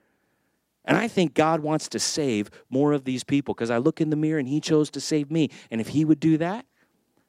And 0.87 0.97
I 0.97 1.09
think 1.09 1.35
God 1.35 1.61
wants 1.61 1.89
to 1.91 1.99
save 1.99 2.51
more 2.71 2.95
of 2.95 3.05
these 3.05 3.23
people 3.23 3.53
because 3.53 3.71
I 3.71 3.77
look 3.77 4.01
in 4.01 4.09
the 4.09 4.17
mirror 4.17 4.39
and 4.39 4.49
He 4.49 4.61
chose 4.61 4.89
to 4.93 5.01
save 5.01 5.31
me. 5.31 5.51
And 5.71 5.79
if 5.79 5.89
He 5.89 6.07
would 6.07 6.21
do 6.21 6.39
that, 6.39 6.65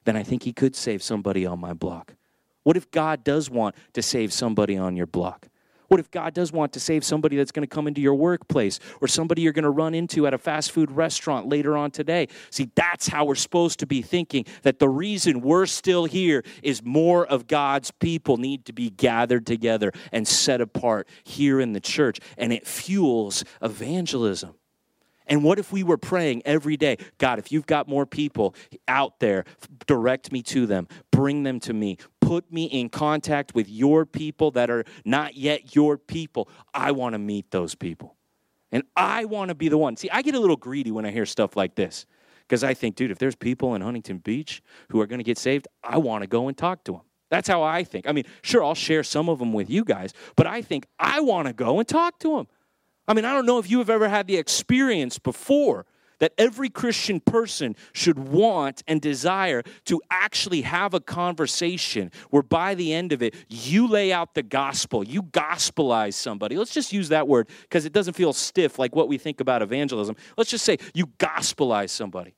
then 0.05 0.15
I 0.15 0.23
think 0.23 0.43
He 0.43 0.53
could 0.53 0.73
save 0.73 1.03
somebody 1.03 1.45
on 1.45 1.59
my 1.59 1.73
block. 1.73 2.15
What 2.63 2.77
if 2.77 2.89
God 2.91 3.25
does 3.25 3.49
want 3.49 3.75
to 3.91 4.01
save 4.01 4.31
somebody 4.31 4.77
on 4.77 4.95
your 4.95 5.05
block? 5.05 5.49
What 5.87 5.99
if 5.99 6.09
God 6.11 6.33
does 6.33 6.51
want 6.51 6.73
to 6.73 6.79
save 6.79 7.03
somebody 7.03 7.35
that's 7.35 7.51
going 7.51 7.67
to 7.67 7.73
come 7.73 7.87
into 7.87 8.01
your 8.01 8.15
workplace 8.15 8.79
or 9.01 9.07
somebody 9.07 9.41
you're 9.41 9.53
going 9.53 9.63
to 9.63 9.69
run 9.69 9.93
into 9.93 10.27
at 10.27 10.33
a 10.33 10.37
fast 10.37 10.71
food 10.71 10.91
restaurant 10.91 11.47
later 11.47 11.77
on 11.77 11.91
today? 11.91 12.27
See, 12.49 12.69
that's 12.75 13.07
how 13.07 13.25
we're 13.25 13.35
supposed 13.35 13.79
to 13.79 13.87
be 13.87 14.01
thinking 14.01 14.45
that 14.63 14.79
the 14.79 14.89
reason 14.89 15.41
we're 15.41 15.65
still 15.65 16.05
here 16.05 16.43
is 16.63 16.83
more 16.83 17.25
of 17.25 17.47
God's 17.47 17.91
people 17.91 18.37
need 18.37 18.65
to 18.65 18.73
be 18.73 18.89
gathered 18.89 19.45
together 19.45 19.91
and 20.11 20.27
set 20.27 20.61
apart 20.61 21.07
here 21.23 21.59
in 21.59 21.73
the 21.73 21.79
church, 21.79 22.19
and 22.37 22.51
it 22.51 22.67
fuels 22.67 23.43
evangelism. 23.61 24.55
And 25.27 25.43
what 25.43 25.57
if 25.57 25.71
we 25.71 25.83
were 25.83 25.97
praying 25.97 26.43
every 26.45 26.77
day, 26.77 26.97
God, 27.17 27.39
if 27.39 27.51
you've 27.51 27.65
got 27.65 27.87
more 27.87 28.05
people 28.05 28.53
out 28.87 29.19
there, 29.19 29.45
direct 29.87 30.31
me 30.31 30.43
to 30.43 30.65
them, 30.67 30.87
bring 31.11 31.43
them 31.43 31.59
to 31.61 31.73
me, 31.73 31.97
put 32.25 32.51
me 32.51 32.65
in 32.65 32.89
contact 32.89 33.53
with 33.53 33.69
your 33.69 34.05
people 34.05 34.49
that 34.51 34.71
are 34.71 34.83
not 35.05 35.35
yet 35.35 35.75
your 35.75 35.95
people. 35.97 36.49
I 36.73 36.91
want 36.91 37.13
to 37.13 37.19
meet 37.19 37.51
those 37.51 37.75
people. 37.75 38.15
And 38.71 38.83
I 38.95 39.25
want 39.25 39.49
to 39.49 39.55
be 39.55 39.69
the 39.69 39.77
one. 39.77 39.95
See, 39.95 40.09
I 40.09 40.23
get 40.23 40.33
a 40.33 40.39
little 40.39 40.55
greedy 40.55 40.91
when 40.91 41.05
I 41.05 41.11
hear 41.11 41.27
stuff 41.27 41.55
like 41.55 41.75
this 41.75 42.07
because 42.41 42.63
I 42.63 42.73
think, 42.73 42.95
dude, 42.95 43.11
if 43.11 43.19
there's 43.19 43.35
people 43.35 43.75
in 43.75 43.81
Huntington 43.81 44.17
Beach 44.17 44.63
who 44.89 44.99
are 45.01 45.05
going 45.05 45.19
to 45.19 45.23
get 45.23 45.37
saved, 45.37 45.67
I 45.83 45.99
want 45.99 46.23
to 46.23 46.27
go 46.27 46.47
and 46.47 46.57
talk 46.57 46.83
to 46.85 46.93
them. 46.93 47.01
That's 47.29 47.47
how 47.47 47.61
I 47.61 47.83
think. 47.83 48.07
I 48.07 48.11
mean, 48.11 48.25
sure, 48.41 48.63
I'll 48.63 48.75
share 48.75 49.03
some 49.03 49.29
of 49.29 49.39
them 49.39 49.53
with 49.53 49.69
you 49.69 49.83
guys, 49.83 50.13
but 50.35 50.47
I 50.47 50.61
think 50.61 50.87
I 50.99 51.19
want 51.21 51.47
to 51.47 51.53
go 51.53 51.79
and 51.79 51.87
talk 51.87 52.19
to 52.19 52.37
them. 52.37 52.47
I 53.07 53.13
mean, 53.13 53.25
I 53.25 53.33
don't 53.33 53.45
know 53.45 53.59
if 53.59 53.69
you 53.69 53.77
have 53.77 53.89
ever 53.89 54.09
had 54.09 54.25
the 54.25 54.37
experience 54.37 55.19
before 55.19 55.85
that 56.19 56.33
every 56.37 56.69
Christian 56.69 57.19
person 57.19 57.75
should 57.93 58.19
want 58.19 58.83
and 58.87 59.01
desire 59.01 59.63
to 59.85 60.01
actually 60.09 60.61
have 60.61 60.93
a 60.93 60.99
conversation 60.99 62.11
where 62.29 62.43
by 62.43 62.75
the 62.75 62.93
end 62.93 63.11
of 63.11 63.21
it, 63.21 63.35
you 63.49 63.87
lay 63.87 64.11
out 64.11 64.33
the 64.33 64.43
gospel, 64.43 65.03
you 65.03 65.23
gospelize 65.23 66.13
somebody. 66.13 66.57
Let's 66.57 66.73
just 66.73 66.93
use 66.93 67.09
that 67.09 67.27
word 67.27 67.49
because 67.61 67.85
it 67.85 67.93
doesn't 67.93 68.13
feel 68.13 68.33
stiff 68.33 68.79
like 68.79 68.95
what 68.95 69.07
we 69.07 69.17
think 69.17 69.39
about 69.41 69.61
evangelism. 69.61 70.15
Let's 70.37 70.49
just 70.49 70.65
say 70.65 70.77
you 70.93 71.07
gospelize 71.19 71.89
somebody. 71.89 72.35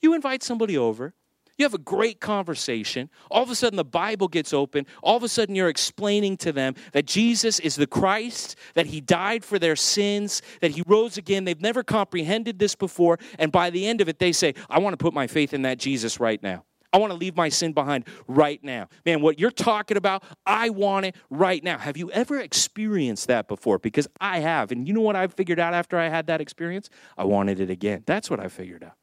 You 0.00 0.14
invite 0.14 0.42
somebody 0.42 0.78
over, 0.78 1.14
you 1.58 1.64
have 1.64 1.74
a 1.74 1.78
great 1.78 2.20
conversation. 2.20 3.10
All 3.30 3.42
of 3.42 3.50
a 3.50 3.54
sudden, 3.54 3.76
the 3.76 3.84
Bible 3.84 4.28
gets 4.28 4.52
open. 4.52 4.86
All 5.02 5.16
of 5.16 5.22
a 5.24 5.28
sudden, 5.28 5.54
you're 5.54 5.68
explaining 5.68 6.36
to 6.38 6.52
them 6.52 6.74
that 6.92 7.04
Jesus 7.04 7.58
is 7.58 7.76
the 7.76 7.86
Christ, 7.86 8.56
that 8.74 8.86
He 8.86 9.00
died 9.00 9.44
for 9.44 9.58
their 9.58 9.76
sins, 9.76 10.40
that 10.60 10.70
He 10.70 10.82
rose 10.86 11.18
again. 11.18 11.44
They've 11.44 11.60
never 11.60 11.82
comprehended 11.82 12.58
this 12.58 12.74
before. 12.74 13.18
And 13.38 13.50
by 13.50 13.70
the 13.70 13.86
end 13.86 14.00
of 14.00 14.08
it, 14.08 14.18
they 14.20 14.32
say, 14.32 14.54
I 14.70 14.78
want 14.78 14.94
to 14.94 14.96
put 14.96 15.12
my 15.12 15.26
faith 15.26 15.52
in 15.52 15.62
that 15.62 15.78
Jesus 15.78 16.20
right 16.20 16.42
now. 16.42 16.64
I 16.92 16.98
want 16.98 17.12
to 17.12 17.18
leave 17.18 17.36
my 17.36 17.50
sin 17.50 17.72
behind 17.72 18.06
right 18.26 18.62
now. 18.62 18.88
Man, 19.04 19.20
what 19.20 19.38
you're 19.38 19.50
talking 19.50 19.96
about, 19.96 20.22
I 20.46 20.70
want 20.70 21.06
it 21.06 21.16
right 21.28 21.62
now. 21.62 21.76
Have 21.76 21.96
you 21.96 22.10
ever 22.12 22.40
experienced 22.40 23.26
that 23.26 23.46
before? 23.46 23.78
Because 23.78 24.08
I 24.20 24.38
have. 24.38 24.72
And 24.72 24.88
you 24.88 24.94
know 24.94 25.02
what 25.02 25.16
I 25.16 25.26
figured 25.26 25.58
out 25.58 25.74
after 25.74 25.98
I 25.98 26.08
had 26.08 26.28
that 26.28 26.40
experience? 26.40 26.88
I 27.18 27.24
wanted 27.24 27.60
it 27.60 27.68
again. 27.68 28.04
That's 28.06 28.30
what 28.30 28.40
I 28.40 28.48
figured 28.48 28.84
out. 28.84 28.94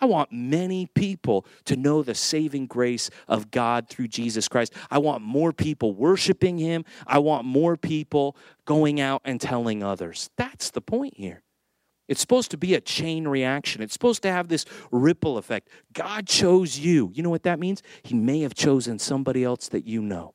I 0.00 0.06
want 0.06 0.32
many 0.32 0.86
people 0.86 1.44
to 1.64 1.76
know 1.76 2.02
the 2.02 2.14
saving 2.14 2.66
grace 2.66 3.10
of 3.26 3.50
God 3.50 3.88
through 3.88 4.08
Jesus 4.08 4.48
Christ. 4.48 4.72
I 4.90 4.98
want 4.98 5.22
more 5.22 5.52
people 5.52 5.92
worshiping 5.92 6.58
Him. 6.58 6.84
I 7.06 7.18
want 7.18 7.44
more 7.44 7.76
people 7.76 8.36
going 8.64 9.00
out 9.00 9.22
and 9.24 9.40
telling 9.40 9.82
others. 9.82 10.30
That's 10.36 10.70
the 10.70 10.80
point 10.80 11.16
here. 11.16 11.42
It's 12.08 12.20
supposed 12.22 12.50
to 12.52 12.56
be 12.56 12.74
a 12.74 12.80
chain 12.80 13.28
reaction. 13.28 13.82
It's 13.82 13.92
supposed 13.92 14.22
to 14.22 14.32
have 14.32 14.48
this 14.48 14.64
ripple 14.90 15.36
effect. 15.36 15.68
God 15.92 16.26
chose 16.26 16.78
you. 16.78 17.10
You 17.12 17.22
know 17.22 17.30
what 17.30 17.42
that 17.42 17.58
means? 17.58 17.82
He 18.02 18.14
may 18.14 18.40
have 18.40 18.54
chosen 18.54 18.98
somebody 18.98 19.44
else 19.44 19.68
that 19.68 19.86
you 19.86 20.00
know. 20.00 20.34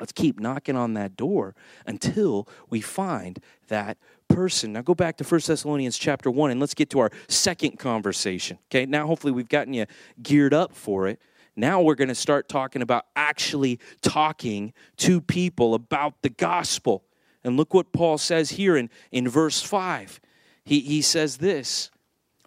Let's 0.00 0.12
keep 0.12 0.40
knocking 0.40 0.76
on 0.76 0.94
that 0.94 1.16
door 1.16 1.54
until 1.86 2.48
we 2.68 2.80
find 2.80 3.38
that 3.68 3.96
person. 4.28 4.72
Now 4.72 4.82
go 4.82 4.94
back 4.94 5.16
to 5.18 5.24
1 5.24 5.40
Thessalonians 5.46 5.98
chapter 5.98 6.30
1 6.30 6.50
and 6.50 6.60
let's 6.60 6.74
get 6.74 6.90
to 6.90 7.00
our 7.00 7.10
second 7.28 7.78
conversation. 7.78 8.58
Okay, 8.70 8.86
now 8.86 9.06
hopefully 9.06 9.32
we've 9.32 9.48
gotten 9.48 9.74
you 9.74 9.86
geared 10.22 10.54
up 10.54 10.74
for 10.74 11.06
it. 11.08 11.20
Now 11.56 11.80
we're 11.80 11.94
going 11.94 12.08
to 12.08 12.14
start 12.14 12.48
talking 12.48 12.82
about 12.82 13.06
actually 13.14 13.78
talking 14.02 14.72
to 14.98 15.20
people 15.20 15.74
about 15.74 16.22
the 16.22 16.30
gospel. 16.30 17.04
And 17.44 17.56
look 17.56 17.74
what 17.74 17.92
Paul 17.92 18.18
says 18.18 18.50
here 18.50 18.76
in, 18.76 18.90
in 19.12 19.28
verse 19.28 19.62
5. 19.62 20.20
He, 20.64 20.80
he 20.80 21.02
says 21.02 21.36
this 21.36 21.90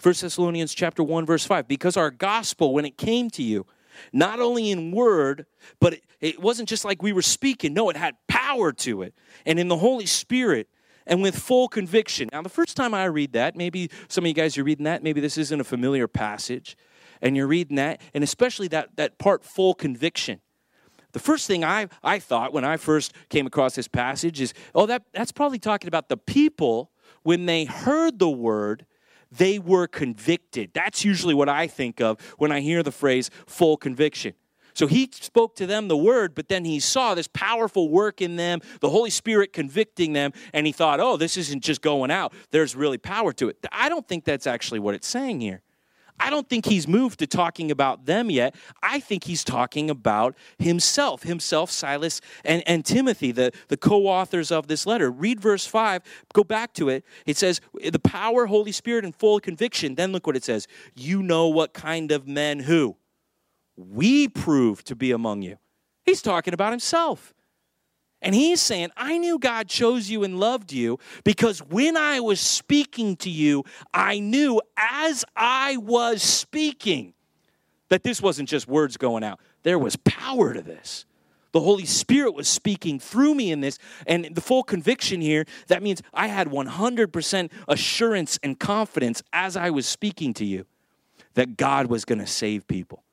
1 0.01 0.15
Thessalonians 0.19 0.73
chapter 0.73 1.03
1, 1.03 1.25
verse 1.25 1.45
5 1.45 1.67
because 1.67 1.97
our 1.97 2.11
gospel, 2.11 2.73
when 2.73 2.85
it 2.85 2.97
came 2.97 3.29
to 3.31 3.43
you, 3.43 3.65
not 4.13 4.39
only 4.39 4.71
in 4.71 4.91
word, 4.91 5.45
but 5.79 5.93
it, 5.93 6.03
it 6.19 6.41
wasn't 6.41 6.69
just 6.69 6.85
like 6.85 7.01
we 7.01 7.13
were 7.13 7.21
speaking. 7.21 7.73
No, 7.73 7.89
it 7.89 7.95
had 7.95 8.15
power 8.27 8.71
to 8.71 9.01
it. 9.03 9.13
And 9.45 9.59
in 9.59 9.67
the 9.67 9.77
Holy 9.77 10.05
Spirit, 10.05 10.67
and 11.07 11.21
with 11.21 11.37
full 11.37 11.67
conviction. 11.67 12.29
Now, 12.31 12.41
the 12.43 12.49
first 12.49 12.77
time 12.77 12.93
I 12.93 13.05
read 13.05 13.33
that, 13.33 13.55
maybe 13.55 13.89
some 14.07 14.25
of 14.25 14.27
you 14.27 14.33
guys 14.33 14.57
are 14.57 14.63
reading 14.63 14.83
that, 14.83 15.01
maybe 15.01 15.19
this 15.19 15.37
isn't 15.37 15.59
a 15.59 15.63
familiar 15.63 16.07
passage, 16.07 16.77
and 17.21 17.35
you're 17.35 17.47
reading 17.47 17.77
that, 17.77 18.01
and 18.13 18.23
especially 18.23 18.67
that, 18.67 18.95
that 18.97 19.17
part, 19.17 19.43
full 19.43 19.73
conviction. 19.73 20.41
The 21.13 21.19
first 21.19 21.47
thing 21.47 21.63
I, 21.63 21.87
I 22.03 22.19
thought 22.19 22.53
when 22.53 22.65
I 22.65 22.77
first 22.77 23.13
came 23.29 23.47
across 23.47 23.75
this 23.75 23.87
passage 23.87 24.39
is, 24.39 24.53
oh, 24.75 24.85
that, 24.85 25.03
that's 25.13 25.31
probably 25.31 25.57
talking 25.57 25.87
about 25.87 26.09
the 26.09 26.17
people 26.17 26.91
when 27.23 27.45
they 27.45 27.65
heard 27.65 28.19
the 28.19 28.29
word, 28.29 28.85
they 29.31 29.57
were 29.57 29.87
convicted. 29.87 30.71
That's 30.73 31.03
usually 31.03 31.33
what 31.33 31.49
I 31.49 31.67
think 31.67 32.01
of 32.01 32.19
when 32.37 32.51
I 32.51 32.59
hear 32.59 32.83
the 32.83 32.91
phrase 32.91 33.29
full 33.45 33.77
conviction. 33.77 34.33
So 34.77 34.85
he 34.85 35.09
spoke 35.11 35.55
to 35.55 35.65
them 35.65 35.87
the 35.87 35.97
word, 35.97 36.35
but 36.35 36.49
then 36.49 36.63
he 36.63 36.79
saw 36.79 37.15
this 37.15 37.27
powerful 37.27 37.89
work 37.89 38.21
in 38.21 38.35
them, 38.35 38.61
the 38.79 38.91
Holy 38.91 39.09
Spirit 39.09 39.51
convicting 39.51 40.13
them, 40.13 40.33
and 40.53 40.67
he 40.67 40.71
thought, 40.71 40.99
oh, 40.99 41.17
this 41.17 41.35
isn't 41.35 41.63
just 41.63 41.81
going 41.81 42.11
out. 42.11 42.31
There's 42.51 42.75
really 42.75 42.99
power 42.99 43.33
to 43.33 43.49
it. 43.49 43.57
I 43.71 43.89
don't 43.89 44.07
think 44.07 44.23
that's 44.23 44.45
actually 44.45 44.77
what 44.77 44.93
it's 44.93 45.07
saying 45.07 45.41
here. 45.41 45.63
I 46.19 46.29
don't 46.29 46.47
think 46.47 46.67
he's 46.67 46.87
moved 46.87 47.17
to 47.19 47.27
talking 47.27 47.71
about 47.71 48.05
them 48.05 48.29
yet. 48.29 48.53
I 48.83 48.99
think 48.99 49.23
he's 49.23 49.43
talking 49.43 49.89
about 49.89 50.35
himself, 50.59 51.23
himself, 51.23 51.71
Silas, 51.71 52.21
and, 52.45 52.61
and 52.67 52.85
Timothy, 52.85 53.31
the, 53.31 53.53
the 53.69 53.77
co 53.77 54.05
authors 54.05 54.51
of 54.51 54.67
this 54.67 54.85
letter. 54.85 55.09
Read 55.09 55.39
verse 55.39 55.65
5, 55.65 56.03
go 56.33 56.43
back 56.43 56.73
to 56.73 56.89
it. 56.89 57.03
It 57.25 57.35
says, 57.35 57.61
The 57.73 57.97
power, 57.97 58.45
Holy 58.45 58.71
Spirit, 58.71 59.05
and 59.05 59.15
full 59.15 59.39
conviction. 59.39 59.95
Then 59.95 60.11
look 60.11 60.27
what 60.27 60.35
it 60.35 60.43
says. 60.43 60.67
You 60.93 61.23
know 61.23 61.47
what 61.47 61.73
kind 61.73 62.11
of 62.11 62.27
men 62.27 62.59
who? 62.59 62.95
We 63.77 64.27
prove 64.27 64.83
to 64.85 64.95
be 64.95 65.11
among 65.11 65.43
you. 65.43 65.57
He's 66.03 66.21
talking 66.21 66.53
about 66.53 66.71
himself. 66.71 67.33
And 68.21 68.33
he's 68.33 68.59
saying, 68.59 68.89
I 68.97 69.19
knew 69.19 69.37
God 69.37 69.67
chose 69.67 70.09
you 70.09 70.23
and 70.23 70.39
loved 70.39 70.73
you 70.73 70.97
because 71.23 71.59
when 71.59 71.95
I 71.95 72.19
was 72.19 72.39
speaking 72.39 73.15
to 73.17 73.29
you, 73.29 73.63
I 73.93 74.19
knew 74.19 74.59
as 74.75 75.23
I 75.35 75.77
was 75.77 76.23
speaking 76.23 77.13
that 77.89 78.03
this 78.03 78.21
wasn't 78.21 78.49
just 78.49 78.67
words 78.67 78.97
going 78.97 79.23
out, 79.23 79.39
there 79.61 79.77
was 79.77 79.95
power 79.97 80.53
to 80.53 80.61
this. 80.61 81.05
The 81.51 81.59
Holy 81.61 81.85
Spirit 81.85 82.33
was 82.33 82.47
speaking 82.47 82.99
through 82.99 83.35
me 83.35 83.51
in 83.51 83.61
this. 83.61 83.77
And 84.05 84.29
the 84.33 84.41
full 84.41 84.63
conviction 84.63 85.21
here, 85.21 85.45
that 85.67 85.81
means 85.81 86.01
I 86.13 86.27
had 86.27 86.49
100% 86.49 87.51
assurance 87.67 88.39
and 88.43 88.59
confidence 88.59 89.23
as 89.31 89.55
I 89.55 89.69
was 89.69 89.85
speaking 89.85 90.33
to 90.35 90.45
you 90.45 90.65
that 91.35 91.55
God 91.55 91.87
was 91.87 92.03
going 92.03 92.19
to 92.19 92.27
save 92.27 92.67
people. 92.67 93.03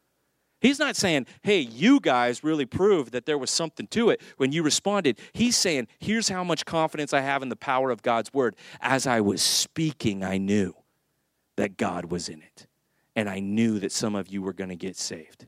He's 0.64 0.78
not 0.78 0.96
saying, 0.96 1.26
hey, 1.42 1.60
you 1.60 2.00
guys 2.00 2.42
really 2.42 2.64
proved 2.64 3.12
that 3.12 3.26
there 3.26 3.36
was 3.36 3.50
something 3.50 3.86
to 3.88 4.08
it 4.08 4.22
when 4.38 4.50
you 4.50 4.62
responded. 4.62 5.18
He's 5.34 5.58
saying, 5.58 5.88
here's 5.98 6.30
how 6.30 6.42
much 6.42 6.64
confidence 6.64 7.12
I 7.12 7.20
have 7.20 7.42
in 7.42 7.50
the 7.50 7.54
power 7.54 7.90
of 7.90 8.00
God's 8.00 8.32
word. 8.32 8.56
As 8.80 9.06
I 9.06 9.20
was 9.20 9.42
speaking, 9.42 10.24
I 10.24 10.38
knew 10.38 10.74
that 11.56 11.76
God 11.76 12.06
was 12.06 12.30
in 12.30 12.40
it. 12.40 12.66
And 13.14 13.28
I 13.28 13.40
knew 13.40 13.78
that 13.80 13.92
some 13.92 14.14
of 14.14 14.28
you 14.28 14.40
were 14.40 14.54
going 14.54 14.70
to 14.70 14.74
get 14.74 14.96
saved. 14.96 15.46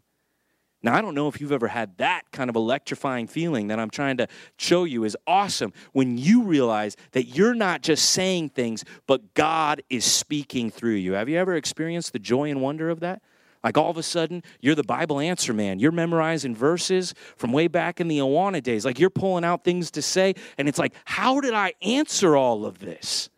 Now, 0.83 0.95
I 0.95 1.01
don't 1.01 1.15
know 1.15 1.29
if 1.29 1.41
you've 1.41 1.51
ever 1.51 1.69
had 1.69 1.97
that 1.97 2.31
kind 2.31 2.51
of 2.51 2.55
electrifying 2.55 3.27
feeling 3.27 3.69
that 3.69 3.81
I'm 3.81 3.89
trying 3.89 4.19
to 4.19 4.29
show 4.59 4.85
you 4.85 5.05
is 5.05 5.17
awesome 5.27 5.73
when 5.95 6.19
you 6.19 6.43
realize 6.43 6.95
that 7.13 7.29
you're 7.29 7.55
not 7.55 7.81
just 7.81 8.11
saying 8.11 8.51
things, 8.51 8.85
but 9.07 9.33
God 9.33 9.83
is 9.89 10.05
speaking 10.05 10.71
through 10.71 10.97
you. 10.97 11.15
Have 11.15 11.31
you 11.31 11.39
ever 11.39 11.57
experienced 11.57 12.13
the 12.13 12.19
joy 12.19 12.51
and 12.51 12.61
wonder 12.61 12.91
of 12.91 13.01
that? 13.01 13.23
Like 13.67 13.77
all 13.77 13.91
of 13.91 13.97
a 13.97 14.03
sudden, 14.05 14.45
you're 14.61 14.77
the 14.77 14.85
Bible 14.85 15.19
answer 15.19 15.53
man. 15.53 15.81
You're 15.81 15.91
memorizing 15.91 16.55
verses 16.55 17.15
from 17.37 17.51
way 17.51 17.67
back 17.67 18.01
in 18.01 18.07
the 18.07 18.19
Awana 18.19 18.63
days. 18.63 18.85
Like 18.85 19.01
you're 19.01 19.11
pulling 19.11 19.43
out 19.43 19.65
things 19.65 19.91
to 19.91 20.03
say, 20.03 20.35
and 20.57 20.69
it's 20.69 20.79
like, 20.79 20.95
how 21.05 21.41
did 21.41 21.53
I 21.53 21.73
answer 21.83 22.37
all 22.37 22.65
of 22.65 22.79
this? 22.79 23.29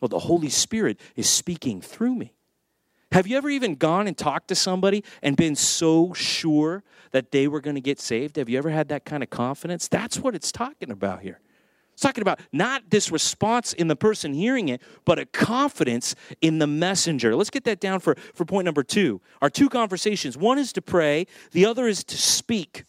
Well, 0.00 0.08
the 0.08 0.20
Holy 0.20 0.48
Spirit 0.48 1.00
is 1.16 1.28
speaking 1.28 1.80
through 1.80 2.14
me. 2.14 2.34
Have 3.10 3.26
you 3.26 3.36
ever 3.36 3.50
even 3.50 3.74
gone 3.74 4.06
and 4.06 4.16
talked 4.16 4.46
to 4.46 4.54
somebody 4.54 5.02
and 5.24 5.36
been 5.36 5.56
so 5.56 6.12
sure 6.12 6.84
that 7.10 7.32
they 7.32 7.48
were 7.48 7.60
going 7.60 7.74
to 7.74 7.80
get 7.80 7.98
saved? 7.98 8.36
Have 8.36 8.48
you 8.48 8.56
ever 8.58 8.70
had 8.70 8.86
that 8.90 9.04
kind 9.04 9.24
of 9.24 9.30
confidence? 9.30 9.88
That's 9.88 10.20
what 10.20 10.36
it's 10.36 10.52
talking 10.52 10.92
about 10.92 11.22
here. 11.22 11.40
It's 11.94 12.02
talking 12.02 12.22
about 12.22 12.40
not 12.52 12.90
this 12.90 13.12
response 13.12 13.72
in 13.72 13.86
the 13.86 13.94
person 13.94 14.34
hearing 14.34 14.68
it, 14.68 14.82
but 15.04 15.20
a 15.20 15.26
confidence 15.26 16.16
in 16.40 16.58
the 16.58 16.66
messenger. 16.66 17.36
Let's 17.36 17.50
get 17.50 17.64
that 17.64 17.78
down 17.78 18.00
for, 18.00 18.16
for 18.34 18.44
point 18.44 18.64
number 18.64 18.82
two. 18.82 19.20
Our 19.40 19.48
two 19.48 19.68
conversations 19.68 20.36
one 20.36 20.58
is 20.58 20.72
to 20.72 20.82
pray, 20.82 21.26
the 21.52 21.66
other 21.66 21.86
is 21.86 22.02
to 22.04 22.16
speak. 22.16 22.84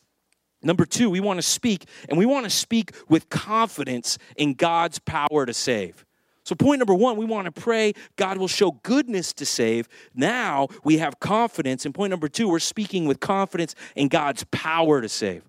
Number 0.63 0.85
two, 0.85 1.11
we 1.11 1.19
want 1.19 1.37
to 1.37 1.43
speak, 1.43 1.85
and 2.09 2.17
we 2.17 2.25
want 2.25 2.45
to 2.45 2.49
speak 2.49 2.93
with 3.07 3.29
confidence 3.29 4.17
in 4.35 4.55
God's 4.55 4.97
power 4.97 5.45
to 5.45 5.53
save. 5.53 6.03
So, 6.43 6.55
point 6.55 6.79
number 6.79 6.93
one, 6.93 7.17
we 7.17 7.25
want 7.25 7.45
to 7.45 7.51
pray 7.51 7.93
God 8.15 8.39
will 8.39 8.47
show 8.47 8.71
goodness 8.71 9.33
to 9.33 9.45
save. 9.45 9.87
Now 10.15 10.69
we 10.83 10.97
have 10.97 11.19
confidence. 11.19 11.85
And 11.85 11.93
point 11.93 12.09
number 12.09 12.27
two, 12.27 12.49
we're 12.49 12.59
speaking 12.59 13.05
with 13.05 13.19
confidence 13.19 13.75
in 13.95 14.07
God's 14.07 14.43
power 14.45 15.01
to 15.01 15.09
save. 15.09 15.43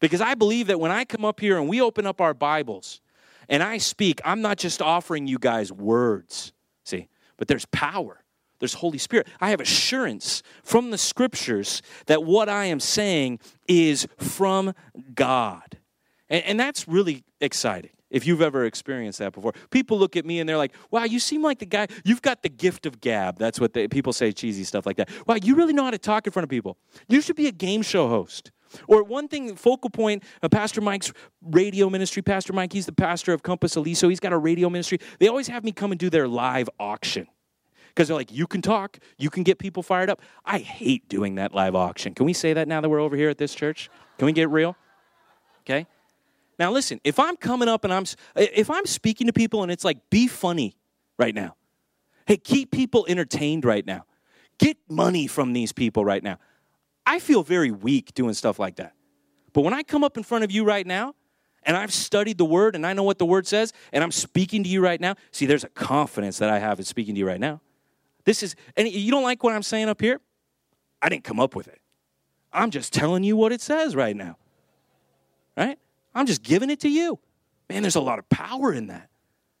Because 0.00 0.20
I 0.20 0.34
believe 0.34 0.66
that 0.68 0.80
when 0.80 0.90
I 0.90 1.04
come 1.04 1.24
up 1.24 1.40
here 1.40 1.58
and 1.58 1.68
we 1.68 1.80
open 1.80 2.06
up 2.06 2.20
our 2.20 2.34
Bibles 2.34 3.00
and 3.48 3.62
I 3.62 3.78
speak, 3.78 4.20
I'm 4.24 4.42
not 4.42 4.58
just 4.58 4.82
offering 4.82 5.26
you 5.26 5.38
guys 5.38 5.72
words, 5.72 6.52
see, 6.84 7.08
but 7.36 7.48
there's 7.48 7.66
power. 7.66 8.22
There's 8.58 8.74
Holy 8.74 8.98
Spirit. 8.98 9.28
I 9.40 9.50
have 9.50 9.60
assurance 9.60 10.42
from 10.62 10.90
the 10.90 10.98
scriptures 10.98 11.82
that 12.06 12.24
what 12.24 12.48
I 12.48 12.66
am 12.66 12.80
saying 12.80 13.40
is 13.68 14.06
from 14.18 14.72
God. 15.14 15.78
And, 16.30 16.42
and 16.44 16.60
that's 16.60 16.88
really 16.88 17.24
exciting 17.40 17.90
if 18.08 18.26
you've 18.26 18.40
ever 18.40 18.64
experienced 18.64 19.18
that 19.18 19.32
before. 19.32 19.52
People 19.70 19.98
look 19.98 20.16
at 20.16 20.24
me 20.24 20.40
and 20.40 20.48
they're 20.48 20.56
like, 20.56 20.72
wow, 20.90 21.04
you 21.04 21.18
seem 21.18 21.42
like 21.42 21.58
the 21.58 21.66
guy, 21.66 21.86
you've 22.04 22.22
got 22.22 22.42
the 22.42 22.48
gift 22.48 22.86
of 22.86 23.00
gab. 23.00 23.38
That's 23.38 23.60
what 23.60 23.74
they, 23.74 23.88
people 23.88 24.12
say, 24.12 24.32
cheesy 24.32 24.64
stuff 24.64 24.86
like 24.86 24.96
that. 24.96 25.10
Wow, 25.26 25.36
you 25.42 25.54
really 25.54 25.72
know 25.72 25.84
how 25.84 25.90
to 25.90 25.98
talk 25.98 26.26
in 26.26 26.32
front 26.32 26.44
of 26.44 26.50
people. 26.50 26.78
You 27.08 27.20
should 27.20 27.36
be 27.36 27.48
a 27.48 27.52
game 27.52 27.82
show 27.82 28.08
host. 28.08 28.52
Or 28.88 29.02
one 29.02 29.28
thing, 29.28 29.54
focal 29.56 29.90
point, 29.90 30.22
uh, 30.42 30.48
Pastor 30.48 30.80
Mike's 30.80 31.12
radio 31.42 31.88
ministry, 31.88 32.22
Pastor 32.22 32.52
Mike, 32.52 32.72
he's 32.72 32.86
the 32.86 32.92
pastor 32.92 33.32
of 33.32 33.42
Compass 33.42 33.76
Aliso. 33.76 34.08
He's 34.08 34.20
got 34.20 34.32
a 34.32 34.38
radio 34.38 34.68
ministry. 34.70 34.98
They 35.18 35.28
always 35.28 35.48
have 35.48 35.64
me 35.64 35.72
come 35.72 35.92
and 35.92 35.98
do 35.98 36.10
their 36.10 36.28
live 36.28 36.68
auction 36.78 37.26
because 37.88 38.08
they're 38.08 38.16
like, 38.16 38.30
you 38.30 38.46
can 38.46 38.60
talk, 38.60 38.98
you 39.16 39.30
can 39.30 39.42
get 39.42 39.58
people 39.58 39.82
fired 39.82 40.10
up. 40.10 40.20
I 40.44 40.58
hate 40.58 41.08
doing 41.08 41.36
that 41.36 41.54
live 41.54 41.74
auction. 41.74 42.14
Can 42.14 42.26
we 42.26 42.34
say 42.34 42.52
that 42.52 42.68
now 42.68 42.80
that 42.80 42.88
we're 42.88 43.00
over 43.00 43.16
here 43.16 43.30
at 43.30 43.38
this 43.38 43.54
church? 43.54 43.88
Can 44.18 44.26
we 44.26 44.32
get 44.32 44.50
real? 44.50 44.76
Okay. 45.60 45.86
Now 46.58 46.70
listen, 46.70 47.00
if 47.04 47.18
I'm 47.18 47.36
coming 47.36 47.68
up 47.68 47.84
and 47.84 47.92
I'm 47.92 48.04
if 48.34 48.70
I'm 48.70 48.86
speaking 48.86 49.26
to 49.26 49.32
people 49.32 49.62
and 49.62 49.72
it's 49.72 49.84
like, 49.84 50.10
be 50.10 50.26
funny 50.26 50.76
right 51.18 51.34
now. 51.34 51.56
Hey, 52.26 52.36
keep 52.36 52.70
people 52.70 53.06
entertained 53.08 53.64
right 53.64 53.86
now. 53.86 54.04
Get 54.58 54.76
money 54.88 55.26
from 55.26 55.52
these 55.52 55.72
people 55.72 56.04
right 56.04 56.22
now. 56.22 56.38
I 57.06 57.20
feel 57.20 57.42
very 57.42 57.70
weak 57.70 58.12
doing 58.14 58.34
stuff 58.34 58.58
like 58.58 58.76
that. 58.76 58.94
But 59.52 59.62
when 59.62 59.72
I 59.72 59.82
come 59.82 60.04
up 60.04 60.16
in 60.16 60.22
front 60.22 60.44
of 60.44 60.50
you 60.50 60.64
right 60.64 60.86
now, 60.86 61.14
and 61.62 61.76
I've 61.76 61.92
studied 61.92 62.38
the 62.38 62.44
word 62.44 62.74
and 62.74 62.86
I 62.86 62.92
know 62.92 63.02
what 63.02 63.18
the 63.18 63.26
word 63.26 63.46
says, 63.46 63.72
and 63.92 64.04
I'm 64.04 64.12
speaking 64.12 64.62
to 64.64 64.68
you 64.68 64.80
right 64.80 65.00
now, 65.00 65.14
see, 65.30 65.46
there's 65.46 65.64
a 65.64 65.68
confidence 65.68 66.38
that 66.38 66.50
I 66.50 66.58
have 66.58 66.78
in 66.78 66.84
speaking 66.84 67.14
to 67.14 67.18
you 67.18 67.26
right 67.26 67.40
now. 67.40 67.60
This 68.24 68.42
is, 68.42 68.56
and 68.76 68.88
you 68.88 69.10
don't 69.10 69.22
like 69.22 69.42
what 69.42 69.54
I'm 69.54 69.62
saying 69.62 69.88
up 69.88 70.00
here? 70.00 70.20
I 71.00 71.08
didn't 71.08 71.24
come 71.24 71.40
up 71.40 71.54
with 71.54 71.68
it. 71.68 71.80
I'm 72.52 72.70
just 72.70 72.92
telling 72.92 73.24
you 73.24 73.36
what 73.36 73.52
it 73.52 73.60
says 73.60 73.94
right 73.94 74.16
now. 74.16 74.36
Right? 75.56 75.78
I'm 76.14 76.26
just 76.26 76.42
giving 76.42 76.70
it 76.70 76.80
to 76.80 76.88
you. 76.88 77.18
Man, 77.68 77.82
there's 77.82 77.96
a 77.96 78.00
lot 78.00 78.18
of 78.18 78.28
power 78.28 78.72
in 78.72 78.88
that. 78.88 79.08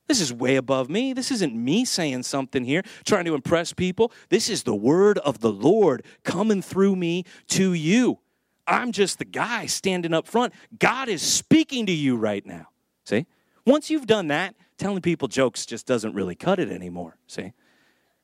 This 0.06 0.20
is 0.20 0.32
way 0.32 0.56
above 0.56 0.88
me. 0.88 1.12
This 1.12 1.30
isn't 1.30 1.54
me 1.54 1.84
saying 1.84 2.22
something 2.22 2.64
here, 2.64 2.82
trying 3.04 3.24
to 3.24 3.34
impress 3.34 3.72
people. 3.72 4.12
This 4.28 4.48
is 4.48 4.62
the 4.62 4.74
word 4.74 5.18
of 5.18 5.40
the 5.40 5.52
Lord 5.52 6.04
coming 6.22 6.62
through 6.62 6.96
me 6.96 7.24
to 7.48 7.72
you. 7.72 8.18
I'm 8.66 8.92
just 8.92 9.18
the 9.18 9.24
guy 9.24 9.66
standing 9.66 10.14
up 10.14 10.26
front. 10.26 10.52
God 10.78 11.08
is 11.08 11.22
speaking 11.22 11.86
to 11.86 11.92
you 11.92 12.16
right 12.16 12.44
now. 12.44 12.68
See? 13.04 13.26
Once 13.64 13.90
you've 13.90 14.06
done 14.06 14.28
that, 14.28 14.54
telling 14.78 15.02
people 15.02 15.28
jokes 15.28 15.66
just 15.66 15.86
doesn't 15.86 16.14
really 16.14 16.34
cut 16.34 16.58
it 16.58 16.70
anymore. 16.70 17.16
See? 17.26 17.52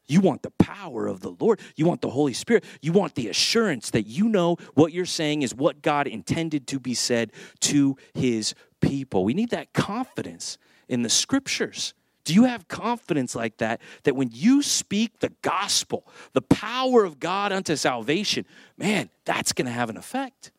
You 0.06 0.20
want 0.20 0.42
the 0.42 0.50
power 0.52 1.06
of 1.06 1.20
the 1.20 1.34
Lord. 1.38 1.60
You 1.76 1.86
want 1.86 2.00
the 2.00 2.10
Holy 2.10 2.32
Spirit. 2.32 2.64
You 2.80 2.92
want 2.92 3.14
the 3.14 3.28
assurance 3.28 3.90
that 3.90 4.06
you 4.06 4.28
know 4.28 4.56
what 4.74 4.92
you're 4.92 5.04
saying 5.06 5.42
is 5.42 5.54
what 5.54 5.80
God 5.80 6.06
intended 6.06 6.66
to 6.68 6.80
be 6.80 6.94
said 6.94 7.32
to 7.60 7.96
his 8.14 8.54
people. 8.80 9.24
We 9.24 9.34
need 9.34 9.50
that 9.50 9.72
confidence 9.72 10.58
in 10.92 11.02
the 11.02 11.08
scriptures? 11.08 11.94
Do 12.24 12.34
you 12.34 12.44
have 12.44 12.68
confidence 12.68 13.34
like 13.34 13.56
that? 13.56 13.80
That 14.04 14.14
when 14.14 14.30
you 14.32 14.62
speak 14.62 15.18
the 15.18 15.32
gospel, 15.42 16.06
the 16.34 16.42
power 16.42 17.02
of 17.02 17.18
God 17.18 17.50
unto 17.50 17.74
salvation, 17.74 18.44
man, 18.76 19.10
that's 19.24 19.52
going 19.52 19.66
to 19.66 19.72
have 19.72 19.90
an 19.90 19.96
effect. 19.96 20.52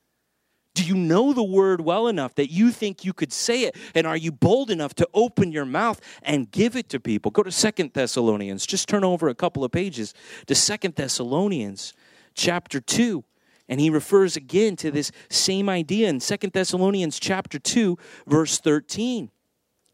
Do 0.75 0.83
you 0.83 0.95
know 0.95 1.33
the 1.33 1.43
word 1.43 1.81
well 1.81 2.07
enough 2.07 2.33
that 2.35 2.51
you 2.51 2.71
think 2.71 3.05
you 3.05 3.13
could 3.13 3.31
say 3.31 3.61
it? 3.61 3.75
And 3.93 4.07
are 4.07 4.17
you 4.17 4.31
bold 4.31 4.71
enough 4.71 4.95
to 4.95 5.07
open 5.13 5.51
your 5.51 5.65
mouth 5.65 6.01
and 6.23 6.49
give 6.49 6.75
it 6.75 6.89
to 6.89 6.99
people? 6.99 7.29
Go 7.29 7.43
to 7.43 7.51
Second 7.51 7.91
Thessalonians. 7.93 8.65
Just 8.65 8.89
turn 8.89 9.03
over 9.03 9.29
a 9.29 9.35
couple 9.35 9.63
of 9.63 9.71
pages 9.71 10.15
to 10.47 10.55
Second 10.55 10.95
Thessalonians 10.95 11.93
chapter 12.33 12.81
2. 12.81 13.23
And 13.69 13.79
he 13.79 13.91
refers 13.91 14.35
again 14.35 14.75
to 14.77 14.89
this 14.89 15.11
same 15.29 15.69
idea 15.69 16.09
in 16.09 16.19
Second 16.19 16.53
Thessalonians 16.53 17.19
chapter 17.19 17.59
2, 17.59 17.97
verse 18.25 18.59
13. 18.59 19.29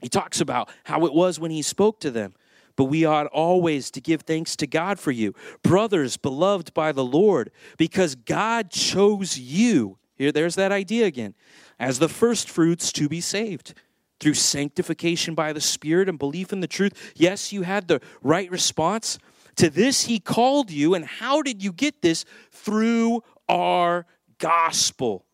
He 0.01 0.09
talks 0.09 0.41
about 0.41 0.69
how 0.85 1.05
it 1.05 1.13
was 1.13 1.39
when 1.39 1.51
he 1.51 1.61
spoke 1.61 1.99
to 2.01 2.11
them. 2.11 2.33
But 2.75 2.85
we 2.85 3.03
ought 3.03 3.27
always 3.27 3.91
to 3.91 3.99
give 3.99 4.21
thanks 4.21 4.55
to 4.55 4.67
God 4.67 4.99
for 4.99 5.11
you, 5.11 5.33
brothers 5.63 6.15
beloved 6.15 6.73
by 6.73 6.93
the 6.93 7.03
Lord, 7.03 7.51
because 7.77 8.15
God 8.15 8.71
chose 8.71 9.37
you. 9.37 9.97
Here, 10.15 10.31
there's 10.31 10.55
that 10.55 10.71
idea 10.71 11.05
again, 11.05 11.35
as 11.77 11.99
the 11.99 12.07
first 12.07 12.49
fruits 12.49 12.93
to 12.93 13.09
be 13.09 13.19
saved 13.19 13.73
through 14.19 14.35
sanctification 14.35 15.35
by 15.35 15.51
the 15.51 15.61
Spirit 15.61 16.07
and 16.07 16.17
belief 16.17 16.53
in 16.53 16.61
the 16.61 16.67
truth. 16.67 17.13
Yes, 17.15 17.51
you 17.51 17.63
had 17.63 17.87
the 17.87 18.01
right 18.21 18.49
response. 18.49 19.19
To 19.57 19.69
this 19.69 20.05
he 20.05 20.19
called 20.19 20.71
you. 20.71 20.93
And 20.93 21.03
how 21.03 21.41
did 21.41 21.61
you 21.61 21.73
get 21.73 22.01
this? 22.01 22.23
Through 22.51 23.23
our 23.49 24.05
gospel, 24.37 25.25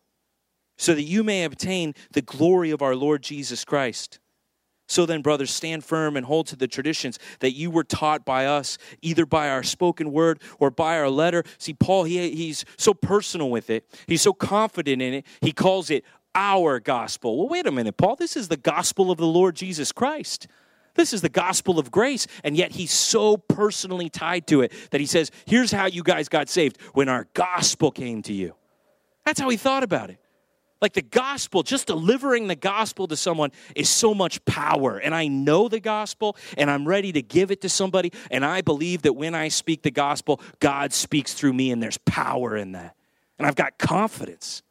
so 0.76 0.94
that 0.94 1.02
you 1.02 1.22
may 1.22 1.44
obtain 1.44 1.94
the 2.12 2.22
glory 2.22 2.70
of 2.70 2.82
our 2.82 2.96
Lord 2.96 3.22
Jesus 3.22 3.64
Christ. 3.64 4.18
So 4.86 5.04
then, 5.04 5.20
brothers, 5.20 5.50
stand 5.50 5.84
firm 5.84 6.16
and 6.16 6.24
hold 6.24 6.46
to 6.48 6.56
the 6.56 6.68
traditions 6.68 7.18
that 7.40 7.52
you 7.52 7.70
were 7.70 7.84
taught 7.84 8.24
by 8.24 8.46
us, 8.46 8.78
either 9.02 9.26
by 9.26 9.50
our 9.50 9.62
spoken 9.62 10.12
word 10.12 10.40
or 10.60 10.70
by 10.70 10.98
our 10.98 11.10
letter. 11.10 11.42
See, 11.58 11.74
Paul, 11.74 12.04
he, 12.04 12.30
he's 12.30 12.64
so 12.76 12.94
personal 12.94 13.50
with 13.50 13.68
it, 13.70 13.84
he's 14.06 14.22
so 14.22 14.32
confident 14.32 15.02
in 15.02 15.14
it, 15.14 15.26
he 15.40 15.52
calls 15.52 15.90
it 15.90 16.04
our 16.34 16.78
gospel. 16.78 17.38
Well, 17.38 17.48
wait 17.48 17.66
a 17.66 17.72
minute, 17.72 17.96
Paul, 17.96 18.16
this 18.16 18.36
is 18.36 18.48
the 18.48 18.56
gospel 18.56 19.10
of 19.10 19.18
the 19.18 19.26
Lord 19.26 19.56
Jesus 19.56 19.90
Christ. 19.90 20.46
This 20.94 21.12
is 21.12 21.20
the 21.20 21.28
gospel 21.28 21.78
of 21.78 21.90
grace. 21.90 22.26
And 22.42 22.56
yet 22.56 22.72
he's 22.72 22.92
so 22.92 23.36
personally 23.36 24.08
tied 24.08 24.46
to 24.48 24.62
it 24.62 24.72
that 24.90 25.00
he 25.00 25.06
says, 25.06 25.30
here's 25.44 25.70
how 25.70 25.86
you 25.86 26.02
guys 26.02 26.28
got 26.28 26.48
saved 26.48 26.80
when 26.94 27.08
our 27.08 27.26
gospel 27.34 27.90
came 27.90 28.22
to 28.22 28.32
you. 28.32 28.54
That's 29.24 29.40
how 29.40 29.48
he 29.48 29.56
thought 29.56 29.82
about 29.82 30.10
it. 30.10 30.18
Like 30.80 30.92
the 30.92 31.02
gospel, 31.02 31.62
just 31.62 31.86
delivering 31.86 32.48
the 32.48 32.56
gospel 32.56 33.08
to 33.08 33.16
someone 33.16 33.50
is 33.74 33.88
so 33.88 34.12
much 34.12 34.44
power. 34.44 34.98
And 34.98 35.14
I 35.14 35.26
know 35.26 35.68
the 35.68 35.80
gospel 35.80 36.36
and 36.58 36.70
I'm 36.70 36.86
ready 36.86 37.12
to 37.12 37.22
give 37.22 37.50
it 37.50 37.62
to 37.62 37.68
somebody. 37.68 38.12
And 38.30 38.44
I 38.44 38.60
believe 38.60 39.02
that 39.02 39.14
when 39.14 39.34
I 39.34 39.48
speak 39.48 39.82
the 39.82 39.90
gospel, 39.90 40.40
God 40.60 40.92
speaks 40.92 41.32
through 41.32 41.54
me 41.54 41.70
and 41.70 41.82
there's 41.82 41.98
power 41.98 42.56
in 42.56 42.72
that. 42.72 42.94
And 43.38 43.46
I've 43.46 43.56
got 43.56 43.78
confidence. 43.78 44.62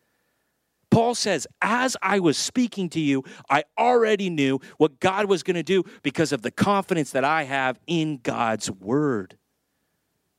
Paul 0.91 1.15
says, 1.15 1.47
as 1.61 1.97
I 2.01 2.19
was 2.19 2.37
speaking 2.37 2.89
to 2.91 2.99
you, 2.99 3.23
I 3.49 3.63
already 3.77 4.29
knew 4.29 4.61
what 4.77 4.99
God 4.99 5.25
was 5.25 5.43
going 5.43 5.55
to 5.55 5.63
do 5.63 5.83
because 6.03 6.31
of 6.31 6.41
the 6.41 6.51
confidence 6.51 7.11
that 7.11 7.25
I 7.25 7.43
have 7.43 7.79
in 7.87 8.19
God's 8.23 8.71
word. 8.71 9.37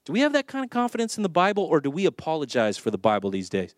Do 0.06 0.12
we 0.12 0.20
have 0.20 0.32
that 0.34 0.46
kind 0.46 0.64
of 0.64 0.70
confidence 0.70 1.16
in 1.16 1.24
the 1.24 1.28
Bible 1.28 1.64
or 1.64 1.80
do 1.80 1.90
we 1.90 2.06
apologize 2.06 2.78
for 2.78 2.90
the 2.92 2.98
Bible 2.98 3.28
these 3.30 3.50
days? 3.50 3.74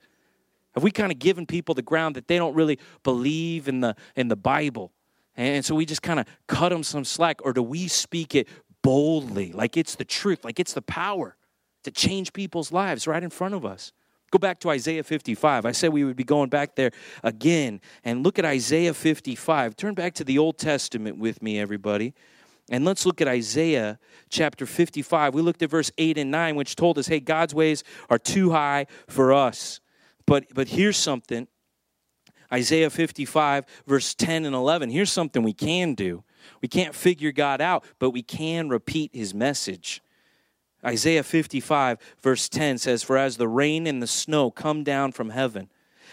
Have 0.78 0.84
we 0.84 0.92
kind 0.92 1.10
of 1.10 1.18
given 1.18 1.44
people 1.44 1.74
the 1.74 1.82
ground 1.82 2.14
that 2.14 2.28
they 2.28 2.38
don't 2.38 2.54
really 2.54 2.78
believe 3.02 3.66
in 3.66 3.80
the 3.80 3.96
in 4.14 4.28
the 4.28 4.36
Bible? 4.36 4.92
And 5.36 5.64
so 5.64 5.74
we 5.74 5.84
just 5.84 6.02
kind 6.02 6.20
of 6.20 6.26
cut 6.46 6.68
them 6.68 6.84
some 6.84 7.04
slack 7.04 7.44
or 7.44 7.52
do 7.52 7.64
we 7.64 7.88
speak 7.88 8.36
it 8.36 8.46
boldly 8.80 9.50
like 9.50 9.76
it's 9.76 9.96
the 9.96 10.04
truth, 10.04 10.44
like 10.44 10.60
it's 10.60 10.74
the 10.74 10.82
power 10.82 11.36
to 11.82 11.90
change 11.90 12.32
people's 12.32 12.70
lives 12.70 13.08
right 13.08 13.24
in 13.24 13.30
front 13.30 13.54
of 13.54 13.66
us? 13.66 13.92
Go 14.30 14.38
back 14.38 14.60
to 14.60 14.70
Isaiah 14.70 15.02
55. 15.02 15.66
I 15.66 15.72
said 15.72 15.92
we 15.92 16.04
would 16.04 16.14
be 16.14 16.22
going 16.22 16.48
back 16.48 16.76
there 16.76 16.92
again 17.24 17.80
and 18.04 18.22
look 18.22 18.38
at 18.38 18.44
Isaiah 18.44 18.94
55. 18.94 19.74
Turn 19.74 19.94
back 19.94 20.14
to 20.14 20.22
the 20.22 20.38
Old 20.38 20.58
Testament 20.58 21.18
with 21.18 21.42
me, 21.42 21.58
everybody. 21.58 22.14
And 22.70 22.84
let's 22.84 23.04
look 23.04 23.20
at 23.20 23.26
Isaiah 23.26 23.98
chapter 24.28 24.64
55. 24.64 25.34
We 25.34 25.42
looked 25.42 25.62
at 25.62 25.70
verse 25.70 25.90
8 25.98 26.18
and 26.18 26.30
9, 26.30 26.54
which 26.54 26.76
told 26.76 26.98
us, 26.98 27.08
hey, 27.08 27.18
God's 27.18 27.52
ways 27.52 27.82
are 28.10 28.18
too 28.18 28.52
high 28.52 28.86
for 29.08 29.32
us. 29.32 29.80
But 30.28 30.44
but 30.52 30.68
here's 30.68 30.98
something. 30.98 31.48
Isaiah 32.52 32.90
55 32.90 33.64
verse 33.86 34.14
10 34.14 34.44
and 34.44 34.54
11. 34.54 34.90
Here's 34.90 35.10
something 35.10 35.42
we 35.42 35.54
can 35.54 35.94
do. 35.94 36.22
We 36.60 36.68
can't 36.68 36.94
figure 36.94 37.32
God 37.32 37.60
out, 37.60 37.84
but 37.98 38.10
we 38.10 38.22
can 38.22 38.68
repeat 38.68 39.10
his 39.14 39.34
message. 39.34 40.02
Isaiah 40.84 41.22
55 41.22 41.98
verse 42.22 42.48
10 42.48 42.78
says, 42.78 43.02
"For 43.02 43.16
as 43.16 43.38
the 43.38 43.48
rain 43.48 43.86
and 43.86 44.02
the 44.02 44.06
snow 44.06 44.50
come 44.50 44.84
down 44.84 45.12
from 45.12 45.30
heaven, 45.30 45.70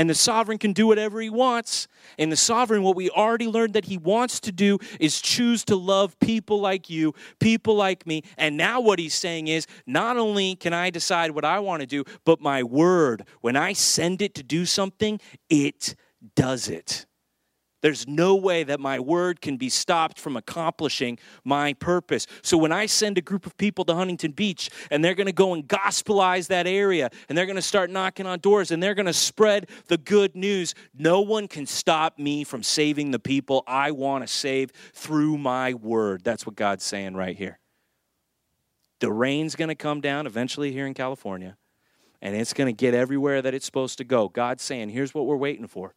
and 0.00 0.08
the 0.08 0.14
sovereign 0.14 0.56
can 0.56 0.72
do 0.72 0.86
whatever 0.86 1.20
he 1.20 1.28
wants. 1.28 1.86
And 2.18 2.32
the 2.32 2.36
sovereign, 2.36 2.82
what 2.82 2.96
we 2.96 3.10
already 3.10 3.46
learned 3.46 3.74
that 3.74 3.84
he 3.84 3.98
wants 3.98 4.40
to 4.40 4.50
do 4.50 4.78
is 4.98 5.20
choose 5.20 5.62
to 5.66 5.76
love 5.76 6.18
people 6.20 6.58
like 6.58 6.88
you, 6.88 7.12
people 7.38 7.74
like 7.74 8.06
me. 8.06 8.22
And 8.38 8.56
now 8.56 8.80
what 8.80 8.98
he's 8.98 9.12
saying 9.12 9.48
is 9.48 9.66
not 9.86 10.16
only 10.16 10.56
can 10.56 10.72
I 10.72 10.88
decide 10.88 11.32
what 11.32 11.44
I 11.44 11.58
want 11.58 11.80
to 11.80 11.86
do, 11.86 12.04
but 12.24 12.40
my 12.40 12.62
word, 12.62 13.26
when 13.42 13.56
I 13.56 13.74
send 13.74 14.22
it 14.22 14.34
to 14.36 14.42
do 14.42 14.64
something, 14.64 15.20
it 15.50 15.94
does 16.34 16.68
it. 16.68 17.04
There's 17.82 18.06
no 18.06 18.36
way 18.36 18.62
that 18.64 18.78
my 18.78 19.00
word 19.00 19.40
can 19.40 19.56
be 19.56 19.68
stopped 19.68 20.18
from 20.18 20.36
accomplishing 20.36 21.18
my 21.44 21.72
purpose. 21.74 22.26
So 22.42 22.58
when 22.58 22.72
I 22.72 22.86
send 22.86 23.16
a 23.16 23.22
group 23.22 23.46
of 23.46 23.56
people 23.56 23.84
to 23.86 23.94
Huntington 23.94 24.32
Beach 24.32 24.70
and 24.90 25.02
they're 25.02 25.14
going 25.14 25.26
to 25.26 25.32
go 25.32 25.54
and 25.54 25.66
gospelize 25.66 26.48
that 26.48 26.66
area 26.66 27.10
and 27.28 27.36
they're 27.36 27.46
going 27.46 27.56
to 27.56 27.62
start 27.62 27.90
knocking 27.90 28.26
on 28.26 28.38
doors 28.40 28.70
and 28.70 28.82
they're 28.82 28.94
going 28.94 29.06
to 29.06 29.12
spread 29.12 29.68
the 29.86 29.96
good 29.96 30.36
news, 30.36 30.74
no 30.94 31.22
one 31.22 31.48
can 31.48 31.66
stop 31.66 32.18
me 32.18 32.44
from 32.44 32.62
saving 32.62 33.10
the 33.12 33.18
people 33.18 33.64
I 33.66 33.92
want 33.92 34.26
to 34.26 34.28
save 34.32 34.72
through 34.92 35.38
my 35.38 35.74
word. 35.74 36.22
That's 36.22 36.44
what 36.44 36.56
God's 36.56 36.84
saying 36.84 37.14
right 37.14 37.36
here. 37.36 37.58
The 39.00 39.10
rain's 39.10 39.56
going 39.56 39.68
to 39.68 39.74
come 39.74 40.02
down 40.02 40.26
eventually 40.26 40.72
here 40.72 40.86
in 40.86 40.92
California 40.92 41.56
and 42.20 42.36
it's 42.36 42.52
going 42.52 42.66
to 42.66 42.76
get 42.76 42.92
everywhere 42.92 43.40
that 43.40 43.54
it's 43.54 43.64
supposed 43.64 43.96
to 43.98 44.04
go. 44.04 44.28
God's 44.28 44.62
saying, 44.62 44.90
here's 44.90 45.14
what 45.14 45.24
we're 45.24 45.36
waiting 45.36 45.66
for 45.66 45.94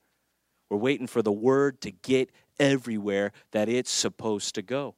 we're 0.69 0.77
waiting 0.77 1.07
for 1.07 1.21
the 1.21 1.31
word 1.31 1.81
to 1.81 1.91
get 1.91 2.31
everywhere 2.59 3.31
that 3.51 3.69
it's 3.69 3.91
supposed 3.91 4.55
to 4.55 4.61
go. 4.61 4.95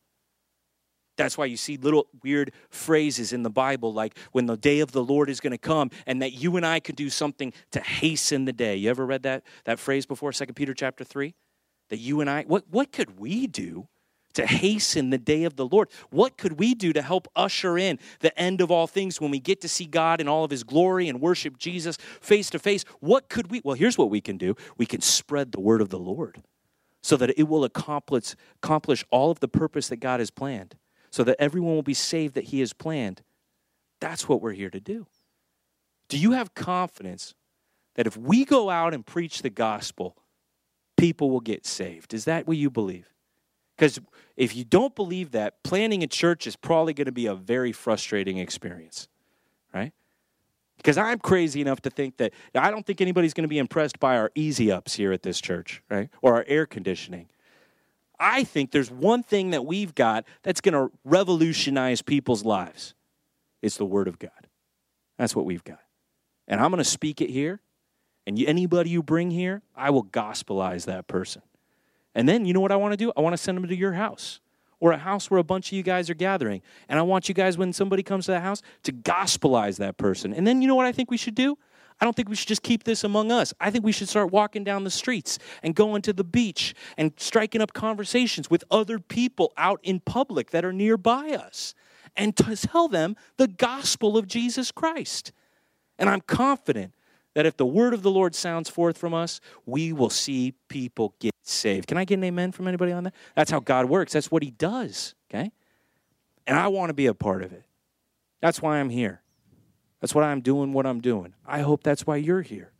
That's 1.17 1.37
why 1.37 1.45
you 1.45 1.57
see 1.57 1.77
little 1.77 2.07
weird 2.23 2.51
phrases 2.69 3.31
in 3.31 3.43
the 3.43 3.49
Bible, 3.49 3.93
like 3.93 4.17
when 4.31 4.47
the 4.47 4.57
day 4.57 4.81
of 4.81 4.91
the 4.91 5.03
Lord 5.03 5.29
is 5.29 5.39
going 5.39 5.51
to 5.51 5.57
come, 5.57 5.91
and 6.05 6.21
that 6.21 6.33
you 6.33 6.57
and 6.57 6.65
I 6.65 6.79
could 6.79 6.95
do 6.95 7.09
something 7.09 7.53
to 7.71 7.79
hasten 7.79 8.45
the 8.45 8.53
day. 8.53 8.75
You 8.75 8.89
ever 8.89 9.05
read 9.05 9.23
that, 9.23 9.43
that 9.63 9.79
phrase 9.79 10.05
before, 10.05 10.33
2 10.33 10.45
Peter 10.47 10.73
chapter 10.73 11.03
3? 11.03 11.33
That 11.89 11.97
you 11.97 12.19
and 12.19 12.29
I, 12.29 12.43
what, 12.43 12.65
what 12.69 12.91
could 12.91 13.19
we 13.19 13.47
do 13.47 13.87
to 14.35 14.45
hasten 14.45 15.09
the 15.09 15.17
day 15.17 15.43
of 15.43 15.55
the 15.55 15.65
Lord. 15.65 15.89
What 16.11 16.37
could 16.37 16.59
we 16.59 16.75
do 16.75 16.93
to 16.93 17.01
help 17.01 17.27
usher 17.35 17.77
in 17.77 17.99
the 18.19 18.37
end 18.39 18.61
of 18.61 18.71
all 18.71 18.87
things 18.87 19.19
when 19.19 19.31
we 19.31 19.39
get 19.39 19.61
to 19.61 19.69
see 19.69 19.85
God 19.85 20.21
in 20.21 20.27
all 20.27 20.43
of 20.43 20.51
his 20.51 20.63
glory 20.63 21.09
and 21.09 21.19
worship 21.19 21.57
Jesus 21.57 21.97
face 22.21 22.49
to 22.51 22.59
face? 22.59 22.85
What 22.99 23.29
could 23.29 23.49
we? 23.49 23.61
Well, 23.63 23.75
here's 23.75 23.97
what 23.97 24.09
we 24.09 24.21
can 24.21 24.37
do 24.37 24.55
we 24.77 24.85
can 24.85 25.01
spread 25.01 25.51
the 25.51 25.59
word 25.59 25.81
of 25.81 25.89
the 25.89 25.99
Lord 25.99 26.43
so 27.01 27.17
that 27.17 27.37
it 27.37 27.47
will 27.47 27.63
accomplish, 27.63 28.35
accomplish 28.63 29.05
all 29.11 29.31
of 29.31 29.39
the 29.39 29.47
purpose 29.47 29.89
that 29.89 29.97
God 29.97 30.19
has 30.19 30.31
planned, 30.31 30.75
so 31.11 31.23
that 31.23 31.37
everyone 31.39 31.75
will 31.75 31.83
be 31.83 31.93
saved 31.93 32.35
that 32.35 32.45
he 32.45 32.59
has 32.61 32.73
planned. 32.73 33.21
That's 34.01 34.27
what 34.27 34.41
we're 34.41 34.53
here 34.53 34.69
to 34.69 34.79
do. 34.79 35.07
Do 36.09 36.17
you 36.17 36.33
have 36.33 36.53
confidence 36.53 37.33
that 37.95 38.07
if 38.07 38.17
we 38.17 38.45
go 38.45 38.69
out 38.69 38.93
and 38.93 39.05
preach 39.05 39.41
the 39.41 39.49
gospel, 39.49 40.17
people 40.97 41.29
will 41.29 41.39
get 41.39 41.65
saved? 41.65 42.13
Is 42.13 42.25
that 42.25 42.47
what 42.47 42.57
you 42.57 42.69
believe? 42.69 43.14
Because 43.75 43.99
if 44.37 44.55
you 44.55 44.63
don't 44.63 44.95
believe 44.95 45.31
that, 45.31 45.63
planning 45.63 46.03
a 46.03 46.07
church 46.07 46.47
is 46.47 46.55
probably 46.55 46.93
going 46.93 47.05
to 47.05 47.11
be 47.11 47.25
a 47.25 47.35
very 47.35 47.71
frustrating 47.71 48.37
experience, 48.37 49.07
right? 49.73 49.91
Because 50.77 50.97
I'm 50.97 51.19
crazy 51.19 51.61
enough 51.61 51.81
to 51.81 51.89
think 51.89 52.17
that 52.17 52.31
I 52.53 52.71
don't 52.71 52.85
think 52.85 53.01
anybody's 53.01 53.33
going 53.33 53.43
to 53.43 53.49
be 53.49 53.57
impressed 53.57 53.99
by 53.99 54.17
our 54.17 54.31
easy 54.35 54.71
ups 54.71 54.93
here 54.93 55.11
at 55.11 55.23
this 55.23 55.41
church, 55.41 55.81
right? 55.89 56.09
Or 56.21 56.35
our 56.35 56.45
air 56.47 56.65
conditioning. 56.65 57.27
I 58.19 58.43
think 58.43 58.71
there's 58.71 58.91
one 58.91 59.23
thing 59.23 59.49
that 59.49 59.65
we've 59.65 59.93
got 59.93 60.25
that's 60.43 60.61
going 60.61 60.73
to 60.73 60.95
revolutionize 61.03 62.01
people's 62.01 62.45
lives. 62.45 62.93
It's 63.61 63.77
the 63.77 63.85
Word 63.85 64.07
of 64.07 64.19
God. 64.19 64.31
That's 65.17 65.35
what 65.35 65.45
we've 65.45 65.63
got. 65.63 65.81
And 66.47 66.61
I'm 66.61 66.71
going 66.71 66.83
to 66.83 66.89
speak 66.89 67.19
it 67.19 67.29
here. 67.29 67.61
And 68.27 68.39
anybody 68.41 68.89
you 68.89 69.03
bring 69.03 69.31
here, 69.31 69.61
I 69.75 69.89
will 69.89 70.03
gospelize 70.03 70.85
that 70.85 71.07
person. 71.07 71.41
And 72.15 72.27
then 72.27 72.45
you 72.45 72.53
know 72.53 72.61
what 72.61 72.71
I 72.71 72.77
want 72.77 72.93
to 72.93 72.97
do? 72.97 73.11
I 73.15 73.21
want 73.21 73.33
to 73.33 73.37
send 73.37 73.57
them 73.57 73.67
to 73.67 73.75
your 73.75 73.93
house 73.93 74.39
or 74.79 74.91
a 74.91 74.97
house 74.97 75.29
where 75.29 75.39
a 75.39 75.43
bunch 75.43 75.71
of 75.71 75.73
you 75.73 75.83
guys 75.83 76.09
are 76.09 76.15
gathering. 76.15 76.61
And 76.89 76.97
I 76.97 77.01
want 77.01 77.29
you 77.29 77.35
guys, 77.35 77.57
when 77.57 77.73
somebody 77.73 78.03
comes 78.03 78.25
to 78.25 78.31
the 78.31 78.39
house, 78.39 78.61
to 78.83 78.91
gospelize 78.91 79.77
that 79.77 79.97
person. 79.97 80.33
And 80.33 80.47
then 80.47 80.61
you 80.61 80.67
know 80.67 80.75
what 80.75 80.85
I 80.85 80.91
think 80.91 81.11
we 81.11 81.17
should 81.17 81.35
do? 81.35 81.57
I 81.99 82.05
don't 82.05 82.15
think 82.15 82.27
we 82.27 82.35
should 82.35 82.47
just 82.47 82.63
keep 82.63 82.83
this 82.83 83.03
among 83.03 83.31
us. 83.31 83.53
I 83.59 83.71
think 83.71 83.85
we 83.85 83.93
should 83.93 84.09
start 84.09 84.31
walking 84.31 84.63
down 84.63 84.83
the 84.83 84.89
streets 84.89 85.39
and 85.63 85.73
going 85.73 86.01
to 86.03 86.13
the 86.13 86.25
beach 86.25 86.75
and 86.97 87.13
striking 87.17 87.61
up 87.61 87.73
conversations 87.73 88.49
with 88.49 88.65
other 88.69 88.99
people 88.99 89.53
out 89.55 89.79
in 89.83 90.01
public 90.01 90.51
that 90.51 90.65
are 90.65 90.73
nearby 90.73 91.31
us 91.31 91.73
and 92.17 92.35
to 92.37 92.55
tell 92.55 92.87
them 92.87 93.15
the 93.37 93.47
gospel 93.47 94.17
of 94.17 94.27
Jesus 94.27 94.71
Christ. 94.71 95.31
And 95.97 96.09
I'm 96.09 96.21
confident 96.21 96.93
that 97.33 97.45
if 97.45 97.55
the 97.55 97.65
word 97.65 97.93
of 97.93 98.01
the 98.01 98.11
Lord 98.11 98.35
sounds 98.35 98.69
forth 98.69 98.97
from 98.97 99.13
us, 99.13 99.39
we 99.65 99.93
will 99.93 100.09
see 100.09 100.53
people 100.67 101.15
get 101.19 101.34
saved. 101.47 101.87
Can 101.87 101.97
I 101.97 102.05
get 102.05 102.15
an 102.15 102.23
amen 102.23 102.51
from 102.51 102.67
anybody 102.67 102.91
on 102.91 103.05
that? 103.05 103.13
That's 103.35 103.51
how 103.51 103.59
God 103.59 103.85
works. 103.85 104.13
That's 104.13 104.31
what 104.31 104.43
he 104.43 104.51
does, 104.51 105.15
okay? 105.29 105.51
And 106.47 106.57
I 106.57 106.67
want 106.67 106.89
to 106.89 106.93
be 106.93 107.07
a 107.07 107.13
part 107.13 107.43
of 107.43 107.51
it. 107.53 107.63
That's 108.41 108.61
why 108.61 108.79
I'm 108.79 108.89
here. 108.89 109.21
That's 110.01 110.13
why 110.13 110.23
I'm 110.23 110.41
doing 110.41 110.73
what 110.73 110.85
I'm 110.85 111.01
doing. 111.01 111.33
I 111.45 111.61
hope 111.61 111.83
that's 111.83 112.05
why 112.05 112.17
you're 112.17 112.41
here. 112.41 112.71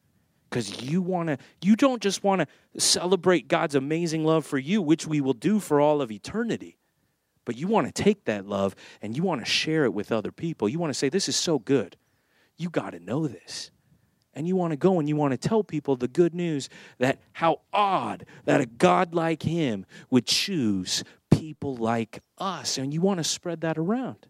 Because 0.50 0.84
you 0.84 1.02
want 1.02 1.30
to, 1.30 1.38
you 1.62 1.76
don't 1.76 2.02
just 2.02 2.24
want 2.24 2.42
to 2.42 2.80
celebrate 2.80 3.48
God's 3.48 3.76
amazing 3.76 4.24
love 4.24 4.46
for 4.46 4.58
you, 4.58 4.82
which 4.82 5.08
we 5.08 5.22
will 5.22 5.34
do 5.34 5.60
for 5.60 5.82
all 5.82 6.02
of 6.02 6.12
eternity, 6.12 6.78
but 7.44 7.58
you 7.58 7.68
want 7.68 7.88
to 7.88 8.04
take 8.04 8.26
that 8.26 8.46
love 8.46 8.76
and 9.02 9.16
you 9.18 9.24
want 9.24 9.44
to 9.44 9.50
share 9.50 9.86
it 9.86 9.94
with 9.94 10.12
other 10.12 10.32
people. 10.32 10.70
You 10.70 10.80
want 10.80 10.92
to 10.92 10.98
say, 10.98 11.10
This 11.10 11.28
is 11.28 11.36
so 11.36 11.60
good. 11.60 11.98
You 12.58 12.70
got 12.70 12.92
to 12.92 13.00
know 13.00 13.28
this. 13.28 13.72
And 14.36 14.48
you 14.48 14.56
want 14.56 14.72
to 14.72 14.78
go 14.78 15.00
and 15.00 15.08
you 15.08 15.16
want 15.16 15.32
to 15.32 15.38
tell 15.38 15.64
people 15.64 15.96
the 15.96 16.10
good 16.10 16.36
news 16.36 16.70
that 17.00 17.20
how 17.34 17.62
odd 17.72 18.26
that 18.44 18.60
a 18.60 18.66
God 18.66 19.14
like 19.14 19.44
Him 19.44 19.86
would 20.10 20.26
choose 20.26 21.04
people 21.32 21.76
like 21.76 22.20
us. 22.38 22.78
And 22.78 22.94
you 22.94 23.02
want 23.02 23.20
to 23.20 23.24
spread 23.24 23.62
that 23.62 23.78
around. 23.78 24.28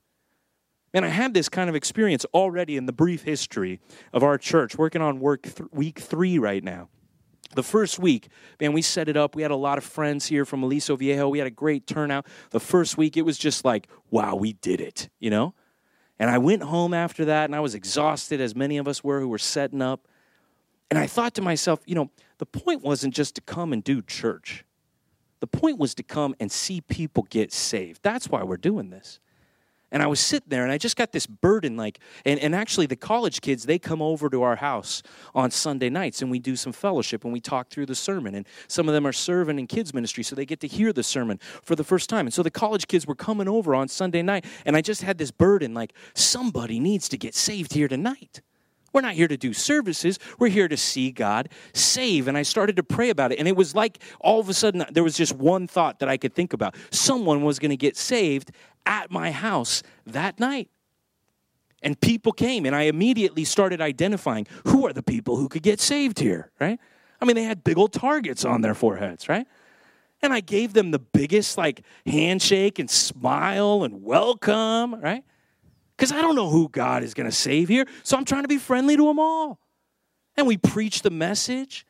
And 0.93 1.03
I 1.03 1.09
had 1.09 1.33
this 1.33 1.49
kind 1.49 1.69
of 1.69 1.75
experience 1.75 2.23
already 2.33 2.77
in 2.77 2.85
the 2.85 2.93
brief 2.93 3.23
history 3.23 3.81
of 4.13 4.23
our 4.23 4.37
church, 4.37 4.77
working 4.77 5.01
on 5.01 5.19
work 5.19 5.41
th- 5.41 5.69
week 5.73 5.99
three 5.99 6.39
right 6.39 6.63
now. 6.63 6.87
The 7.53 7.63
first 7.63 7.99
week, 7.99 8.29
man, 8.61 8.73
we 8.73 8.81
set 8.81 9.09
it 9.09 9.17
up. 9.17 9.35
We 9.35 9.41
had 9.41 9.51
a 9.51 9.57
lot 9.57 9.77
of 9.77 9.83
friends 9.83 10.25
here 10.27 10.45
from 10.45 10.63
Aliso 10.63 10.95
Viejo. 10.95 11.27
We 11.27 11.39
had 11.39 11.47
a 11.47 11.51
great 11.51 11.87
turnout. 11.87 12.27
The 12.51 12.59
first 12.59 12.97
week, 12.97 13.17
it 13.17 13.23
was 13.23 13.37
just 13.37 13.65
like, 13.65 13.87
wow, 14.09 14.35
we 14.35 14.53
did 14.53 14.79
it, 14.81 15.09
you 15.19 15.29
know? 15.29 15.53
And 16.19 16.29
I 16.29 16.37
went 16.37 16.63
home 16.63 16.93
after 16.93 17.25
that, 17.25 17.45
and 17.45 17.55
I 17.55 17.59
was 17.59 17.75
exhausted, 17.75 18.39
as 18.39 18.55
many 18.55 18.77
of 18.77 18.87
us 18.87 19.03
were 19.03 19.19
who 19.19 19.27
were 19.27 19.37
setting 19.37 19.81
up. 19.81 20.07
And 20.89 20.97
I 20.97 21.07
thought 21.07 21.33
to 21.35 21.41
myself, 21.41 21.81
you 21.85 21.95
know, 21.95 22.09
the 22.37 22.45
point 22.45 22.83
wasn't 22.83 23.13
just 23.13 23.35
to 23.35 23.41
come 23.41 23.73
and 23.73 23.83
do 23.83 24.01
church. 24.01 24.63
The 25.39 25.47
point 25.47 25.77
was 25.77 25.93
to 25.95 26.03
come 26.03 26.35
and 26.39 26.51
see 26.51 26.81
people 26.81 27.23
get 27.29 27.51
saved. 27.51 28.01
That's 28.01 28.29
why 28.29 28.43
we're 28.43 28.57
doing 28.57 28.89
this. 28.89 29.19
And 29.91 30.01
I 30.01 30.07
was 30.07 30.19
sitting 30.19 30.49
there 30.49 30.63
and 30.63 30.71
I 30.71 30.77
just 30.77 30.97
got 30.97 31.11
this 31.11 31.27
burden 31.27 31.77
like, 31.77 31.99
and, 32.25 32.39
and 32.39 32.55
actually 32.55 32.85
the 32.85 32.95
college 32.95 33.41
kids, 33.41 33.65
they 33.65 33.79
come 33.79 34.01
over 34.01 34.29
to 34.29 34.41
our 34.41 34.55
house 34.55 35.03
on 35.33 35.51
Sunday 35.51 35.89
nights 35.89 36.21
and 36.21 36.31
we 36.31 36.39
do 36.39 36.55
some 36.55 36.73
fellowship 36.73 37.23
and 37.23 37.31
we 37.31 37.39
talk 37.39 37.69
through 37.69 37.85
the 37.85 37.95
sermon. 37.95 38.35
And 38.35 38.47
some 38.67 38.87
of 38.89 38.93
them 38.93 39.05
are 39.05 39.13
serving 39.13 39.59
in 39.59 39.67
kids' 39.67 39.93
ministry, 39.93 40.23
so 40.23 40.35
they 40.35 40.45
get 40.45 40.59
to 40.61 40.67
hear 40.67 40.91
the 40.91 41.03
sermon 41.03 41.39
for 41.61 41.75
the 41.75 41.83
first 41.83 42.09
time. 42.09 42.25
And 42.25 42.33
so 42.33 42.43
the 42.43 42.51
college 42.51 42.87
kids 42.87 43.05
were 43.07 43.15
coming 43.15 43.47
over 43.47 43.75
on 43.75 43.87
Sunday 43.87 44.21
night 44.21 44.45
and 44.65 44.75
I 44.75 44.81
just 44.81 45.03
had 45.03 45.17
this 45.17 45.31
burden 45.31 45.73
like, 45.73 45.93
somebody 46.13 46.79
needs 46.79 47.07
to 47.09 47.17
get 47.17 47.35
saved 47.35 47.73
here 47.73 47.87
tonight. 47.87 48.41
We're 48.95 49.01
not 49.01 49.15
here 49.15 49.27
to 49.27 49.35
do 49.35 49.51
services. 49.51 50.19
We're 50.39 50.47
here 50.47 50.69
to 50.69 50.77
see 50.77 51.11
God 51.11 51.49
save. 51.73 52.29
And 52.29 52.37
I 52.37 52.43
started 52.43 52.77
to 52.77 52.83
pray 52.83 53.09
about 53.09 53.33
it. 53.33 53.39
And 53.39 53.47
it 53.47 53.55
was 53.55 53.75
like 53.75 53.99
all 54.21 54.39
of 54.39 54.47
a 54.47 54.53
sudden 54.53 54.85
there 54.89 55.03
was 55.03 55.17
just 55.17 55.33
one 55.35 55.67
thought 55.67 55.99
that 55.99 56.07
I 56.07 56.15
could 56.15 56.33
think 56.33 56.53
about. 56.53 56.75
Someone 56.91 57.43
was 57.43 57.59
going 57.59 57.71
to 57.71 57.77
get 57.77 57.97
saved 57.97 58.51
at 58.85 59.11
my 59.11 59.31
house 59.31 59.83
that 60.05 60.39
night. 60.39 60.69
And 61.81 61.99
people 61.99 62.31
came, 62.31 62.65
and 62.65 62.75
I 62.75 62.83
immediately 62.83 63.43
started 63.43 63.79
identifying 63.79 64.47
who 64.65 64.87
are 64.87 64.93
the 64.93 65.03
people 65.03 65.37
who 65.37 65.47
could 65.47 65.61
get 65.61 65.79
saved 65.79 66.19
here, 66.19 66.51
right? 66.59 66.79
I 67.21 67.25
mean, 67.25 67.35
they 67.35 67.43
had 67.43 67.63
big 67.63 67.77
old 67.77 67.93
targets 67.93 68.43
on 68.43 68.61
their 68.61 68.73
foreheads, 68.73 69.29
right? 69.29 69.45
And 70.21 70.33
I 70.33 70.39
gave 70.39 70.73
them 70.73 70.91
the 70.91 70.99
biggest 70.99 71.57
like 71.57 71.81
handshake 72.05 72.79
and 72.79 72.89
smile 72.89 73.83
and 73.83 74.03
welcome, 74.03 74.95
right? 74.95 75.23
because 75.95 76.11
I 76.11 76.21
don't 76.21 76.35
know 76.35 76.49
who 76.49 76.67
God 76.69 77.03
is 77.03 77.13
going 77.13 77.29
to 77.29 77.35
save 77.35 77.69
here. 77.69 77.85
So 78.03 78.17
I'm 78.17 78.25
trying 78.25 78.43
to 78.43 78.47
be 78.47 78.57
friendly 78.57 78.97
to 78.97 79.05
them 79.05 79.19
all. 79.19 79.59
And 80.35 80.45
we 80.45 80.57
preach 80.57 81.01
the 81.01 81.09
message. 81.09 81.85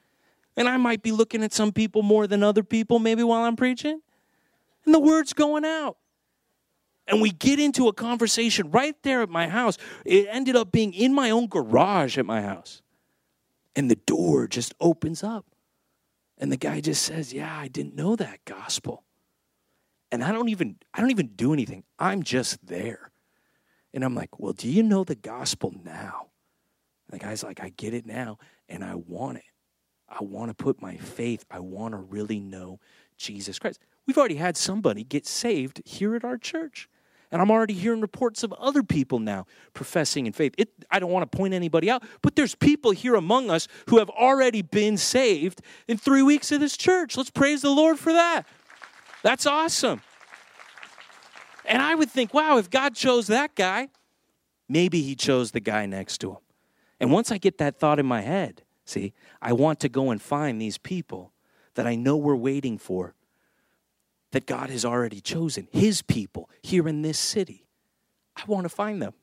And 0.56 0.70
I 0.70 0.78
might 0.78 1.02
be 1.02 1.12
looking 1.12 1.44
at 1.44 1.52
some 1.52 1.72
people 1.72 2.02
more 2.02 2.28
than 2.28 2.44
other 2.44 2.64
people, 2.64 3.00
maybe 3.00 3.24
while 3.24 3.44
I'm 3.44 3.56
preaching. 3.56 4.00
And 4.86 4.94
the 4.94 5.00
word's 5.00 5.34
going 5.34 5.66
out. 5.66 5.98
And 7.08 7.22
we 7.22 7.32
get 7.32 7.60
into 7.60 7.88
a 7.88 7.94
conversation 7.94 8.72
right 8.72 8.96
there 9.04 9.22
at 9.22 9.30
my 9.30 9.48
house. 9.48 9.78
It 10.06 10.28
ended 10.30 10.56
up 10.56 10.72
being 10.72 10.94
in 10.94 11.14
my 11.14 11.30
own 11.30 11.48
garage 11.48 12.18
at 12.18 12.26
my 12.26 12.42
house. 12.42 12.82
And 13.76 13.92
the 13.92 13.96
door 13.96 14.48
just 14.48 14.74
opens 14.80 15.24
up. 15.24 15.46
And 16.38 16.52
the 16.52 16.58
guy 16.58 16.82
just 16.82 17.04
says, 17.04 17.34
Yeah, 17.34 17.56
I 17.56 17.68
didn't 17.68 17.96
know 17.96 18.16
that 18.16 18.44
gospel. 18.46 19.04
And 20.12 20.24
I 20.24 20.32
don't 20.32 20.50
even 20.50 20.78
I 20.94 21.02
don't 21.02 21.12
even 21.12 21.28
do 21.36 21.54
anything. 21.54 21.84
I'm 22.00 22.24
just 22.24 22.66
there. 22.66 23.12
And 23.96 24.04
I'm 24.04 24.14
like, 24.14 24.40
well, 24.40 24.52
do 24.52 24.68
you 24.68 24.84
know 24.84 25.06
the 25.06 25.16
gospel 25.16 25.74
now? 25.84 26.28
And 27.10 27.20
the 27.20 27.24
guy's 27.24 27.44
like, 27.44 27.62
I 27.64 27.70
get 27.70 27.94
it 27.94 28.06
now, 28.06 28.38
and 28.68 28.84
I 28.84 28.96
want 28.96 29.38
it. 29.38 29.46
I 30.10 30.22
want 30.22 30.50
to 30.50 30.64
put 30.64 30.82
my 30.82 30.98
faith, 30.98 31.46
I 31.50 31.60
want 31.60 31.94
to 31.94 31.98
really 31.98 32.40
know 32.40 32.80
Jesus 33.18 33.58
Christ. 33.58 33.80
We've 34.06 34.18
already 34.18 34.36
had 34.36 34.58
somebody 34.58 35.04
get 35.04 35.26
saved 35.26 35.82
here 35.86 36.16
at 36.16 36.26
our 36.26 36.38
church. 36.38 36.90
And 37.36 37.42
I'm 37.42 37.52
already 37.52 37.74
hearing 37.74 38.00
reports 38.00 38.44
of 38.44 38.54
other 38.54 38.82
people 38.82 39.20
now 39.20 39.46
professing 39.74 40.26
in 40.26 40.32
faith. 40.32 40.56
It, 40.58 40.70
I 40.90 41.00
don't 41.00 41.12
want 41.12 41.30
to 41.30 41.38
point 41.38 41.54
anybody 41.54 41.90
out, 41.90 42.02
but 42.22 42.38
there's 42.38 42.56
people 42.56 42.92
here 42.92 43.16
among 43.16 43.50
us 43.50 43.68
who 43.90 43.98
have 43.98 44.10
already 44.10 44.62
been 44.62 44.96
saved 44.96 45.62
in 45.90 45.98
three 45.98 46.22
weeks 46.22 46.54
of 46.54 46.62
this 46.62 46.78
church. 46.78 47.18
Let's 47.18 47.30
praise 47.30 47.62
the 47.62 47.72
Lord 47.72 48.00
for 48.00 48.14
that. 48.14 48.44
That's 49.22 49.46
awesome. 49.46 50.02
And 51.66 51.82
I 51.82 51.94
would 51.94 52.10
think, 52.10 52.34
wow, 52.34 52.58
if 52.58 52.70
God 52.70 52.96
chose 52.96 53.28
that 53.28 53.54
guy, 53.54 53.90
maybe 54.70 55.02
he 55.02 55.14
chose 55.14 55.52
the 55.52 55.60
guy 55.60 55.86
next 55.86 56.20
to 56.20 56.32
him. 56.32 56.38
And 57.02 57.12
once 57.12 57.34
I 57.34 57.38
get 57.38 57.58
that 57.58 57.82
thought 57.82 58.00
in 58.00 58.06
my 58.06 58.22
head, 58.22 58.62
see, 58.86 59.12
I 59.42 59.52
want 59.52 59.82
to 59.82 59.90
go 59.90 60.10
and 60.10 60.22
find 60.22 60.62
these 60.62 60.78
people 60.78 61.34
that 61.74 61.86
I 61.86 61.96
know 61.96 62.16
we're 62.16 62.34
waiting 62.34 62.78
for, 62.78 63.14
that 64.36 64.46
God 64.46 64.70
has 64.70 64.84
already 64.84 65.22
chosen, 65.22 65.70
his 65.72 66.02
people 66.02 66.50
here 66.62 66.90
in 66.90 67.04
this 67.04 67.18
city. 67.18 67.64
I 68.36 68.44
want 68.48 68.66
to 68.66 68.70
find 68.70 69.02
them. 69.02 69.14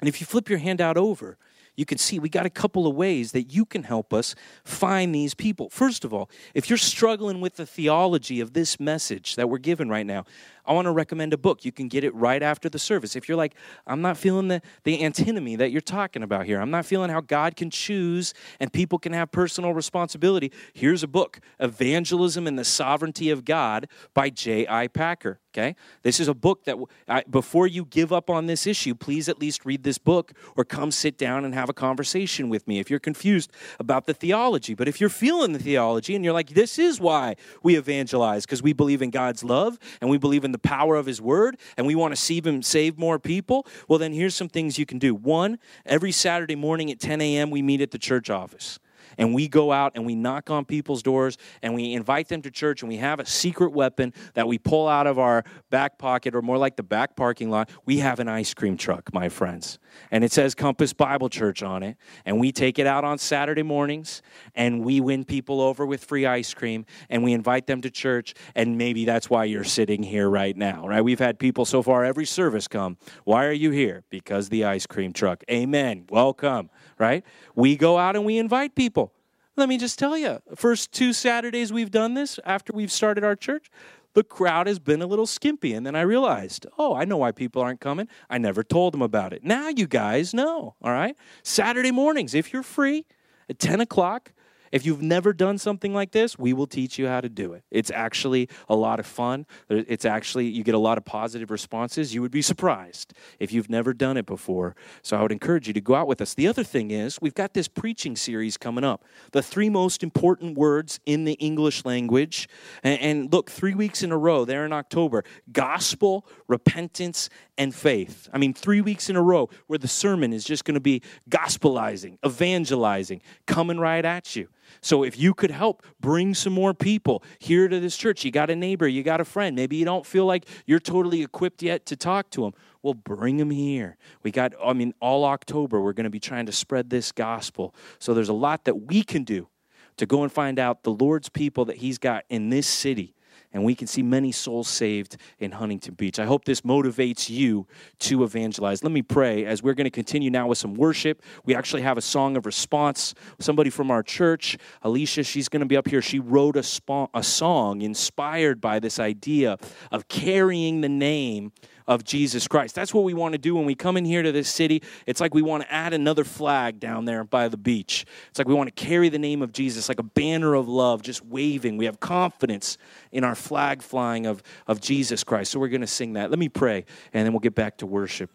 And 0.00 0.08
if 0.08 0.18
you 0.18 0.26
flip 0.26 0.48
your 0.48 0.60
handout 0.60 0.96
over, 0.96 1.36
you 1.76 1.84
can 1.84 1.98
see 1.98 2.18
we 2.18 2.30
got 2.30 2.46
a 2.46 2.50
couple 2.50 2.86
of 2.86 2.94
ways 2.94 3.32
that 3.32 3.52
you 3.52 3.66
can 3.66 3.82
help 3.82 4.14
us 4.14 4.34
find 4.64 5.14
these 5.14 5.34
people. 5.34 5.68
First 5.68 6.06
of 6.06 6.14
all, 6.14 6.30
if 6.54 6.70
you're 6.70 6.78
struggling 6.78 7.42
with 7.42 7.56
the 7.56 7.66
theology 7.66 8.40
of 8.40 8.54
this 8.54 8.80
message 8.80 9.36
that 9.36 9.50
we're 9.50 9.58
given 9.58 9.90
right 9.90 10.06
now, 10.06 10.24
I 10.66 10.72
want 10.72 10.86
to 10.86 10.92
recommend 10.92 11.32
a 11.32 11.38
book. 11.38 11.64
You 11.64 11.72
can 11.72 11.88
get 11.88 12.04
it 12.04 12.14
right 12.14 12.42
after 12.42 12.68
the 12.68 12.78
service. 12.78 13.16
If 13.16 13.28
you're 13.28 13.36
like, 13.36 13.54
I'm 13.86 14.00
not 14.00 14.16
feeling 14.16 14.48
the, 14.48 14.62
the 14.84 15.02
antinomy 15.04 15.56
that 15.56 15.70
you're 15.70 15.80
talking 15.80 16.22
about 16.22 16.46
here, 16.46 16.60
I'm 16.60 16.70
not 16.70 16.86
feeling 16.86 17.10
how 17.10 17.20
God 17.20 17.56
can 17.56 17.70
choose 17.70 18.34
and 18.60 18.72
people 18.72 18.98
can 18.98 19.12
have 19.12 19.30
personal 19.30 19.74
responsibility, 19.74 20.52
here's 20.72 21.02
a 21.02 21.08
book 21.08 21.40
Evangelism 21.60 22.46
and 22.46 22.58
the 22.58 22.64
Sovereignty 22.64 23.30
of 23.30 23.44
God 23.44 23.88
by 24.14 24.30
J.I. 24.30 24.88
Packer. 24.88 25.40
Okay? 25.56 25.76
This 26.02 26.18
is 26.18 26.26
a 26.26 26.34
book 26.34 26.64
that, 26.64 26.76
I, 27.06 27.22
before 27.30 27.68
you 27.68 27.84
give 27.84 28.12
up 28.12 28.28
on 28.28 28.46
this 28.46 28.66
issue, 28.66 28.94
please 28.94 29.28
at 29.28 29.38
least 29.38 29.64
read 29.64 29.84
this 29.84 29.98
book 29.98 30.32
or 30.56 30.64
come 30.64 30.90
sit 30.90 31.16
down 31.16 31.44
and 31.44 31.54
have 31.54 31.68
a 31.68 31.72
conversation 31.72 32.48
with 32.48 32.66
me 32.66 32.80
if 32.80 32.90
you're 32.90 32.98
confused 32.98 33.52
about 33.78 34.06
the 34.06 34.14
theology. 34.14 34.74
But 34.74 34.88
if 34.88 35.00
you're 35.00 35.08
feeling 35.10 35.52
the 35.52 35.60
theology 35.60 36.16
and 36.16 36.24
you're 36.24 36.34
like, 36.34 36.50
this 36.50 36.76
is 36.76 36.98
why 36.98 37.36
we 37.62 37.76
evangelize, 37.76 38.44
because 38.44 38.62
we 38.62 38.72
believe 38.72 39.00
in 39.00 39.10
God's 39.10 39.44
love 39.44 39.78
and 40.00 40.10
we 40.10 40.18
believe 40.18 40.44
in 40.44 40.50
the 40.54 40.58
power 40.58 40.94
of 40.94 41.06
His 41.06 41.20
Word 41.20 41.58
and 41.76 41.84
we 41.84 41.96
want 41.96 42.14
to 42.14 42.20
see 42.20 42.40
Him 42.40 42.62
save 42.62 42.96
more 42.96 43.18
people, 43.18 43.66
well, 43.88 43.98
then 43.98 44.12
here's 44.12 44.36
some 44.36 44.48
things 44.48 44.78
you 44.78 44.86
can 44.86 45.00
do. 45.00 45.12
One, 45.14 45.58
every 45.84 46.12
Saturday 46.12 46.54
morning 46.54 46.90
at 46.92 47.00
10 47.00 47.20
a.m., 47.20 47.50
we 47.50 47.60
meet 47.60 47.80
at 47.80 47.90
the 47.90 47.98
church 47.98 48.30
office 48.30 48.78
and 49.18 49.34
we 49.34 49.48
go 49.48 49.72
out 49.72 49.92
and 49.94 50.04
we 50.04 50.14
knock 50.14 50.50
on 50.50 50.64
people's 50.64 51.02
doors 51.02 51.36
and 51.62 51.74
we 51.74 51.94
invite 51.94 52.28
them 52.28 52.42
to 52.42 52.50
church 52.50 52.82
and 52.82 52.88
we 52.88 52.96
have 52.96 53.20
a 53.20 53.26
secret 53.26 53.72
weapon 53.72 54.12
that 54.34 54.46
we 54.48 54.58
pull 54.58 54.88
out 54.88 55.06
of 55.06 55.18
our 55.18 55.44
back 55.70 55.98
pocket 55.98 56.34
or 56.34 56.42
more 56.42 56.58
like 56.58 56.76
the 56.76 56.82
back 56.82 57.16
parking 57.16 57.50
lot. 57.50 57.70
We 57.84 57.98
have 57.98 58.20
an 58.20 58.28
ice 58.28 58.54
cream 58.54 58.76
truck, 58.76 59.12
my 59.12 59.28
friends. 59.28 59.78
And 60.10 60.24
it 60.24 60.32
says 60.32 60.54
Compass 60.54 60.92
Bible 60.92 61.28
Church 61.28 61.62
on 61.62 61.82
it. 61.82 61.96
And 62.24 62.40
we 62.40 62.52
take 62.52 62.78
it 62.78 62.86
out 62.86 63.04
on 63.04 63.18
Saturday 63.18 63.62
mornings 63.62 64.22
and 64.54 64.84
we 64.84 65.00
win 65.00 65.24
people 65.24 65.60
over 65.60 65.86
with 65.86 66.04
free 66.04 66.26
ice 66.26 66.54
cream 66.54 66.86
and 67.08 67.22
we 67.22 67.32
invite 67.32 67.66
them 67.66 67.80
to 67.82 67.90
church. 67.90 68.34
And 68.54 68.78
maybe 68.78 69.04
that's 69.04 69.30
why 69.30 69.44
you're 69.44 69.64
sitting 69.64 70.02
here 70.02 70.28
right 70.28 70.56
now, 70.56 70.86
right? 70.86 71.02
We've 71.02 71.18
had 71.18 71.38
people 71.38 71.64
so 71.64 71.82
far 71.82 72.04
every 72.04 72.26
service 72.26 72.68
come. 72.68 72.96
Why 73.24 73.46
are 73.46 73.52
you 73.52 73.70
here? 73.70 74.04
Because 74.10 74.48
the 74.48 74.64
ice 74.64 74.86
cream 74.86 75.12
truck. 75.12 75.42
Amen. 75.50 76.04
Welcome, 76.08 76.70
right? 76.98 77.24
We 77.54 77.76
go 77.76 77.98
out 77.98 78.16
and 78.16 78.24
we 78.24 78.38
invite 78.38 78.74
people. 78.74 79.12
Let 79.56 79.68
me 79.68 79.78
just 79.78 79.98
tell 79.98 80.16
you, 80.18 80.40
first 80.56 80.92
two 80.92 81.12
Saturdays 81.12 81.72
we've 81.72 81.90
done 81.90 82.14
this 82.14 82.40
after 82.44 82.72
we've 82.72 82.90
started 82.90 83.22
our 83.22 83.36
church, 83.36 83.70
the 84.14 84.24
crowd 84.24 84.66
has 84.66 84.78
been 84.78 85.02
a 85.02 85.06
little 85.06 85.26
skimpy. 85.26 85.74
And 85.74 85.86
then 85.86 85.94
I 85.94 86.00
realized, 86.00 86.66
oh, 86.78 86.94
I 86.94 87.04
know 87.04 87.18
why 87.18 87.32
people 87.32 87.62
aren't 87.62 87.80
coming. 87.80 88.08
I 88.30 88.38
never 88.38 88.64
told 88.64 88.94
them 88.94 89.02
about 89.02 89.32
it. 89.32 89.44
Now 89.44 89.68
you 89.68 89.86
guys 89.86 90.34
know, 90.34 90.74
all 90.82 90.92
right? 90.92 91.16
Saturday 91.42 91.90
mornings, 91.90 92.34
if 92.34 92.52
you're 92.52 92.62
free 92.62 93.06
at 93.48 93.58
10 93.58 93.80
o'clock, 93.80 94.32
If 94.74 94.84
you've 94.84 95.02
never 95.02 95.32
done 95.32 95.58
something 95.58 95.94
like 95.94 96.10
this, 96.10 96.36
we 96.36 96.52
will 96.52 96.66
teach 96.66 96.98
you 96.98 97.06
how 97.06 97.20
to 97.20 97.28
do 97.28 97.52
it. 97.52 97.62
It's 97.70 97.92
actually 97.92 98.48
a 98.68 98.74
lot 98.74 98.98
of 98.98 99.06
fun. 99.06 99.46
It's 99.70 100.04
actually, 100.04 100.46
you 100.46 100.64
get 100.64 100.74
a 100.74 100.78
lot 100.78 100.98
of 100.98 101.04
positive 101.04 101.52
responses. 101.52 102.12
You 102.12 102.22
would 102.22 102.32
be 102.32 102.42
surprised 102.42 103.14
if 103.38 103.52
you've 103.52 103.70
never 103.70 103.94
done 103.94 104.16
it 104.16 104.26
before. 104.26 104.74
So 105.02 105.16
I 105.16 105.22
would 105.22 105.30
encourage 105.30 105.68
you 105.68 105.74
to 105.74 105.80
go 105.80 105.94
out 105.94 106.08
with 106.08 106.20
us. 106.20 106.34
The 106.34 106.48
other 106.48 106.64
thing 106.64 106.90
is, 106.90 107.20
we've 107.20 107.36
got 107.36 107.54
this 107.54 107.68
preaching 107.68 108.16
series 108.16 108.56
coming 108.56 108.82
up. 108.82 109.04
The 109.30 109.42
three 109.42 109.70
most 109.70 110.02
important 110.02 110.58
words 110.58 110.98
in 111.06 111.24
the 111.24 111.34
English 111.34 111.84
language. 111.84 112.48
And, 112.82 113.00
and 113.00 113.32
look, 113.32 113.52
three 113.52 113.76
weeks 113.76 114.02
in 114.02 114.10
a 114.10 114.18
row 114.18 114.44
there 114.44 114.66
in 114.66 114.72
October 114.72 115.22
gospel, 115.52 116.26
repentance, 116.48 117.30
and 117.56 117.72
faith. 117.72 118.28
I 118.32 118.38
mean, 118.38 118.52
three 118.52 118.80
weeks 118.80 119.08
in 119.08 119.14
a 119.14 119.22
row 119.22 119.50
where 119.68 119.78
the 119.78 119.86
sermon 119.86 120.32
is 120.32 120.42
just 120.44 120.64
going 120.64 120.74
to 120.74 120.80
be 120.80 121.02
gospelizing, 121.30 122.18
evangelizing, 122.26 123.22
coming 123.46 123.78
right 123.78 124.04
at 124.04 124.34
you. 124.34 124.48
So 124.80 125.02
if 125.02 125.18
you 125.18 125.34
could 125.34 125.50
help 125.50 125.82
bring 126.00 126.34
some 126.34 126.52
more 126.52 126.74
people 126.74 127.22
here 127.38 127.68
to 127.68 127.80
this 127.80 127.96
church, 127.96 128.24
you 128.24 128.30
got 128.30 128.50
a 128.50 128.56
neighbor, 128.56 128.86
you 128.86 129.02
got 129.02 129.20
a 129.20 129.24
friend, 129.24 129.56
maybe 129.56 129.76
you 129.76 129.84
don't 129.84 130.06
feel 130.06 130.26
like 130.26 130.46
you're 130.66 130.78
totally 130.78 131.22
equipped 131.22 131.62
yet 131.62 131.86
to 131.86 131.96
talk 131.96 132.30
to 132.30 132.42
them. 132.42 132.52
Well, 132.82 132.94
bring 132.94 133.38
them 133.38 133.50
here. 133.50 133.96
We 134.22 134.30
got, 134.30 134.52
I 134.62 134.72
mean, 134.74 134.92
all 135.00 135.24
October, 135.24 135.80
we're 135.80 135.94
going 135.94 136.04
to 136.04 136.10
be 136.10 136.20
trying 136.20 136.46
to 136.46 136.52
spread 136.52 136.90
this 136.90 137.12
gospel. 137.12 137.74
So 137.98 138.12
there's 138.12 138.28
a 138.28 138.34
lot 138.34 138.64
that 138.64 138.88
we 138.88 139.02
can 139.02 139.24
do 139.24 139.48
to 139.96 140.06
go 140.06 140.22
and 140.22 140.30
find 140.30 140.58
out 140.58 140.82
the 140.82 140.92
Lord's 140.92 141.28
people 141.28 141.64
that 141.66 141.76
He's 141.76 141.98
got 141.98 142.24
in 142.28 142.50
this 142.50 142.66
city 142.66 143.14
and 143.54 143.64
we 143.64 143.74
can 143.74 143.86
see 143.86 144.02
many 144.02 144.32
souls 144.32 144.68
saved 144.68 145.16
in 145.38 145.52
Huntington 145.52 145.94
Beach. 145.94 146.18
I 146.18 146.26
hope 146.26 146.44
this 146.44 146.62
motivates 146.62 147.30
you 147.30 147.66
to 148.00 148.24
evangelize. 148.24 148.82
Let 148.82 148.92
me 148.92 149.00
pray 149.00 149.46
as 149.46 149.62
we're 149.62 149.74
going 149.74 149.84
to 149.84 149.90
continue 149.90 150.30
now 150.30 150.48
with 150.48 150.58
some 150.58 150.74
worship. 150.74 151.22
We 151.44 151.54
actually 151.54 151.82
have 151.82 151.96
a 151.96 152.02
song 152.02 152.36
of 152.36 152.44
response. 152.44 153.14
Somebody 153.38 153.70
from 153.70 153.90
our 153.90 154.02
church, 154.02 154.58
Alicia, 154.82 155.22
she's 155.22 155.48
going 155.48 155.60
to 155.60 155.66
be 155.66 155.76
up 155.76 155.88
here. 155.88 156.02
She 156.02 156.18
wrote 156.18 156.56
a, 156.56 156.60
spo- 156.60 157.08
a 157.14 157.22
song 157.22 157.80
inspired 157.80 158.60
by 158.60 158.80
this 158.80 158.98
idea 158.98 159.56
of 159.92 160.08
carrying 160.08 160.80
the 160.80 160.88
name 160.88 161.52
of 161.86 162.04
Jesus 162.04 162.48
Christ. 162.48 162.74
That's 162.74 162.94
what 162.94 163.04
we 163.04 163.14
want 163.14 163.32
to 163.32 163.38
do 163.38 163.54
when 163.54 163.66
we 163.66 163.74
come 163.74 163.96
in 163.96 164.04
here 164.04 164.22
to 164.22 164.32
this 164.32 164.48
city. 164.48 164.82
It's 165.06 165.20
like 165.20 165.34
we 165.34 165.42
want 165.42 165.62
to 165.62 165.72
add 165.72 165.92
another 165.92 166.24
flag 166.24 166.80
down 166.80 167.04
there 167.04 167.24
by 167.24 167.48
the 167.48 167.56
beach. 167.56 168.06
It's 168.30 168.38
like 168.38 168.48
we 168.48 168.54
want 168.54 168.74
to 168.74 168.84
carry 168.84 169.08
the 169.08 169.18
name 169.18 169.42
of 169.42 169.52
Jesus 169.52 169.88
like 169.88 169.98
a 169.98 170.04
banner 170.04 170.54
of 170.54 170.68
love 170.68 171.02
just 171.02 171.24
waving. 171.24 171.76
We 171.76 171.84
have 171.84 172.00
confidence 172.00 172.78
in 173.12 173.24
our 173.24 173.34
flag 173.34 173.82
flying 173.82 174.26
of, 174.26 174.42
of 174.66 174.80
Jesus 174.80 175.24
Christ. 175.24 175.52
So 175.52 175.60
we're 175.60 175.68
going 175.68 175.82
to 175.82 175.86
sing 175.86 176.14
that. 176.14 176.30
Let 176.30 176.38
me 176.38 176.48
pray, 176.48 176.84
and 177.12 177.26
then 177.26 177.32
we'll 177.32 177.40
get 177.40 177.54
back 177.54 177.78
to 177.78 177.86
worship. 177.86 178.30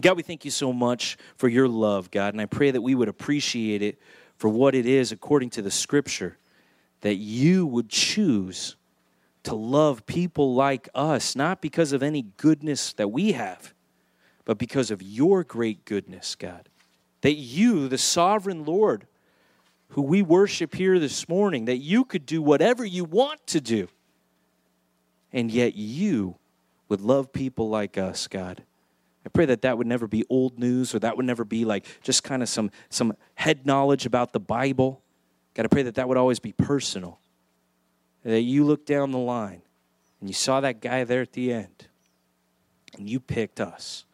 God, 0.00 0.16
we 0.16 0.22
thank 0.22 0.44
you 0.44 0.50
so 0.50 0.72
much 0.72 1.16
for 1.36 1.48
your 1.48 1.68
love, 1.68 2.10
God, 2.10 2.34
and 2.34 2.40
I 2.40 2.46
pray 2.46 2.72
that 2.72 2.80
we 2.80 2.94
would 2.94 3.08
appreciate 3.08 3.80
it 3.80 4.00
for 4.36 4.48
what 4.48 4.74
it 4.74 4.86
is 4.86 5.12
according 5.12 5.50
to 5.50 5.62
the 5.62 5.70
scripture, 5.70 6.36
that 7.02 7.14
you 7.14 7.66
would 7.66 7.88
choose 7.88 8.76
to 9.44 9.54
love 9.54 10.06
people 10.06 10.54
like 10.54 10.88
us, 10.94 11.36
not 11.36 11.60
because 11.60 11.92
of 11.92 12.02
any 12.02 12.22
goodness 12.36 12.92
that 12.94 13.10
we 13.10 13.32
have, 13.32 13.72
but 14.44 14.58
because 14.58 14.90
of 14.90 15.02
your 15.02 15.44
great 15.44 15.84
goodness, 15.84 16.34
God. 16.34 16.68
That 17.20 17.34
you, 17.34 17.88
the 17.88 17.98
sovereign 17.98 18.64
Lord, 18.64 19.06
who 19.90 20.02
we 20.02 20.22
worship 20.22 20.74
here 20.74 20.98
this 20.98 21.28
morning, 21.28 21.66
that 21.66 21.78
you 21.78 22.04
could 22.04 22.26
do 22.26 22.42
whatever 22.42 22.84
you 22.84 23.04
want 23.04 23.46
to 23.48 23.60
do, 23.60 23.88
and 25.32 25.50
yet 25.50 25.74
you 25.74 26.36
would 26.88 27.00
love 27.00 27.32
people 27.32 27.68
like 27.68 27.96
us, 27.96 28.26
God. 28.26 28.62
I 29.26 29.28
pray 29.30 29.46
that 29.46 29.62
that 29.62 29.78
would 29.78 29.86
never 29.86 30.06
be 30.06 30.24
old 30.28 30.58
news 30.58 30.94
or 30.94 30.98
that 30.98 31.16
would 31.16 31.24
never 31.24 31.44
be 31.44 31.64
like 31.64 31.86
just 32.02 32.22
kind 32.22 32.42
of 32.42 32.48
some, 32.48 32.70
some 32.90 33.14
head 33.34 33.64
knowledge 33.64 34.04
about 34.04 34.32
the 34.32 34.40
Bible. 34.40 35.02
God, 35.54 35.64
I 35.64 35.68
pray 35.68 35.82
that 35.82 35.94
that 35.94 36.08
would 36.08 36.18
always 36.18 36.40
be 36.40 36.52
personal 36.52 37.18
that 38.24 38.40
you 38.40 38.64
looked 38.64 38.86
down 38.86 39.12
the 39.12 39.18
line 39.18 39.62
and 40.20 40.28
you 40.28 40.34
saw 40.34 40.60
that 40.60 40.80
guy 40.80 41.04
there 41.04 41.22
at 41.22 41.32
the 41.32 41.52
end 41.52 41.86
and 42.96 43.08
you 43.08 43.20
picked 43.20 43.60
us 43.60 44.04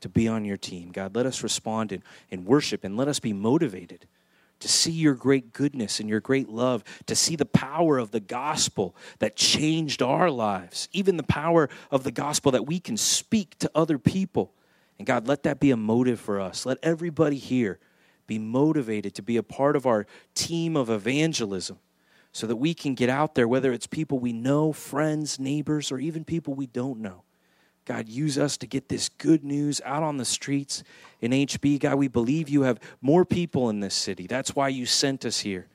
to 0.00 0.08
be 0.08 0.28
on 0.28 0.44
your 0.44 0.56
team. 0.56 0.90
God, 0.90 1.14
let 1.14 1.26
us 1.26 1.42
respond 1.42 1.92
in, 1.92 2.02
in 2.30 2.44
worship 2.44 2.84
and 2.84 2.96
let 2.96 3.08
us 3.08 3.20
be 3.20 3.32
motivated 3.32 4.06
to 4.60 4.68
see 4.68 4.92
your 4.92 5.14
great 5.14 5.52
goodness 5.52 6.00
and 6.00 6.08
your 6.08 6.20
great 6.20 6.48
love, 6.48 6.82
to 7.06 7.14
see 7.14 7.36
the 7.36 7.44
power 7.44 7.98
of 7.98 8.10
the 8.10 8.20
gospel 8.20 8.96
that 9.18 9.36
changed 9.36 10.02
our 10.02 10.30
lives, 10.30 10.88
even 10.92 11.16
the 11.16 11.22
power 11.22 11.68
of 11.90 12.02
the 12.02 12.10
gospel 12.10 12.52
that 12.52 12.66
we 12.66 12.80
can 12.80 12.96
speak 12.96 13.58
to 13.58 13.70
other 13.74 13.98
people. 13.98 14.52
And 14.98 15.06
God, 15.06 15.28
let 15.28 15.42
that 15.42 15.60
be 15.60 15.70
a 15.70 15.76
motive 15.76 16.20
for 16.20 16.40
us. 16.40 16.64
Let 16.64 16.78
everybody 16.82 17.36
here 17.36 17.78
be 18.26 18.38
motivated 18.38 19.14
to 19.16 19.22
be 19.22 19.36
a 19.36 19.42
part 19.42 19.76
of 19.76 19.86
our 19.86 20.06
team 20.34 20.76
of 20.76 20.88
evangelism 20.88 21.78
so 22.34 22.48
that 22.48 22.56
we 22.56 22.74
can 22.74 22.94
get 22.94 23.08
out 23.08 23.36
there, 23.36 23.46
whether 23.46 23.72
it's 23.72 23.86
people 23.86 24.18
we 24.18 24.32
know, 24.32 24.72
friends, 24.72 25.38
neighbors, 25.38 25.92
or 25.92 26.00
even 26.00 26.24
people 26.24 26.52
we 26.52 26.66
don't 26.66 26.98
know. 26.98 27.22
God, 27.84 28.08
use 28.08 28.36
us 28.36 28.56
to 28.56 28.66
get 28.66 28.88
this 28.88 29.08
good 29.08 29.44
news 29.44 29.80
out 29.84 30.02
on 30.02 30.16
the 30.16 30.24
streets 30.24 30.82
in 31.20 31.30
HB. 31.30 31.78
God, 31.78 31.94
we 31.94 32.08
believe 32.08 32.48
you 32.48 32.62
have 32.62 32.80
more 33.00 33.24
people 33.24 33.70
in 33.70 33.78
this 33.78 33.94
city. 33.94 34.26
That's 34.26 34.56
why 34.56 34.68
you 34.68 34.84
sent 34.84 35.24
us 35.24 35.40
here. 35.40 35.68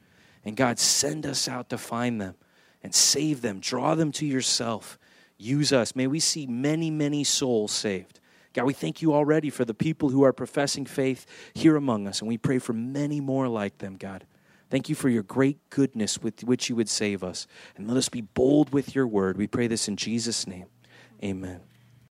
And 0.43 0.57
God, 0.57 0.79
send 0.79 1.25
us 1.25 1.47
out 1.47 1.69
to 1.69 1.77
find 1.77 2.19
them 2.19 2.35
and 2.83 2.93
save 2.93 3.41
them, 3.41 3.61
draw 3.61 3.95
them 3.95 4.11
to 4.13 4.25
yourself. 4.25 4.99
Use 5.37 5.71
us. 5.71 5.95
May 5.95 6.07
we 6.07 6.19
see 6.19 6.45
many, 6.45 6.91
many 6.91 7.23
souls 7.23 7.71
saved. 7.71 8.19
God, 8.53 8.65
we 8.65 8.73
thank 8.73 9.01
you 9.01 9.13
already 9.13 9.49
for 9.49 9.63
the 9.63 9.73
people 9.73 10.09
who 10.09 10.23
are 10.23 10.33
professing 10.33 10.85
faith 10.85 11.25
here 11.53 11.77
among 11.77 12.05
us, 12.05 12.19
and 12.19 12.27
we 12.27 12.37
pray 12.37 12.59
for 12.59 12.73
many 12.73 13.21
more 13.21 13.47
like 13.47 13.77
them, 13.77 13.95
God. 13.95 14.25
Thank 14.69 14.89
you 14.89 14.95
for 14.95 15.09
your 15.09 15.23
great 15.23 15.69
goodness 15.69 16.21
with 16.21 16.43
which 16.43 16.69
you 16.69 16.75
would 16.75 16.89
save 16.89 17.23
us. 17.23 17.47
And 17.75 17.87
let 17.87 17.97
us 17.97 18.09
be 18.09 18.21
bold 18.21 18.71
with 18.71 18.93
your 18.93 19.07
word. 19.07 19.37
We 19.37 19.47
pray 19.47 19.67
this 19.67 19.87
in 19.87 19.95
Jesus' 19.95 20.45
name. 20.45 20.67
Amen. 21.23 21.61